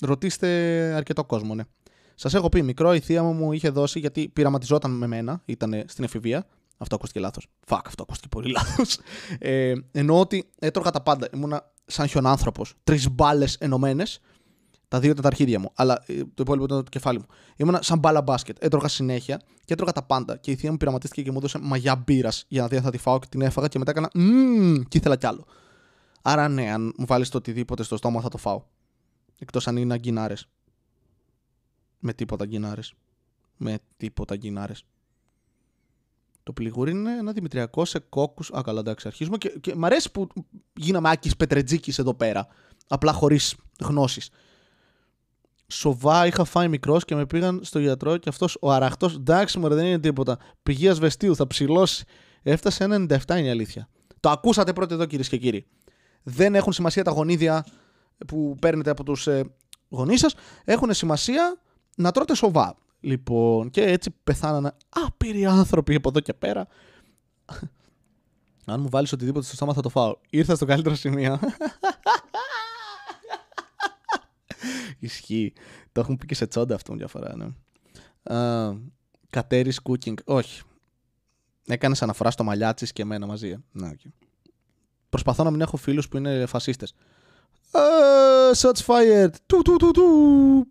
[0.00, 0.48] Ρωτήστε
[0.96, 1.64] αρκετό κόσμο, ναι.
[2.14, 5.84] Σας έχω πει, μικρό η θεία μου μου είχε δώσει γιατί πειραματιζόταν με μένα, ήταν
[5.86, 6.46] στην εφηβεία.
[6.82, 7.46] Αυτό ακούστηκε λάθος.
[7.66, 8.98] Fuck, αυτό ακούστηκε πολύ λάθος.
[9.38, 11.28] Ε, εννοώ ότι έτρωγα τα πάντα.
[11.34, 12.64] Ήμουνα σαν χιονάνθρωπο.
[12.84, 14.20] Τρεις μπάλες ενωμένες.
[14.88, 15.70] Τα δύο ήταν τα αρχίδια μου.
[15.74, 17.26] Αλλά ε, το υπόλοιπο ήταν το κεφάλι μου.
[17.56, 18.56] Ήμουνα σαν μπάλα μπάσκετ.
[18.60, 20.36] Έτρωγα συνέχεια και έτρωγα τα πάντα.
[20.36, 22.90] Και η θεία μου πειραματίστηκε και μου έδωσε μαγιά μπύρας για να δει αν θα
[22.90, 24.10] τη φάω και την έφαγα και μετά έκανα.
[24.14, 25.44] Μμμ, και ήθελα κι άλλο.
[26.22, 28.62] Άρα ναι, αν μου βάλεις το οτιδήποτε στο στόμα θα το φάω.
[29.38, 30.48] Εκτός αν είναι αγκινάρες.
[31.98, 32.94] Με τίποτα αγκινάρες.
[33.56, 34.84] Με τίποτα αγκινάρες.
[36.42, 38.44] Το πληγούρι είναι ένα δημητριακός σε κόκκου.
[38.58, 39.36] Α, καλά, εντάξει, αρχίζουμε.
[39.36, 40.28] Και, και μ' αρέσει που
[40.72, 42.46] γίναμε άκη πετρετζίκης εδώ πέρα.
[42.88, 44.30] Απλά χωρίς γνώσεις.
[45.66, 49.14] Σοβά είχα φάει μικρός και με πήγαν στο γιατρό και αυτός ο αραχτός.
[49.14, 50.38] Εντάξει, μου δεν είναι τίποτα.
[50.62, 52.04] Πηγή ασβεστίου, θα ψηλώσει.
[52.42, 53.88] Έφτασε ένα 97 είναι η αλήθεια.
[54.20, 55.66] Το ακούσατε πρώτα εδώ κυρίες και κύριοι.
[56.22, 57.66] Δεν έχουν σημασία τα γονίδια
[58.26, 59.44] που παίρνετε από τους ε,
[59.88, 60.34] γονείς σας.
[60.64, 61.62] Έχουν σημασία
[61.96, 62.76] να τρώτε σοβά.
[63.04, 66.66] Λοιπόν, και έτσι πεθάνανε άπειροι άνθρωποι από εδώ και πέρα.
[68.66, 70.16] Αν μου βάλεις οτιδήποτε στο στόμα θα το φάω.
[70.30, 71.38] Ήρθα στο καλύτερο σημείο.
[74.98, 75.52] Ισχύει.
[75.92, 77.46] Το έχουν πει και σε τσόντα αυτό μια φορά, ναι.
[79.30, 80.14] Κατέρις cooking.
[80.24, 80.62] Όχι.
[81.66, 83.56] Έκανες αναφορά στο μαλλιάτσις και εμένα μαζί.
[83.72, 84.10] Ναι, okay.
[85.08, 86.94] Προσπαθώ να μην έχω φίλους που είναι φασίστες.
[87.72, 89.30] Uh, shots fired.
[89.46, 90.70] Του, του, του, του.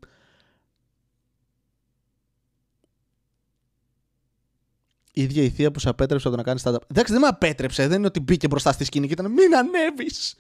[5.11, 6.81] Η ίδια η θεία που σε απέτρεψε το να κάνεις stand-up.
[6.87, 7.87] Εντάξει, δεν με απέτρεψε.
[7.87, 10.35] Δεν είναι ότι μπήκε μπροστά στη σκηνή και ήταν Μην ανέβεις!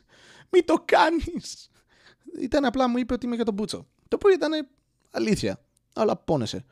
[0.49, 1.69] Μην το κάνεις!
[2.41, 3.87] Ήταν απλά μου είπε ότι είμαι για τον Μπούτσο.
[4.07, 4.67] Το οποίο ήταν
[5.11, 5.61] αλήθεια.
[5.93, 6.65] Αλλά πόνεσαι.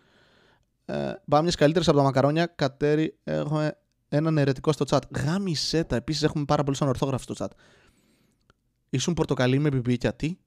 [0.85, 2.45] Ε, Μπάμιε καλύτερε από τα μακαρόνια.
[2.45, 3.77] Κατέρι, έχουμε
[4.09, 5.01] έναν ερετικό στο chat.
[5.15, 5.95] Γάμισε τα.
[5.95, 7.51] Επίσης έχουμε πάρα πολλούς ανορθόγραφους στο chat.
[8.89, 10.13] Ήσουν πορτοκαλί με μπιμπίκια.
[10.13, 10.37] Τι;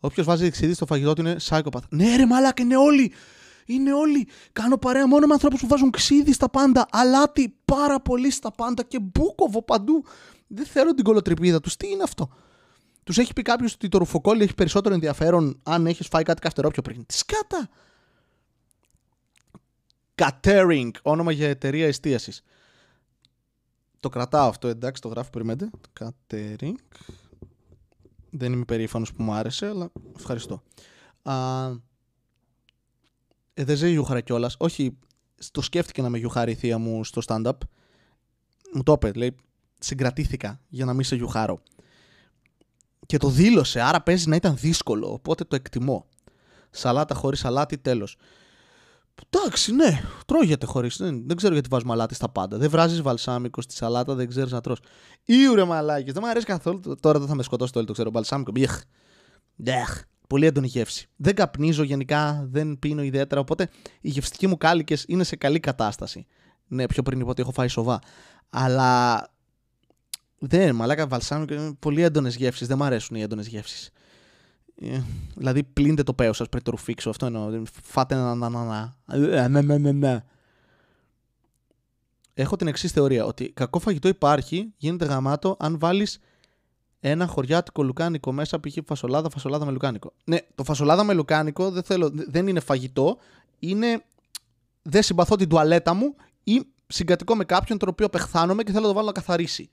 [0.00, 1.88] Όποιος βάζει δεξιδί στο φαγητό του είναι psychopath.
[1.88, 3.12] Ναι, ρε μαλάκα, είναι όλοι.
[3.70, 4.28] Είναι όλοι.
[4.52, 8.82] Κάνω παρέα μόνο με ανθρώπους που βάζουν ξύδι στα πάντα, αλάτι πάρα πολύ στα πάντα
[8.82, 10.04] και μπούκοβο παντού.
[10.46, 11.76] Δεν θέλω την κολοτρυπίδα τους.
[11.76, 12.30] Τι είναι αυτό;
[13.04, 16.70] Τους έχει πει κάποιος ότι το ρουφοκόλλι έχει περισσότερο ενδιαφέρον αν έχεις φάει κάτι καυτερό
[16.70, 17.06] πιο πριν.
[17.06, 17.68] Τι σκάτα.
[20.14, 22.42] Catering, όνομα για εταιρεία εστίασης.
[24.00, 25.70] Το κρατάω αυτό, εντάξει, το γράφω περιμένετε.
[26.00, 26.74] Catering.
[28.30, 30.62] Δεν είμαι περήφανος που μου άρεσε, αλλά ευχαριστώ.
[31.22, 31.34] Α,
[33.60, 34.54] ε, δεν ζει γιουχαρά κιόλας.
[34.58, 34.98] Όχι,
[35.50, 37.58] το σκέφτηκε να με γιουχάρει η θεία μου στο stand-up.
[38.74, 39.34] Μου το είπε, λέει,
[39.78, 41.62] συγκρατήθηκα για να μην σε γιουχάρω.
[43.06, 46.06] Και το δήλωσε, άρα παίζει να ήταν δύσκολο, οπότε το εκτιμώ.
[46.70, 48.16] Σαλάτα χωρίς σαλάτι, τέλος.
[49.30, 50.96] Εντάξει, ναι, τρώγεται χωρίς.
[50.96, 52.56] Δεν, δεν ξέρω γιατί βάζουμε αλάτι στα πάντα.
[52.56, 54.76] Δεν βράζεις βαλσάμικο στη σαλάτα, δεν ξέρεις να τρώ.
[55.24, 56.10] Ήουρε μαλάκι.
[56.10, 56.80] Δεν μου αρέσει καθόλου.
[57.00, 58.10] Τώρα δεν θα με σκοτώσει το όλο το ξέρω.
[58.10, 58.50] Βαλσάμικο.
[58.52, 58.82] Μπιχ.
[60.30, 61.08] Πολύ έντονη γεύση.
[61.16, 63.68] Δεν καπνίζω γενικά, δεν πίνω ιδιαίτερα, οπότε
[64.00, 66.26] οι γευστικοί μου κάλικες είναι σε καλή κατάσταση.
[66.66, 67.98] Ναι, πιο πριν είπα ότι έχω φάει σοβά.
[68.50, 69.26] Αλλά
[70.38, 72.66] δεν, μαλάκα βαλσάμικο είναι πολύ έντονες γεύσεις.
[72.66, 73.90] Δεν μου αρέσουν οι έντονες γεύσεις.
[74.80, 75.00] Ε,
[75.34, 77.10] δηλαδή, πλύντε το πέος σας πριν το ρουφήξω.
[77.10, 77.62] Αυτό εννοώ.
[77.82, 78.94] Φάτε ένα να να να.
[79.16, 80.24] Ε, ναι, ναι, ναι, ναι.
[82.34, 83.24] έχω την εξής θεωρία.
[83.24, 86.18] Ότι κακό φαγητό υπάρχει, γίνεται γαμάτο, αν βάλεις
[87.00, 88.76] ένα χωριάτικο λουκάνικο μέσα, π.χ.
[88.86, 90.12] φασολάδα, φασολάδα με λουκάνικο.
[90.24, 93.18] Ναι, το φασολάδα με λουκάνικο δεν, θέλω, δεν είναι φαγητό.
[93.58, 94.04] Είναι.
[94.82, 98.88] Δεν συμπαθώ την τουαλέτα μου ή συγκατοικώ με κάποιον τον οποίο απεχθάνομαι και θέλω να
[98.88, 99.70] το βάλω να καθαρίσει.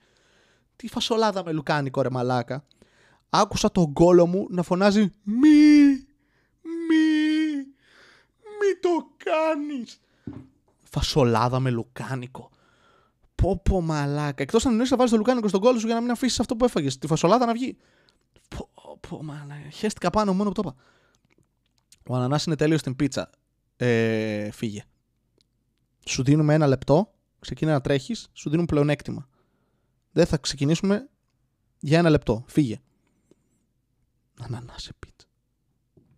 [0.76, 2.64] Τι φασολάδα με λουκάνικο, ρε μαλάκα.
[3.30, 5.88] Άκουσα τον κόλο μου να φωνάζει Μη,
[6.62, 7.56] μη,
[8.58, 10.00] μη το κάνεις.
[10.82, 12.50] Φασολάδα με λουκάνικο.
[13.42, 14.42] Πω πω μαλάκα.
[14.42, 16.56] Εκτός αν εννοείς να βάλεις το λουκάνικο στον κόλο σου για να μην αφήσεις αυτό
[16.56, 16.98] που έφαγες.
[16.98, 17.76] Τη φασολάδα να βγει.
[18.48, 18.68] Πω
[19.08, 19.70] πω μαλάκα.
[19.70, 20.82] Χαίστηκα πάνω μόνο που το είπα.
[22.08, 23.30] Ο ανανάς είναι τέλειος στην πίτσα.
[23.76, 24.84] Ε, φύγε.
[26.06, 29.28] Σου δίνουμε ένα λεπτό, ξεκινά να τρέχεις, σου δίνουν πλεονέκτημα.
[30.12, 31.08] Δεν θα ξεκινήσουμε
[31.78, 32.44] για ένα λεπτό.
[32.46, 32.80] Φύγε.
[34.40, 35.26] Ανανάσε πίτσα.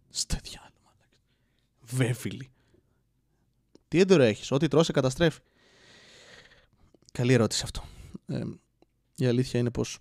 [0.08, 0.70] Στο διάλογο.
[1.80, 2.50] Βέβυλη.
[3.88, 5.40] Τι έντορο έχεις, Ό,τι τρώσε καταστρέφει.
[7.12, 7.82] Καλή ερώτηση αυτό.
[8.26, 8.42] Ε,
[9.16, 9.98] η αλήθεια είναι πως.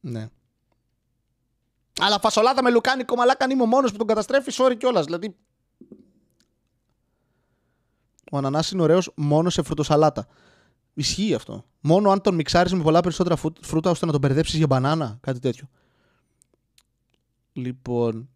[0.00, 0.28] Ναι.
[2.00, 5.04] Αλλά φασολάδα με λουκάνικο μαλάκα είμαι ο μόνος που τον καταστρέφει, sorry κιόλας.
[5.04, 5.36] Δηλαδή.
[8.32, 10.26] Ο ανανάς είναι ωραίος μόνος σε φρουτοσαλάτα.
[10.94, 11.64] Ισχύει αυτό.
[11.80, 15.38] Μόνο αν τον μιξάρει με πολλά περισσότερα φρούτα ώστε να τον μπερδέψεις για μπανάνα, κάτι
[15.38, 15.68] τέτοιο.
[17.52, 18.28] Λοιπόν,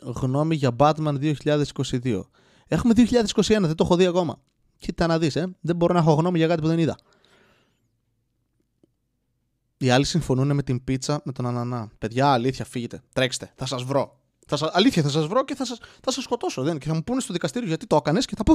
[0.00, 2.20] γνώμη για Batman 2022.
[2.66, 4.40] Έχουμε 2021, δεν το έχω δει ακόμα.
[4.78, 5.56] Κοίτα να δεις, ε.
[5.60, 6.96] Δεν μπορώ να έχω γνώμη για κάτι που δεν είδα.
[9.78, 11.90] Οι άλλοι συμφωνούν με την πίτσα με τον ανανά.
[11.98, 13.02] Παιδιά, αλήθεια, φύγετε.
[13.12, 13.52] Τρέξτε.
[13.56, 14.20] Θα σας βρω.
[14.46, 16.62] Θα σας, αλήθεια, θα σας βρω και θα σα θα σας σκοτώσω.
[16.62, 16.78] Δεν.
[16.78, 18.54] Και θα μου πούνε στο δικαστήριο γιατί το έκανες και θα πω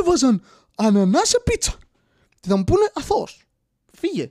[0.00, 0.42] Έβαζαν
[0.76, 1.74] ανανά σε πίτσα.
[2.40, 3.42] Και θα μου πούνε αθώος.
[3.92, 4.30] Φύγε.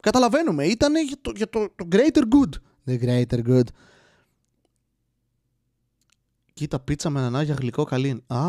[0.00, 0.64] Καταλαβαίνουμε.
[0.64, 2.50] Ήταν για το, για το, το greater good.
[2.86, 3.66] The greater good.
[6.52, 8.22] Κοίτα πίτσα με ανάγκη γλυκό καλή.
[8.26, 8.40] Α,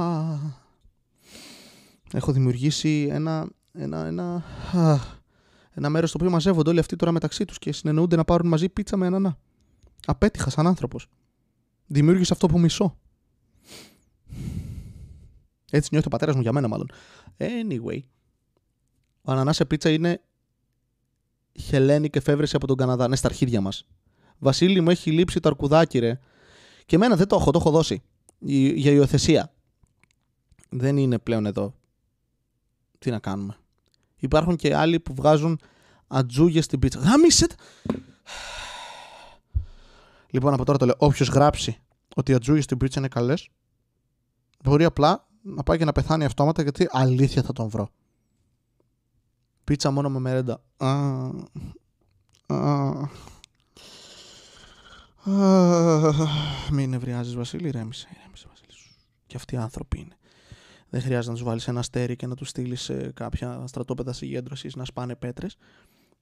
[2.13, 4.43] έχω δημιουργήσει ένα, ένα, ένα,
[4.73, 4.99] α,
[5.77, 8.69] ένα μέρος στο οποίο μαζεύονται όλοι αυτοί τώρα μεταξύ τους και συνεννοούνται να πάρουν μαζί
[8.69, 9.37] πίτσα με ανανά.
[10.05, 11.07] Απέτυχα σαν άνθρωπος.
[11.87, 12.97] Δημιούργησα αυτό που μισώ.
[15.71, 16.91] Έτσι νιώθει ο πατέρας μου για μένα μάλλον.
[17.37, 17.99] Anyway.
[19.21, 20.21] Ο ανανάς σε πίτσα είναι
[21.59, 23.07] χελένη και φεύρεση από τον Καναδά.
[23.07, 23.87] Ναι, στα αρχίδια μας.
[24.37, 26.19] Βασίλη μου έχει λείψει το αρκουδάκι ρε.
[26.85, 28.03] Και εμένα δεν το έχω, το έχω δώσει.
[28.75, 29.53] Για υιοθεσία.
[30.69, 31.75] Δεν είναι πλέον εδώ.
[32.99, 33.57] Τι να κάνουμε.
[34.25, 35.59] Υπάρχουν και άλλοι που βγάζουν
[36.07, 36.99] ατζούγες στην πίτσα.
[36.99, 37.47] Γάμισε!
[40.29, 40.95] Λοιπόν, από τώρα το λέω.
[40.97, 41.77] Όποιος γράψει
[42.15, 43.49] ότι οι ατζούγες στην πίτσα είναι καλές,
[44.63, 47.89] μπορεί απλά να πάει και να πεθάνει αυτόματα γιατί αλήθεια θα τον βρω.
[49.63, 50.61] Πίτσα μόνο με μερέντα.
[50.77, 50.87] Α,
[52.45, 53.07] α,
[56.71, 58.07] μην νευριάζεις, Βασίλη, ρέμισε.
[58.17, 58.77] Ηρέμησε, Βασίλη.
[59.27, 60.17] Και αυτοί οι άνθρωποι είναι.
[60.95, 64.75] Δεν χρειάζεται να τους βάλεις ένα αστέρι και να τους στείλεις σε κάποια στρατόπεδα συγκέντρωσης
[64.75, 65.57] να σπάνε πέτρες.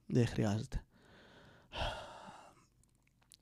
[0.06, 0.84] Δεν χρειάζεται.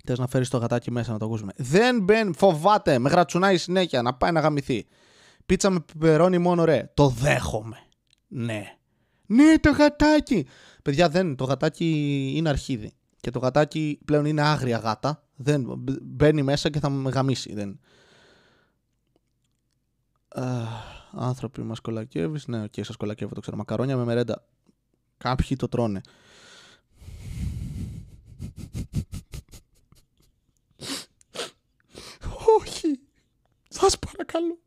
[0.04, 1.52] Θες να φέρεις το γατάκι μέσα να το ακούσουμε.
[1.56, 4.86] Δεν μπαίνει, φοβάται, με γρατσουνάει συνέχεια να πάει να γαμηθεί.
[5.46, 6.90] Πίτσα με πεπερόνι μόνο ρε.
[6.94, 7.76] Το δέχομαι.
[8.28, 8.76] Ναι.
[9.26, 10.46] Ναι, το γατάκι.
[10.82, 11.36] Παιδιά, δεν.
[11.36, 12.92] Το γατάκι είναι αρχίδι.
[13.20, 15.24] Και το γατάκι πλέον είναι άγρια γάτα.
[15.36, 15.66] Δεν,
[16.02, 17.54] μπαίνει μέσα και θα με γαμήσει.
[17.54, 17.80] Δεν.
[20.36, 22.46] Ε, άνθρωποι μας κολακεύεις.
[22.46, 23.56] Ναι, ok, okay, σας κολακεύω, το ξέρω.
[23.56, 24.44] Μακαρόνια με μερέντα.
[25.16, 26.00] Κάποιοι το τρώνε.
[32.60, 33.00] Όχι.
[33.68, 34.58] Σας παρακαλώ.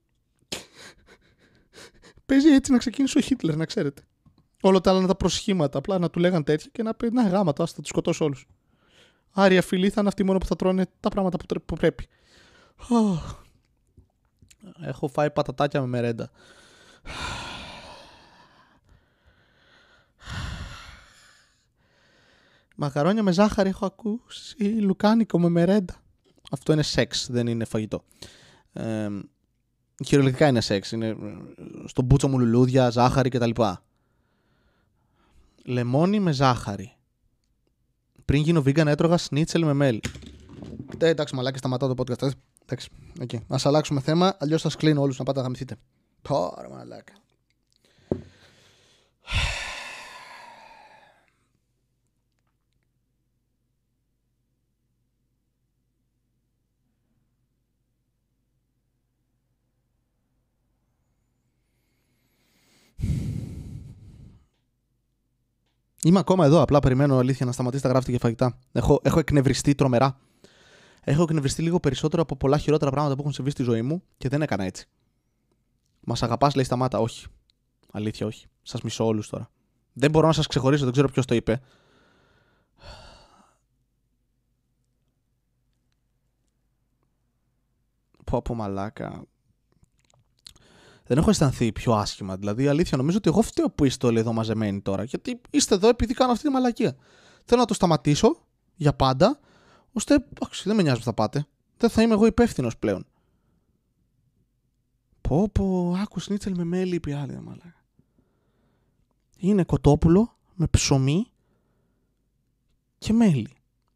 [2.25, 4.01] Παίζει έτσι να ξεκίνησε ο Χίτλερ, να ξέρετε.
[4.61, 5.77] Όλα τα άλλα είναι τα προσχήματα.
[5.77, 8.47] Απλά να του λέγαν τέτοια και να πει Να γάματα, θα τους σκοτώσω όλους.
[9.31, 12.07] Άρια φιλή θα είναι αυτοί μόνο που θα τρώνε τα πράγματα που πρέπει.
[14.81, 16.29] Έχω φάει πατατάκια με μερέντα.
[22.75, 24.63] Μακαρόνια με ζάχαρη έχω ακούσει.
[24.63, 25.95] Λουκάνικο με μερέντα.
[26.51, 28.03] Αυτό είναι σεξ, δεν είναι φαγητό.
[28.73, 29.07] Ε,
[30.05, 30.91] χειρολογικά είναι σεξ.
[30.91, 31.15] Είναι
[31.85, 33.49] στο μπούτσο μου λουλούδια, ζάχαρη κτλ.
[35.63, 36.95] Λεμόνι με ζάχαρη.
[38.25, 40.01] Πριν γίνω vegan έτρωγα σνίτσελ με μέλι.
[40.97, 42.29] Ε, εντάξει, μαλάκι, σταματάω το podcast.
[42.65, 42.73] Ε.
[42.73, 42.89] Εντάξει,
[43.19, 43.39] okay.
[43.47, 45.75] ας αλλάξουμε θέμα, αλλιώς θα κλείνω όλους να πάτε να γαμηθείτε.
[46.21, 47.13] Πόρα μαλάκα.
[66.05, 68.57] Είμαι ακόμα εδώ, απλά περιμένω αλήθεια να σταματήσει να γράφετε και φαγητά.
[68.71, 70.17] Έχω, έχω εκνευριστεί τρομερά.
[71.07, 74.29] Έχω εκνευριστεί λίγο περισσότερο από πολλά χειρότερα πράγματα που έχουν συμβεί στη ζωή μου και
[74.29, 74.87] δεν έκανα έτσι.
[75.99, 76.99] Μας αγαπάς, λέει σταμάτα.
[76.99, 77.27] Όχι.
[77.91, 78.47] Αλήθεια, όχι.
[78.61, 79.49] Σας μισώ όλους τώρα.
[79.93, 81.61] Δεν μπορώ να σας ξεχωρίσω, δεν ξέρω ποιος το είπε.
[88.23, 89.23] Πω πω μαλάκα.
[91.03, 92.35] Δεν έχω αισθανθεί πιο άσχημα.
[92.35, 95.03] Δηλαδή, η αλήθεια νομίζω ότι εγώ φταίω που είστε όλοι εδώ μαζεμένοι τώρα.
[95.03, 96.95] Γιατί είστε εδώ επειδή κάνω αυτή τη μαλακία.
[97.43, 98.45] Θέλω να το σταματήσω
[98.75, 99.39] για πάντα,
[99.95, 100.25] ώστε.
[100.39, 101.47] Όχι, δεν με νοιάζει που θα πάτε.
[101.77, 103.05] Δεν θα είμαι εγώ υπεύθυνος πλέον.
[105.21, 107.83] Πω πω, άκου σνίτσελ με μέλι, είπε άλλη μαλάκα.
[109.37, 111.27] Είναι κοτόπουλο με ψωμί
[112.97, 113.49] και μέλι.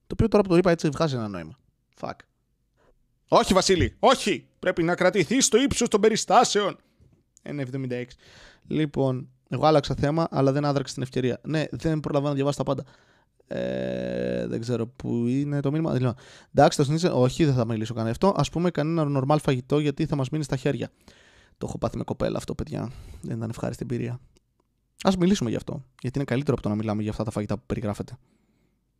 [0.07, 1.57] Το οποίο τώρα που το είπα έτσι βγάζει ένα νόημα.
[1.99, 2.15] Fuck.
[3.27, 4.47] Όχι, Βασίλη, όχι!
[4.59, 6.77] Πρέπει να κρατηθεί στο ύψος των περιστάσεων.
[7.43, 8.03] 1,76.
[8.67, 11.39] Λοιπόν, εγώ άλλαξα θέμα, αλλά δεν άδραξα την ευκαιρία.
[11.43, 12.83] Ναι, δεν προλαβαίνω να διαβάσω τα πάντα.
[13.51, 15.93] Ε, δεν ξέρω που είναι το μήνυμα.
[15.93, 16.15] Λοιπόν,
[16.53, 17.21] εντάξει, το συνήθω.
[17.21, 18.27] Όχι, δεν θα μιλήσω κανένα αυτό.
[18.27, 20.89] Α πούμε, κανένα νορμάλ φαγητό γιατί θα μας μείνει στα χέρια.
[21.57, 22.91] Το έχω πάθει με κοπέλα αυτό, παιδιά.
[23.21, 24.19] Δεν ήταν ευχάριστη εμπειρία.
[25.01, 25.83] Α μιλήσουμε γι' αυτό.
[26.01, 28.17] Γιατί είναι καλύτερο από το να μιλάμε για αυτά τα φαγητά που περιγράφετε.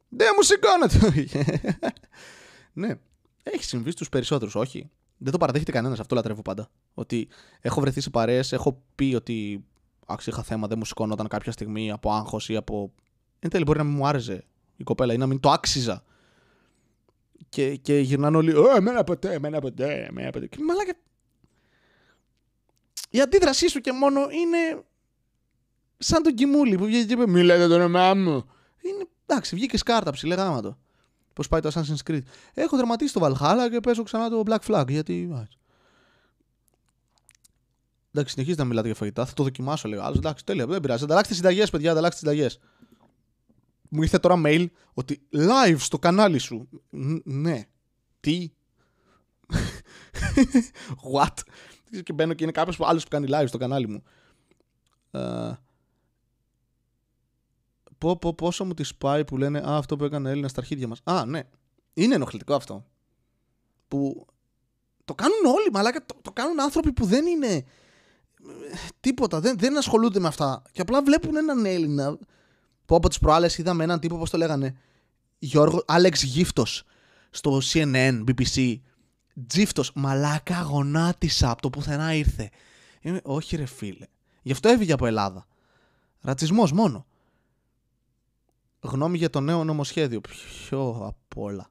[0.10, 1.30] Δεν μου σηκώνεται!
[2.82, 3.00] ναι,
[3.44, 4.90] έχει συμβεί στους περισσότερους, όχι.
[5.18, 6.70] Δεν το παραδέχεται κανένας, αυτό λατρεύω πάντα.
[6.94, 7.28] Ότι
[7.62, 9.66] έχω βρεθεί σε παρέες, έχω πει ότι
[10.06, 12.92] άξι είχα θέμα, δεν μου σηκώνονταν κάποια στιγμή από άγχος ή από.
[13.40, 14.46] Εν τέλει μπορεί να μην μου άρεσε
[14.78, 16.04] η κοπέλα ή να μην το άξιζα.
[17.50, 18.52] Και, και γυρνάνε όλοι.
[18.52, 20.48] Ε, εμένα ποτέ, εμένα ποτέ, εμένα ποτέ.
[20.48, 20.94] Και μαλάκα.
[23.10, 24.84] Η αντίδρασή σου και μόνο είναι
[25.98, 28.50] σαν τον Κιμούλη που βγήκε και είπε Μη λέτε το όνομά μου.
[28.82, 30.78] Είναι, εντάξει, βγήκε σκάρτα ψηλέ γάμα το.
[31.34, 32.22] Πώς πάει το Assassin's Creed.
[32.54, 34.88] Έχω δραματίσει το Valhalla και παίζω ξανά το Black Flag.
[34.88, 35.48] Γιατί.
[38.12, 39.26] Εντάξει, συνεχίζετε να μιλάτε για φαγητά.
[39.26, 40.02] Θα το δοκιμάσω λίγο.
[40.02, 40.66] Άλλος εντάξει, τέλεια.
[40.66, 41.04] Δεν πειράζει.
[41.04, 41.92] Ανταλλάξτε συνταγές, παιδιά.
[41.92, 42.60] Ανταλλάξτε συνταγές.
[43.90, 46.70] Μου ήρθε τώρα mail ότι live στο κανάλι σου.
[47.24, 47.64] ναι.
[48.20, 48.52] Τι;
[51.14, 51.34] What;
[52.04, 54.04] και μπαίνω και είναι κάποιος άλλος που κάνει live στο κανάλι μου.
[55.12, 55.52] Uh,
[57.98, 60.88] πω, πω, πόσο μου τη σπάει που λένε Α, αυτό που έκανε Έλληνας στα αρχίδια
[60.88, 61.02] μας.
[61.04, 61.42] Α, ναι.
[61.94, 62.86] Είναι ενοχλητικό αυτό.
[63.88, 64.26] Που
[65.06, 66.06] το κάνουν όλοι, μαλάκα.
[66.06, 67.64] Το, το κάνουν άνθρωποι που δεν είναι.
[69.00, 69.40] Τίποτα.
[69.40, 70.62] Δεν, δεν ασχολούνται με αυτά.
[70.72, 72.18] Και απλά βλέπουν έναν Έλληνα.
[72.90, 74.76] Που από τις προάλλες είδαμε έναν τύπο, πώς το λέγανε.
[75.40, 76.84] Γιώργο, Άλεξ Γύφτος
[77.30, 78.76] στο CNN, BBC.
[79.48, 82.50] Τζίφτο, μαλάκα γονάτισα από το πουθενά ήρθε.
[83.02, 84.06] Είμαι, όχι ρε φίλε.
[84.42, 85.48] Γι' αυτό έφυγε από Ελλάδα.
[86.22, 87.06] Ρατσισμός μόνο
[88.80, 90.22] γνώμη για το νέο νομοσχέδιο.
[90.22, 91.70] Ποιο απ' όλα.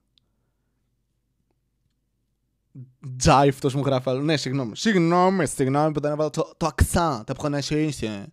[3.17, 4.21] Τζάιφτος μου γράφει άλλο.
[4.23, 4.77] Ναι, συγγνώμη.
[4.77, 8.25] Συγγνώμη, συγγνώμη που δεν έβαλα το, το αξά, τα pronunciation.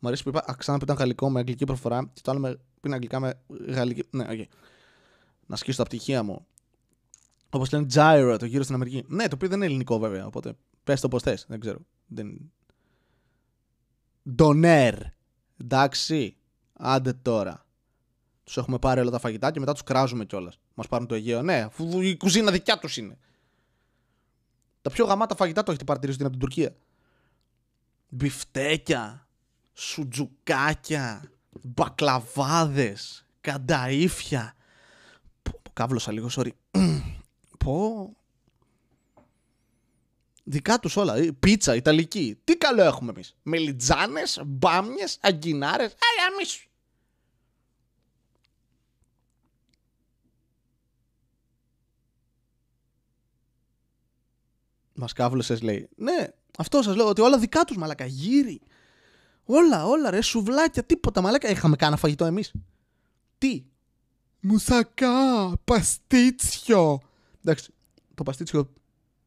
[0.00, 2.54] Μου αρέσει που είπα αξά που ήταν γαλλικό με αγγλική προφορά και το άλλο με,
[2.54, 4.04] που είναι αγγλικά με γαλλική.
[4.10, 4.30] Ναι, ok.
[4.32, 4.44] Okay.
[5.46, 6.46] Να σκίσω τα πτυχία μου.
[7.50, 9.04] Όπως λένε Gyro, το γύρο στην Αμερική.
[9.08, 10.54] Ναι, το οποίο δεν είναι ελληνικό βέβαια, οπότε
[10.84, 11.44] πες το πώς θες.
[11.48, 11.78] Δεν ξέρω.
[12.06, 12.52] Δεν...
[14.38, 14.94] Doner.
[15.56, 16.36] Εντάξει.
[16.72, 17.66] Άντε τώρα.
[18.44, 20.58] Τους έχουμε πάρει όλα τα φαγητά και μετά τους κράζουμε κιόλας.
[20.74, 21.42] Μας πάρουν το Αιγαίο.
[21.42, 23.18] Ναι, αφού η κουζίνα δικιά τους είναι.
[24.82, 26.76] Τα πιο γαμάτα φαγητά το έχετε παρατηρήσει από την Τουρκία.
[28.08, 29.27] Μπιφτέκια,
[29.78, 31.30] σουτζουκάκια,
[31.62, 34.54] μπακλαβάδες, κανταήφια.
[35.72, 36.50] Κάβλωσα λίγο, sorry.
[37.64, 38.12] Πω.
[40.44, 41.14] Δικά τους όλα.
[41.40, 42.38] Πίτσα, Ιταλική.
[42.44, 43.36] Τι καλό έχουμε εμείς.
[43.42, 45.92] Μελιτζάνες, μπάμιες, αγκινάρες.
[45.92, 46.68] Άρα, μίσου.
[54.94, 55.88] Μας κάβλωσε, λέει.
[55.96, 56.28] Ναι,
[56.58, 58.06] αυτό σας λέω ότι όλα δικά τους μαλακά.
[59.48, 59.58] Γύρι.
[59.60, 61.48] Όλα, όλα ρε, σουβλάκια, τίποτα μαλακά.
[61.48, 62.52] Είχαμε κάνει φαγητό εμείς.
[63.38, 63.64] Τι;
[64.40, 67.00] Μουσακά, παστίτσιο.
[67.44, 67.72] Εντάξει,
[68.14, 68.72] το παστίτσιο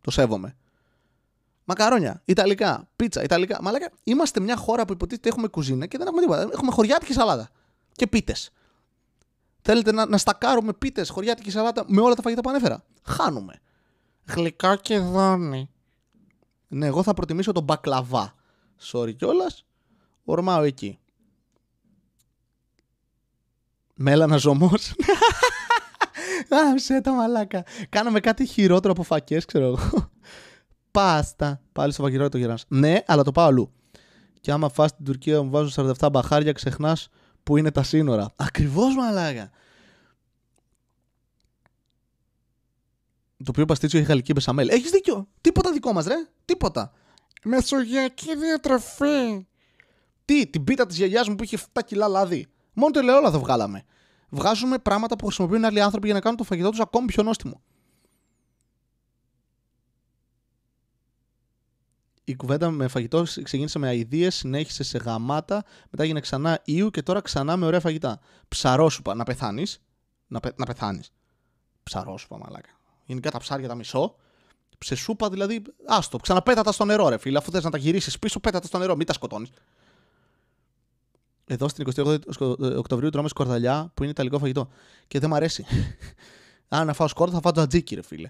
[0.02, 0.56] το σέβομαι.
[1.64, 3.60] Μακαρόνια, Ιταλικά, πίτσα, Ιταλικά.
[3.61, 6.49] Μαλάκα, είμαστε μια χώρα που υποτίθεται έχουμε κουζίνα και δεν έχουμε τίποτα.
[6.53, 7.49] Έχουμε χωριάτικη σαλάτα.
[7.91, 8.52] Και πίτες.
[9.61, 13.61] Θέλετε να, να στακάρουμε πίτες, χωριάτικη σαλάτα με όλα τα φαγητά που ανέφερα; Χάνουμε
[14.26, 15.69] γλυκά και δόνι.
[16.68, 18.35] Ναι, εγώ θα προτιμήσω τον μπακλαβά.
[18.91, 19.65] Sorry κιόλας.
[20.23, 20.99] Ορμάω εκεί.
[23.95, 24.93] Μέλανα ζωμός.
[26.72, 27.64] Άψε τα μαλάκα.
[27.89, 30.11] Κάναμε κάτι χειρότερο από φακές, ξέρω εγώ.
[30.91, 31.61] Πάστα.
[31.72, 32.57] Πάλι στο φακυρό το γυρνά.
[32.68, 33.72] Ναι, αλλά το πάω αλλού.
[34.39, 37.10] Και άμα φας στην Τουρκία μου βάζουν 47 μπαχάρια, ξεχνάς
[37.43, 38.34] που είναι τα σύνορα.
[38.35, 39.52] Ακριβώς μαλάκα.
[43.38, 44.69] Το οποίο παστίτσιο έχει γαλλική μπεσαμέλ.
[44.69, 45.27] Έχεις δίκιο.
[45.41, 46.15] Τίποτα δικό μας, ρε.
[46.45, 46.91] Τίποτα.
[47.43, 49.45] Μεσογειακή διατροφή.
[50.31, 52.47] Τι, την πίτα της γιαγιάς μου που είχε 7 κιλά λάδι.
[52.73, 53.83] Μόνο το ελαιόλαδο βγάλαμε.
[54.29, 57.61] Βγάζουμε πράγματα που χρησιμοποιούν άλλοι άνθρωποι για να κάνουν το φαγητό τους ακόμη πιο νόστιμο.
[62.23, 67.01] η κουβέντα με φαγητό ξεκίνησε με αηδίες, συνέχισε σε γαμάτα, μετά έγινε ξανά ήου και
[67.01, 68.19] τώρα ξανά με ωραία φαγητά.
[68.47, 69.81] Ψαρόσουπα, να πεθάνεις.
[70.27, 71.11] Να, πε, να πεθάνεις.
[71.83, 72.69] Ψαρόσουπα, μαλάκα.
[73.05, 74.15] Γενικά τα ψάρια τα μισώ.
[74.77, 77.37] Σε σούπα δηλαδή, άστο, ξαναπέτα τα στο νερό, ρε φίλε.
[77.37, 79.49] Αφού θες να τα γυρίσεις πίσω, πέτα τα στο νερό, μην τα σκοτώνεις.
[81.52, 82.18] Εδώ στην 28
[82.78, 84.69] Οκτωβρίου τρώμε σκορδαλιά που είναι ιταλικό φαγητό.
[85.07, 85.65] Και δεν μ' αρέσει.
[86.68, 88.30] Αν να φάω σκόρδα, θα φάω τζατζίκι, ρε φίλε.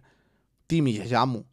[0.65, 1.45] Τι είμαι, η γιαγιά μου.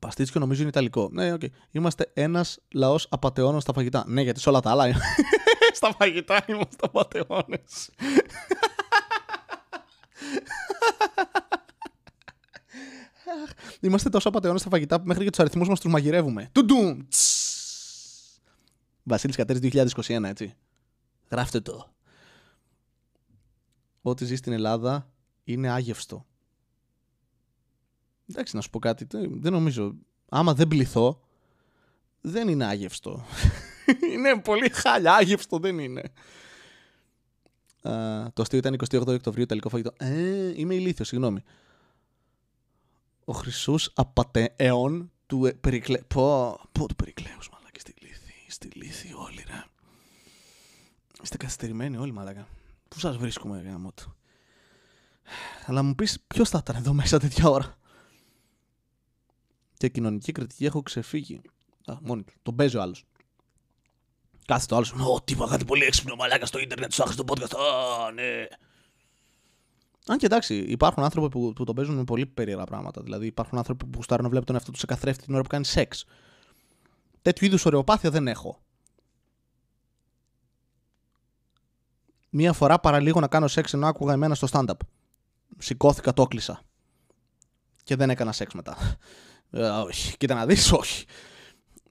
[0.00, 1.08] Παστίτσιο νομίζω είναι ιταλικό.
[1.12, 1.40] Ναι, ok.
[1.42, 1.48] Okay.
[1.70, 4.04] Είμαστε ένας λαός απατεώνων στα φαγητά.
[4.06, 4.84] Ναι, γιατί σε όλα τα άλλα.
[5.74, 7.90] στα φαγητά είμαστε απαταιώνες.
[13.80, 16.48] Είμαστε τόσο απαταιώνες στα φαγητά που μέχρι και τους αριθμούς μας τους μαγειρεύουμε.
[16.52, 16.98] Τουντουμ!
[19.08, 20.54] Βασίλης Κατέρης 2021, έτσι.
[21.30, 21.94] Γράφτε το.
[24.02, 25.10] Ό,τι ζει στην Ελλάδα
[25.44, 26.26] είναι άγευστο.
[28.30, 29.06] Εντάξει, να σου πω κάτι.
[29.30, 29.94] Δεν νομίζω.
[30.28, 31.20] Άμα δεν πληθώ,
[32.20, 33.24] δεν είναι άγευστο.
[34.12, 35.14] είναι πολύ χάλια.
[35.14, 36.02] Άγευστο δεν είναι.
[37.82, 39.92] Uh, το αστείο ήταν 28 Οκτωβρίου, τελικό φαγητό.
[39.96, 41.42] Ε, είμαι ηλίθιος, συγγνώμη.
[43.24, 45.98] Ο Χρυσούς απατεών του ε, Περικλέ...
[45.98, 47.65] Πω, πω του Περικλέους, μαλάκα,
[48.56, 48.92] στη λύθη.
[48.92, 49.64] Στη λύθη όλοι, ρε.
[51.22, 52.48] Είστε καθυστερημένοι όλοι, μαλάκα.
[52.88, 54.16] Πού σας βρίσκουμε, γάμο του.
[55.66, 57.78] Αλλά μου πεις ποιος θα ήταν εδώ μέσα τέτοια ώρα;
[59.76, 61.40] Και κοινωνική κριτική έχω ξεφύγει.
[61.84, 62.34] Α, μόνοι τους.
[62.42, 63.04] Τον παίζει ο άλλος.
[64.46, 64.92] Κάθε το άλλος.
[64.92, 67.58] Ω, τι κάτι πολύ έξυπνο μαλάκα στο Ιντερνετ, σου το podcast.
[67.58, 68.46] Α, ναι.
[70.06, 73.02] Αν και εντάξει, υπάρχουν άνθρωποι που, που τον παίζουν με πολύ περίεργα πράγματα.
[73.02, 75.48] Δηλαδή, υπάρχουν άνθρωποι που γουστάρουν να βλέπουν τον εαυτό τους σε καθρέφτη την ώρα που
[75.48, 76.04] κάνει σεξ.
[77.26, 78.62] Τέτοιου είδους ωρεοπάθεια δεν έχω.
[82.30, 84.76] Μία φορά παραλίγο να κάνω σεξ ενώ άκουγα εμένα στο stand-up.
[85.58, 86.62] Σηκώθηκα, το 'κλεισα.
[87.84, 88.76] Και δεν έκανα σεξ μετά.
[89.50, 90.16] Ε, όχι.
[90.16, 91.04] Κοίτα να δεις, όχι.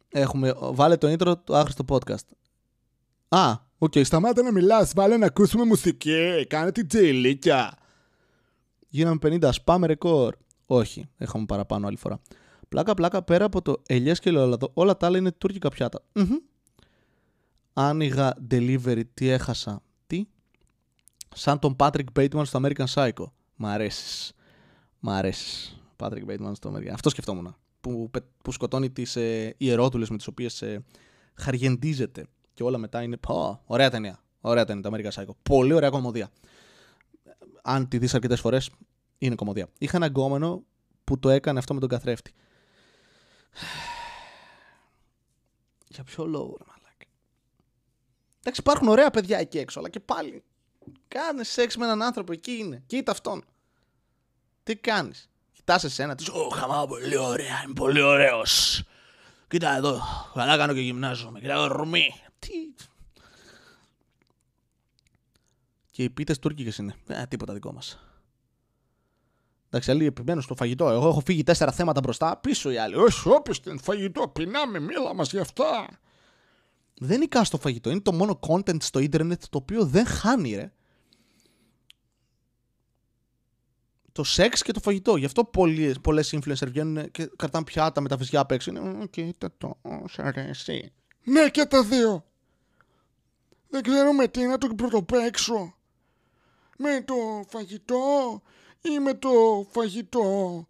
[0.10, 2.28] Έχουμε, βάλε το intro του άχρηστο podcast.
[3.28, 7.78] Α, ok, okay, σταμάτα να μιλάς, βάλε να ακούσουμε μουσική, κάνε ντιτζεϊλίκια.
[8.88, 10.36] Γίναμε 50, σπάμε ρεκόρ.
[10.66, 12.20] Όχι, έχουμε παραπάνω άλλη φορά.
[12.76, 16.02] Πλάκα πλάκα πέρα από το ελιές και ελαιόλαδο, όλα τα άλλα είναι τουρκικά πιάτα.
[16.14, 16.42] Mm-hmm.
[17.74, 19.82] Άνοιγα delivery, τι έχασα.
[20.08, 20.26] Τι;
[21.36, 23.26] Σαν τον Patrick Bateman στο American Psycho.
[23.56, 24.34] Μ' αρέσεις.
[25.00, 25.82] Μ' αρέσεις.
[25.98, 26.94] Patrick Bateman στο μεριά.
[26.94, 27.56] Αυτό σκεφτόμουν.
[27.82, 28.12] Που,
[28.44, 30.84] που σκοτώνει τις ε, ιερότουλες με τις οποίες ε,
[31.34, 32.26] χαριεντίζεται.
[32.54, 33.18] Και όλα μετά είναι.
[33.18, 34.20] Πω, ωραία ταινία.
[34.42, 35.36] Ωραία ταινία, το American Psycho.
[35.44, 36.32] Πολύ ωραία κομμωδία.
[37.64, 38.70] Αν τη δεις αρκετές φορές,
[39.18, 39.68] είναι κομμωδία.
[39.78, 40.64] Είχα ένα γκόμενο
[41.04, 42.34] που το έκανε αυτό με τον καθρέφτη.
[45.88, 47.06] Για ποιο λόγο, ρε μαλάκα.
[48.40, 50.44] Εντάξει, υπάρχουν ωραία παιδιά εκεί έξω, αλλά και πάλι.
[51.07, 52.84] Κάνε σεξ με έναν άνθρωπο, εκεί είναι.
[52.86, 53.45] Κοίτα αυτόν.
[54.64, 58.84] Τι κάνεις; Κοιτάς εσένα, τη Ω, χαμά, πολύ ωραία, είμαι πολύ ωραίος.
[59.48, 60.02] Κοίτα εδώ,
[60.34, 61.40] καλά κάνω και γυμνάζομαι.
[61.40, 62.14] Κοίτα εδώ, ρουμή.
[62.40, 62.49] Τι;
[65.91, 66.95] Και οι πίτες τουρκικές είναι.
[67.07, 67.99] Ε, τίποτα δικό μας.
[69.76, 70.90] Εντάξει, άλλοι επιμένουν στο φαγητό.
[70.90, 72.96] Εγώ έχω φύγει τέσσερα θέματα μπροστά, πίσω οι άλλοι.
[72.96, 75.88] Όχι, όπισθεν φαγητό, πεινάμε, μίλα μας γι' αυτά.
[76.94, 77.90] Δεν είναι στο φαγητό.
[77.90, 80.72] Είναι το μόνο content στο ίντερνετ το οποίο δεν χάνει, ρε.
[84.12, 85.16] το σεξ και το φαγητό.
[85.16, 85.44] Γι' αυτό
[86.02, 88.72] πολλές influencer βγαίνουν και κρατάνε πιάτα με τα φυσιά απ' έξω.
[88.72, 89.78] Είναι, κοίτα το,
[90.08, 90.94] σ' αρέσει.
[91.24, 92.26] Ναι, και τα δύο.
[93.70, 95.76] Δεν ξέρουμε τι να το πρωτοπαίξω.
[96.78, 97.16] Με το
[97.48, 98.42] φαγητό
[98.94, 99.30] ή με το
[99.72, 100.68] φαγητό.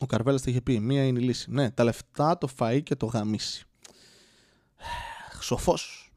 [0.00, 1.50] Ο Καρβέλας το είχε πει: Μία είναι η λύση.
[1.50, 3.66] Ναι, τα λεφτά, το φαΐ και το γαμήσι.
[5.40, 6.12] Σοφός.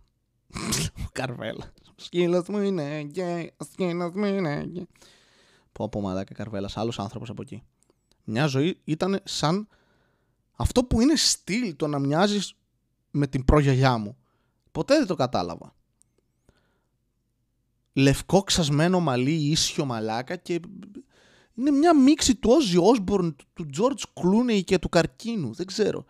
[1.11, 1.71] Καρβέλας.
[1.89, 3.53] Ο σκύλος μου είναι γκέι.
[3.57, 4.87] Ο σκύλος μου είναι γκέι.
[5.71, 6.77] Πω πω μαλάκα Καρβέλας.
[6.77, 7.63] Άλλος άνθρωπος από εκεί.
[8.23, 9.67] Μια ζωή ήταν σαν
[10.55, 12.53] αυτό που είναι στυλ το να μοιάζεις
[13.11, 14.17] με την προγιαγιά μου.
[14.71, 15.75] Ποτέ δεν το κατάλαβα.
[17.97, 20.59] Λευκό ξασμένο μαλλί, ίσιο μαλάκα και
[21.53, 25.53] είναι μια μίξη του Όζι Όσμπορν, του Τζόρτζ Κλούνεϊ και του Καρκίνου.
[25.53, 26.05] Δεν ξέρω.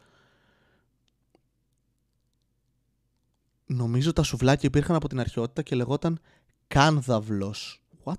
[3.66, 6.20] Νομίζω τα σουβλάκια υπήρχαν από την αρχαιότητα και λεγόταν
[6.68, 7.84] κάνδαυλος.
[8.04, 8.14] What?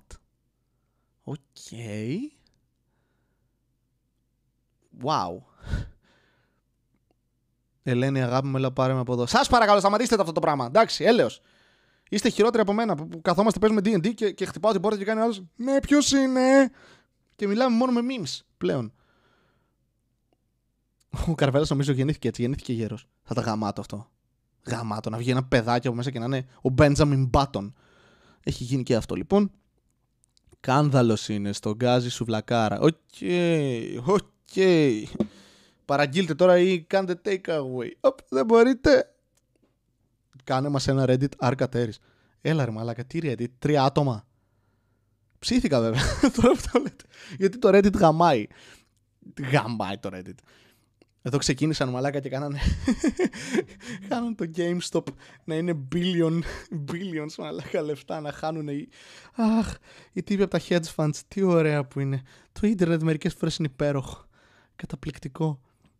[1.23, 1.37] Ok.
[1.69, 2.15] Okay.
[5.03, 5.41] Wow.
[7.83, 9.25] Ελένη, αγάπη μου, έλα πάρε με από εδώ.
[9.25, 10.65] Σας παρακαλώ, σταματήστε αυτό το πράγμα.
[10.65, 11.41] Εντάξει, έλεος.
[12.09, 15.21] Είστε χειρότεροι από μένα που καθόμαστε, παίζουμε D&D και, και χτυπάω την πόρτα και κάνει
[15.21, 16.71] άλλος Ναι, ποιος είναι;
[17.35, 18.93] Και μιλάμε μόνο με memes πλέον.
[21.27, 23.07] Ο Καρβέλας νομίζω γεννήθηκε έτσι, γεννήθηκε γέρος.
[23.23, 24.09] Θα τα γαμάτω αυτό
[24.69, 27.71] γαμάτο, να βγει ένα παιδάκι από μέσα και να είναι ο Benjamin Button.
[28.43, 29.51] Έχει γίνει και αυτό λοιπόν.
[30.59, 32.79] Κάνδαλος είναι, στον γκάζι σου βλακάρα.
[32.79, 32.93] Οκ,
[34.05, 34.63] οκ.
[35.85, 37.91] Παραγγείλτε τώρα ή κάντε take away.
[37.99, 39.13] Οπ, δεν μπορείτε.
[40.43, 41.99] Κάνε μας ένα Reddit αρκατέρης.
[42.41, 44.27] Έλα ρε μαλάκα, τι Reddit, τρία άτομα.
[45.39, 46.01] Ψήθηκα βέβαια,
[46.35, 47.03] τώρα που το λέτε.
[47.37, 48.47] Γιατί το Reddit γαμάει.
[49.51, 50.37] Γαμάει το Reddit.
[51.21, 52.59] Εδώ ξεκίνησαν μαλάκα και κάνανε,
[54.09, 55.03] κάνανε το GameStop
[55.43, 56.39] να είναι billion,
[56.91, 58.87] billions μαλάκα λεφτά να χάνουν οι...
[59.35, 59.75] Αχ,
[60.11, 62.21] οι τύποι από τα hedge funds, τι ωραία που είναι.
[62.51, 64.25] Το ίντερνετ μερικές φορές είναι υπέροχο.
[64.75, 65.59] Καταπληκτικό.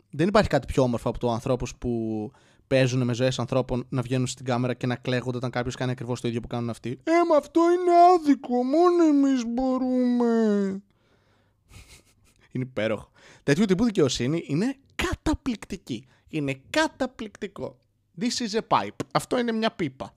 [0.09, 2.31] Δεν υπάρχει κάτι πιο όμορφο από το ανθρώπους που
[2.69, 6.21] παίζουν με ζωές ανθρώπων να βγαίνουν στην κάμερα και να κλαίγονται όταν κάποιος κάνει ακριβώς
[6.21, 6.99] το ίδιο που κάνουν αυτοί.
[7.03, 10.25] Ε, μα αυτό είναι άδικο, μόνο εμείς μπορούμε.
[12.51, 13.11] είναι υπέροχο.
[13.43, 16.07] Τέτοιου τύπου δικαιοσύνη είναι καταπληκτική.
[16.27, 17.77] Είναι καταπληκτικό.
[18.19, 19.05] This is a pipe.
[19.11, 20.15] Αυτό είναι μια πίπα.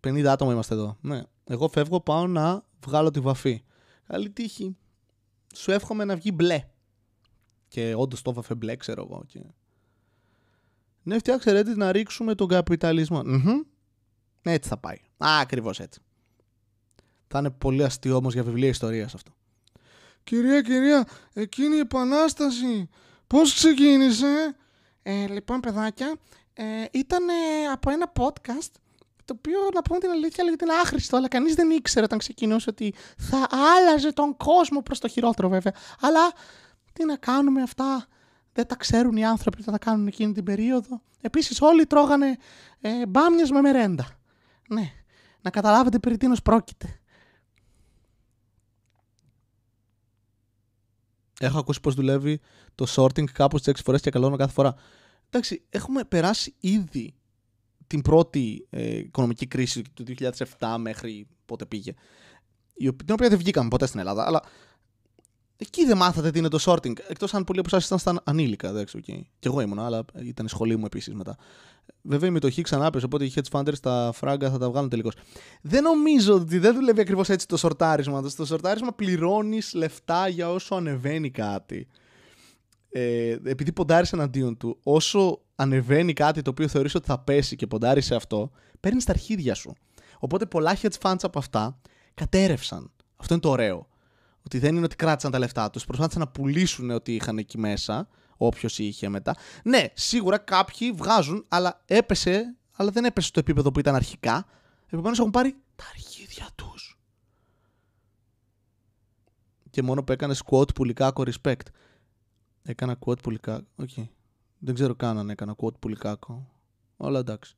[0.00, 0.96] 50 άτομα είμαστε εδώ.
[1.00, 1.22] Ναι.
[1.44, 3.62] Εγώ φεύγω, πάω να βγάλω τη βαφή.
[4.06, 4.76] Καλή τύχη.
[5.54, 6.64] Σου εύχομαι να βγει μπλε.
[7.72, 9.24] Και όντως το βαφέ μπλε, ξέρω εγώ.
[9.26, 9.40] Και...
[11.02, 13.22] Ναι, φτιάξε Reddit να ρίξουμε τον καπιταλισμό.
[14.42, 14.96] Έτσι θα πάει.
[15.24, 16.00] Α, ακριβώς έτσι.
[17.28, 19.32] Θα είναι πολύ αστείο όμως για βιβλία ιστορίας αυτό.
[20.24, 22.88] Κυρία, κυρία, εκείνη η επανάσταση,
[23.26, 24.56] πώς ξεκίνησε;
[25.02, 26.16] Ε, λοιπόν, παιδάκια,
[26.52, 27.24] ε, ήταν
[27.72, 28.72] από ένα podcast
[29.24, 32.94] το οποίο, να πούμε την αλήθεια, λέγεται άχρηστο, αλλά κανείς δεν ήξερε όταν ξεκινούσε ότι
[33.18, 35.72] θα άλλαζε τον κόσμο προς το χειρότερο βέβαια.
[36.00, 36.32] Αλλά
[36.92, 38.06] τι να κάνουμε αυτά,
[38.52, 41.02] δεν τα ξέρουν οι άνθρωποι που θα τα κάνουν εκείνη την περίοδο.
[41.20, 42.36] Επίσης όλοι τρώγανε
[42.80, 44.18] ε, μπάμιες με μερέντα.
[44.68, 44.92] Ναι,
[45.42, 47.00] να καταλάβετε περί τίνος πρόκειται.
[51.40, 52.40] Έχω ακούσει πώ δουλεύει
[52.74, 54.74] το sorting κάπως τι 6 φορές και καλό κάθε φορά.
[55.30, 57.14] Εντάξει, έχουμε περάσει ήδη
[57.86, 60.04] την πρώτη ε, οικονομική κρίση του
[60.58, 61.94] 2007 μέχρι πότε πήγε.
[62.74, 64.42] Την οποία δεν βγήκαμε ποτέ στην Ελλάδα, αλλά
[65.62, 66.92] Εκεί δεν μάθατε τι είναι το sorting.
[67.08, 68.68] Εκτός αν πολλοί από εσάς ήταν στα ανήλικα.
[68.68, 69.20] Εντάξει, okay.
[69.38, 71.36] Και εγώ ήμουν, αλλά ήταν η σχολή μου επίσης μετά.
[72.02, 75.14] Βέβαια η μετοχή ξανά πέσει, οπότε οι hedge funders στα φράγκα θα τα βγάλουν τελικώς.
[75.62, 78.28] Δεν νομίζω ότι δεν δουλεύει ακριβώς έτσι το σορτάρισμα.
[78.28, 81.88] Στο σορτάρισμα πληρώνεις λεφτά για όσο ανεβαίνει κάτι.
[82.90, 87.66] Ε, επειδή ποντάρεις εναντίον του, όσο ανεβαίνει κάτι το οποίο θεωρείς ότι θα πέσει και
[87.66, 89.72] ποντάρεις σε αυτό, παίρνεις τα αρχίδια σου.
[90.18, 91.80] Οπότε πολλά hedge funds από αυτά
[92.14, 92.90] κατέρρευσαν.
[93.16, 93.86] Αυτό είναι το ωραίο.
[94.44, 95.84] Ότι δεν είναι ότι κράτησαν τα λεφτά τους.
[95.84, 98.08] Προσπάθησαν να πουλήσουν ότι είχαν εκεί μέσα.
[98.36, 99.36] Όποιος είχε μετά.
[99.64, 104.46] Ναι, σίγουρα κάποιοι βγάζουν, αλλά έπεσε, αλλά δεν έπεσε στο επίπεδο που ήταν αρχικά.
[104.86, 106.98] Επομένως έχουν πάρει τα αρχίδια τους.
[109.70, 111.66] Και μόνο που έκανε quote Πουλικάκο respect.
[112.62, 113.66] Έκανα quote Πουλικάκο.
[113.76, 113.88] Ok.
[113.96, 114.08] Okay.
[114.58, 116.50] Δεν ξέρω καν αν έκανα quote πουλικάκο.
[116.96, 117.54] Όλα εντάξει.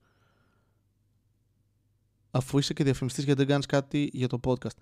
[2.31, 4.77] Αφού είσαι και διαφημιστής γιατί δεν κάνεις κάτι για το podcast.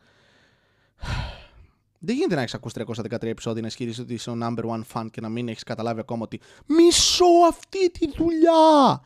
[2.04, 5.06] Δεν γίνεται να έχεις ακούσει 313 επεισόδια να ισχυρίσει ότι είσαι ο number one fan
[5.10, 9.02] και να μην έχεις καταλάβει ακόμα ότι μισώ αυτή τη δουλειά.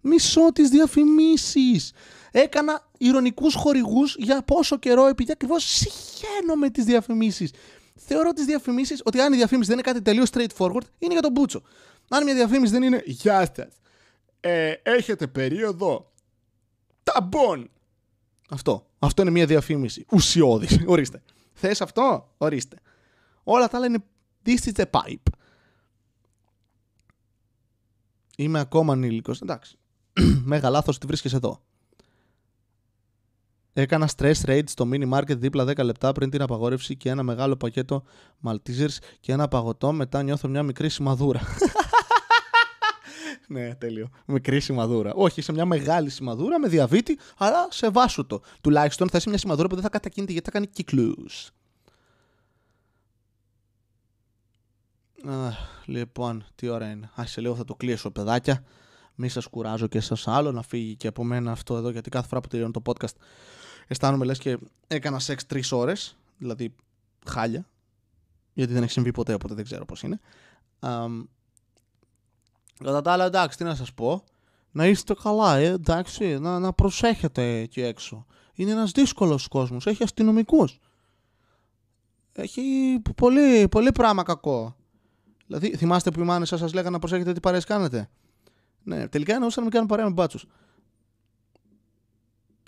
[0.00, 1.92] Μισώ τις διαφημίσεις.
[2.30, 7.52] Έκανα ηρωνικούς χορηγούς για πόσο καιρό επειδή ακριβώς συχαίνω με τις διαφημίσεις.
[7.94, 11.32] Θεωρώ τις διαφημίσεις ότι αν η διαφήμιση δεν είναι κάτι τελείως straightforward, είναι για τον
[11.32, 11.62] Μπούτσο.
[12.08, 13.74] Αν μια διαφήμιση δεν είναι Γεια σας.
[14.40, 16.12] Ε, έχετε περίοδο
[17.02, 17.70] ταμπών.
[18.50, 18.86] Αυτό.
[18.98, 20.06] Αυτό είναι μια διαφήμιση.
[20.10, 20.80] Ουσιώδης.
[20.86, 21.22] Ορίστε.
[21.52, 22.76] Θες αυτό, ορίστε.
[23.42, 24.04] Όλα τα άλλα είναι
[24.44, 25.32] This is a pipe.
[28.36, 29.40] Είμαι ακόμα ανήλικος.
[29.40, 29.78] Εντάξει.
[30.44, 31.62] Μέγα λάθος ότι βρίσκεσαι εδώ.
[33.72, 37.56] Έκανα stress rate στο mini market δίπλα 10 λεπτά πριν την απαγόρευση και ένα μεγάλο
[37.56, 38.02] πακέτο
[38.44, 39.92] Maltesers και ένα παγωτό.
[39.92, 41.40] Μετά νιώθω μια μικρή σημαδούρα.
[43.50, 44.08] ναι, τέλειο.
[44.26, 45.14] Μικρή σημαδούρα.
[45.14, 48.42] Όχι, σε μια μεγάλη σημαδούρα με διαβήτη, αλλά σε βάσου το.
[48.60, 51.26] Τουλάχιστον θα είσαι μια σημαδούρα που δεν θα κατακίνηται γιατί θα κάνει κύκλου.
[55.84, 57.10] λοιπόν, τι ώρα είναι.
[57.20, 58.64] Α, σε λίγο θα το κλείσω, παιδάκια.
[59.14, 62.28] Μη σας κουράζω και σας άλλο να φύγει και από μένα αυτό εδώ, γιατί κάθε
[62.28, 63.14] φορά που τελειώνω το podcast
[63.86, 66.16] αισθάνομαι λες και έκανα σεξ τρεις ώρες.
[66.38, 66.74] Δηλαδή,
[67.26, 67.68] χάλια.
[68.52, 70.20] Γιατί δεν έχει συμβεί ποτέ, οπότε δεν ξέρω πώς είναι.
[72.84, 74.24] Κατά τα άλλα, εντάξει, τι να σας πω.
[74.70, 78.26] Να είστε καλά, ε, εντάξει, να, να προσέχετε εκεί έξω.
[78.54, 79.86] Είναι ένας δύσκολος κόσμος.
[79.86, 80.78] Έχει αστυνομικούς.
[82.32, 82.62] Έχει
[83.16, 84.76] πολύ, πολύ πράγμα κακό.
[85.46, 88.10] Δηλαδή, θυμάστε που οι μάνες σας σας λέγανε να προσέχετε τι παρέες κάνετε;
[88.82, 90.46] Ναι, τελικά εννοούσαν να μην κάνουν παρέα με μπάτσους.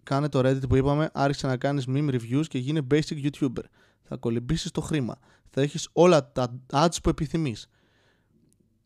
[0.03, 3.65] Κάνε το Reddit που είπαμε, άρχισε να κάνεις meme reviews και γίνε basic YouTuber.
[4.03, 5.19] Θα κολυμπήσεις το χρήμα.
[5.51, 7.69] Θα έχεις όλα τα ads που επιθυμείς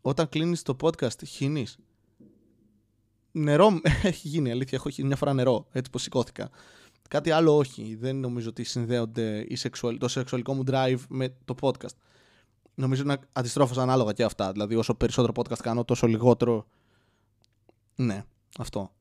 [0.08, 1.78] όταν κλείνεις το podcast, χύνεις.
[3.32, 4.78] Νερό έχει γίνει, αλήθεια.
[4.78, 6.50] Έχω μια φορά νερό, έτσι που σηκώθηκα.
[7.08, 7.96] Κάτι άλλο όχι.
[7.96, 9.98] Δεν νομίζω ότι συνδέονται η σεξουαλ...
[9.98, 11.96] το σεξουαλικό μου drive με το podcast.
[12.74, 14.52] Νομίζω είναι αντιστρόφως ανάλογα και αυτά.
[14.52, 16.66] Δηλαδή όσο περισσότερο podcast κάνω τόσο λιγότερο...
[17.96, 18.24] Ναι,
[18.58, 18.92] αυτό.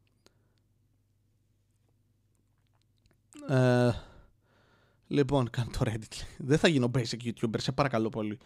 [3.49, 3.91] Ε,
[5.07, 6.23] λοιπόν, κάνω το Reddit.
[6.37, 8.39] Δεν θα γίνω basic YouTuber, σε παρακαλώ πολύ.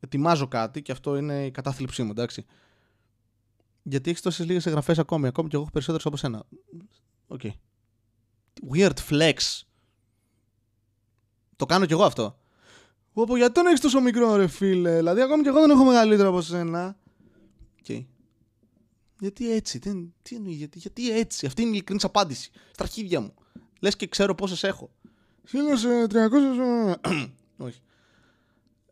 [0.00, 2.44] Ετοιμάζω κάτι και αυτό είναι η κατάθλιψή μου, εντάξει.
[3.82, 5.26] Γιατί έχεις τόσες λίγες εγγραφές ακόμη.
[5.26, 6.44] Ακόμη και εγώ έχω περισσότερες από σένα.
[7.26, 7.40] Ok.
[7.42, 7.52] Okay.
[8.72, 9.34] Weird flex.
[11.56, 12.38] Το κάνω κι εγώ αυτό.
[13.12, 16.28] Όπω γιατί τον έχεις τόσο μικρό, ρε φίλε; Δηλαδή, ακόμη κι εγώ δεν έχω μεγαλύτερο
[16.28, 16.98] από σένα.
[17.86, 18.04] Okay.
[19.18, 22.50] Γιατί έτσι, δεν, τι εννοείς, γιατί, γιατί έτσι; Αυτή είναι η ειλικρινής απάντηση.
[22.72, 23.34] Στα αρχίδια μου.
[23.80, 24.90] Λες και ξέρω πόσες έχω.
[25.52, 26.94] 1300.
[27.66, 27.80] Όχι.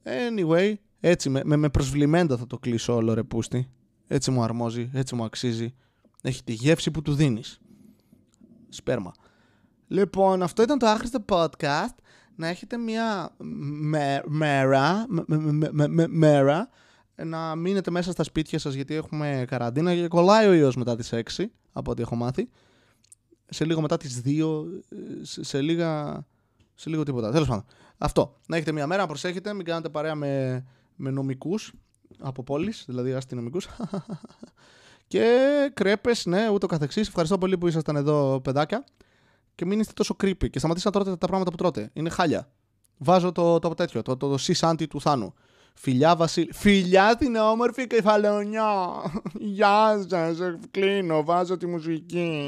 [0.02, 0.74] Anyway,
[1.08, 3.68] έτσι με, με, με προσβλημέντα θα το κλείσω όλο ρε πούστη.
[4.06, 5.74] Έτσι μου αρμόζει, έτσι μου αξίζει.
[6.22, 7.60] Έχει τη γεύση που του δίνεις.
[8.68, 9.12] Σπέρμα.
[9.88, 11.94] Λοιπόν, αυτό ήταν το άχρηστο podcast.
[12.36, 13.34] Να έχετε μια
[14.24, 15.06] μέρα,
[16.08, 16.68] μέρα,
[17.24, 21.12] να μείνετε μέσα στα σπίτια σας γιατί έχουμε καραντίνα και κολλάει ο ιός μετά τις
[21.36, 22.48] 6, από ό,τι έχω μάθει.
[23.48, 24.64] Σε λίγο μετά τις 2,
[25.22, 26.24] σε, σε λίγα...
[26.74, 27.30] Σε λίγο τίποτα.
[27.30, 27.64] Τέλος πάντων.
[27.98, 28.38] Αυτό.
[28.46, 30.64] Να έχετε μια μέρα, να προσέχετε, μην κάνετε παρέα με,
[30.96, 31.72] με νομικούς
[32.18, 33.68] από πόλεις, δηλαδή αστυνομικούς.
[35.08, 35.24] και
[35.74, 37.08] κρέπες, ναι, ούτω καθεξής.
[37.08, 38.84] Ευχαριστώ πολύ που ήσασταν εδώ, παιδάκια.
[39.54, 41.90] Και μην είστε τόσο creepy και σταματήστε να τρώτε τα πράγματα που τρώτε.
[41.92, 42.48] Είναι χάλια.
[42.98, 45.34] Βάζω το, το τέτοιο, το, το, το σισάντι του Θάνου.
[45.74, 46.50] Φιλιά Βασίλη.
[46.52, 48.68] Φιλιά την όμορφη κεφαλαιονιά.
[49.54, 50.36] Γεια σας.
[50.70, 51.24] Κλείνω.
[51.24, 52.42] Βάζω τη μουσική.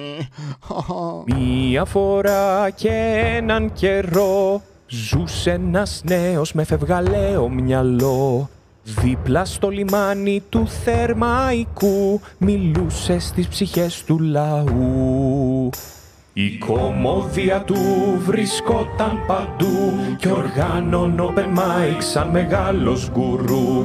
[1.37, 2.91] Μία φορά και
[3.37, 8.49] έναν καιρό ζούσε ένας νέος με φευγαλαίο μυαλό.
[8.83, 15.71] Δίπλα στο λιμάνι του Θερμαϊκού μιλούσε στις ψυχές του λαού.
[16.33, 17.77] Η κομμόδια του
[18.19, 23.85] βρισκόταν παντού και οργάνων open mic σαν μεγάλος γκουρού.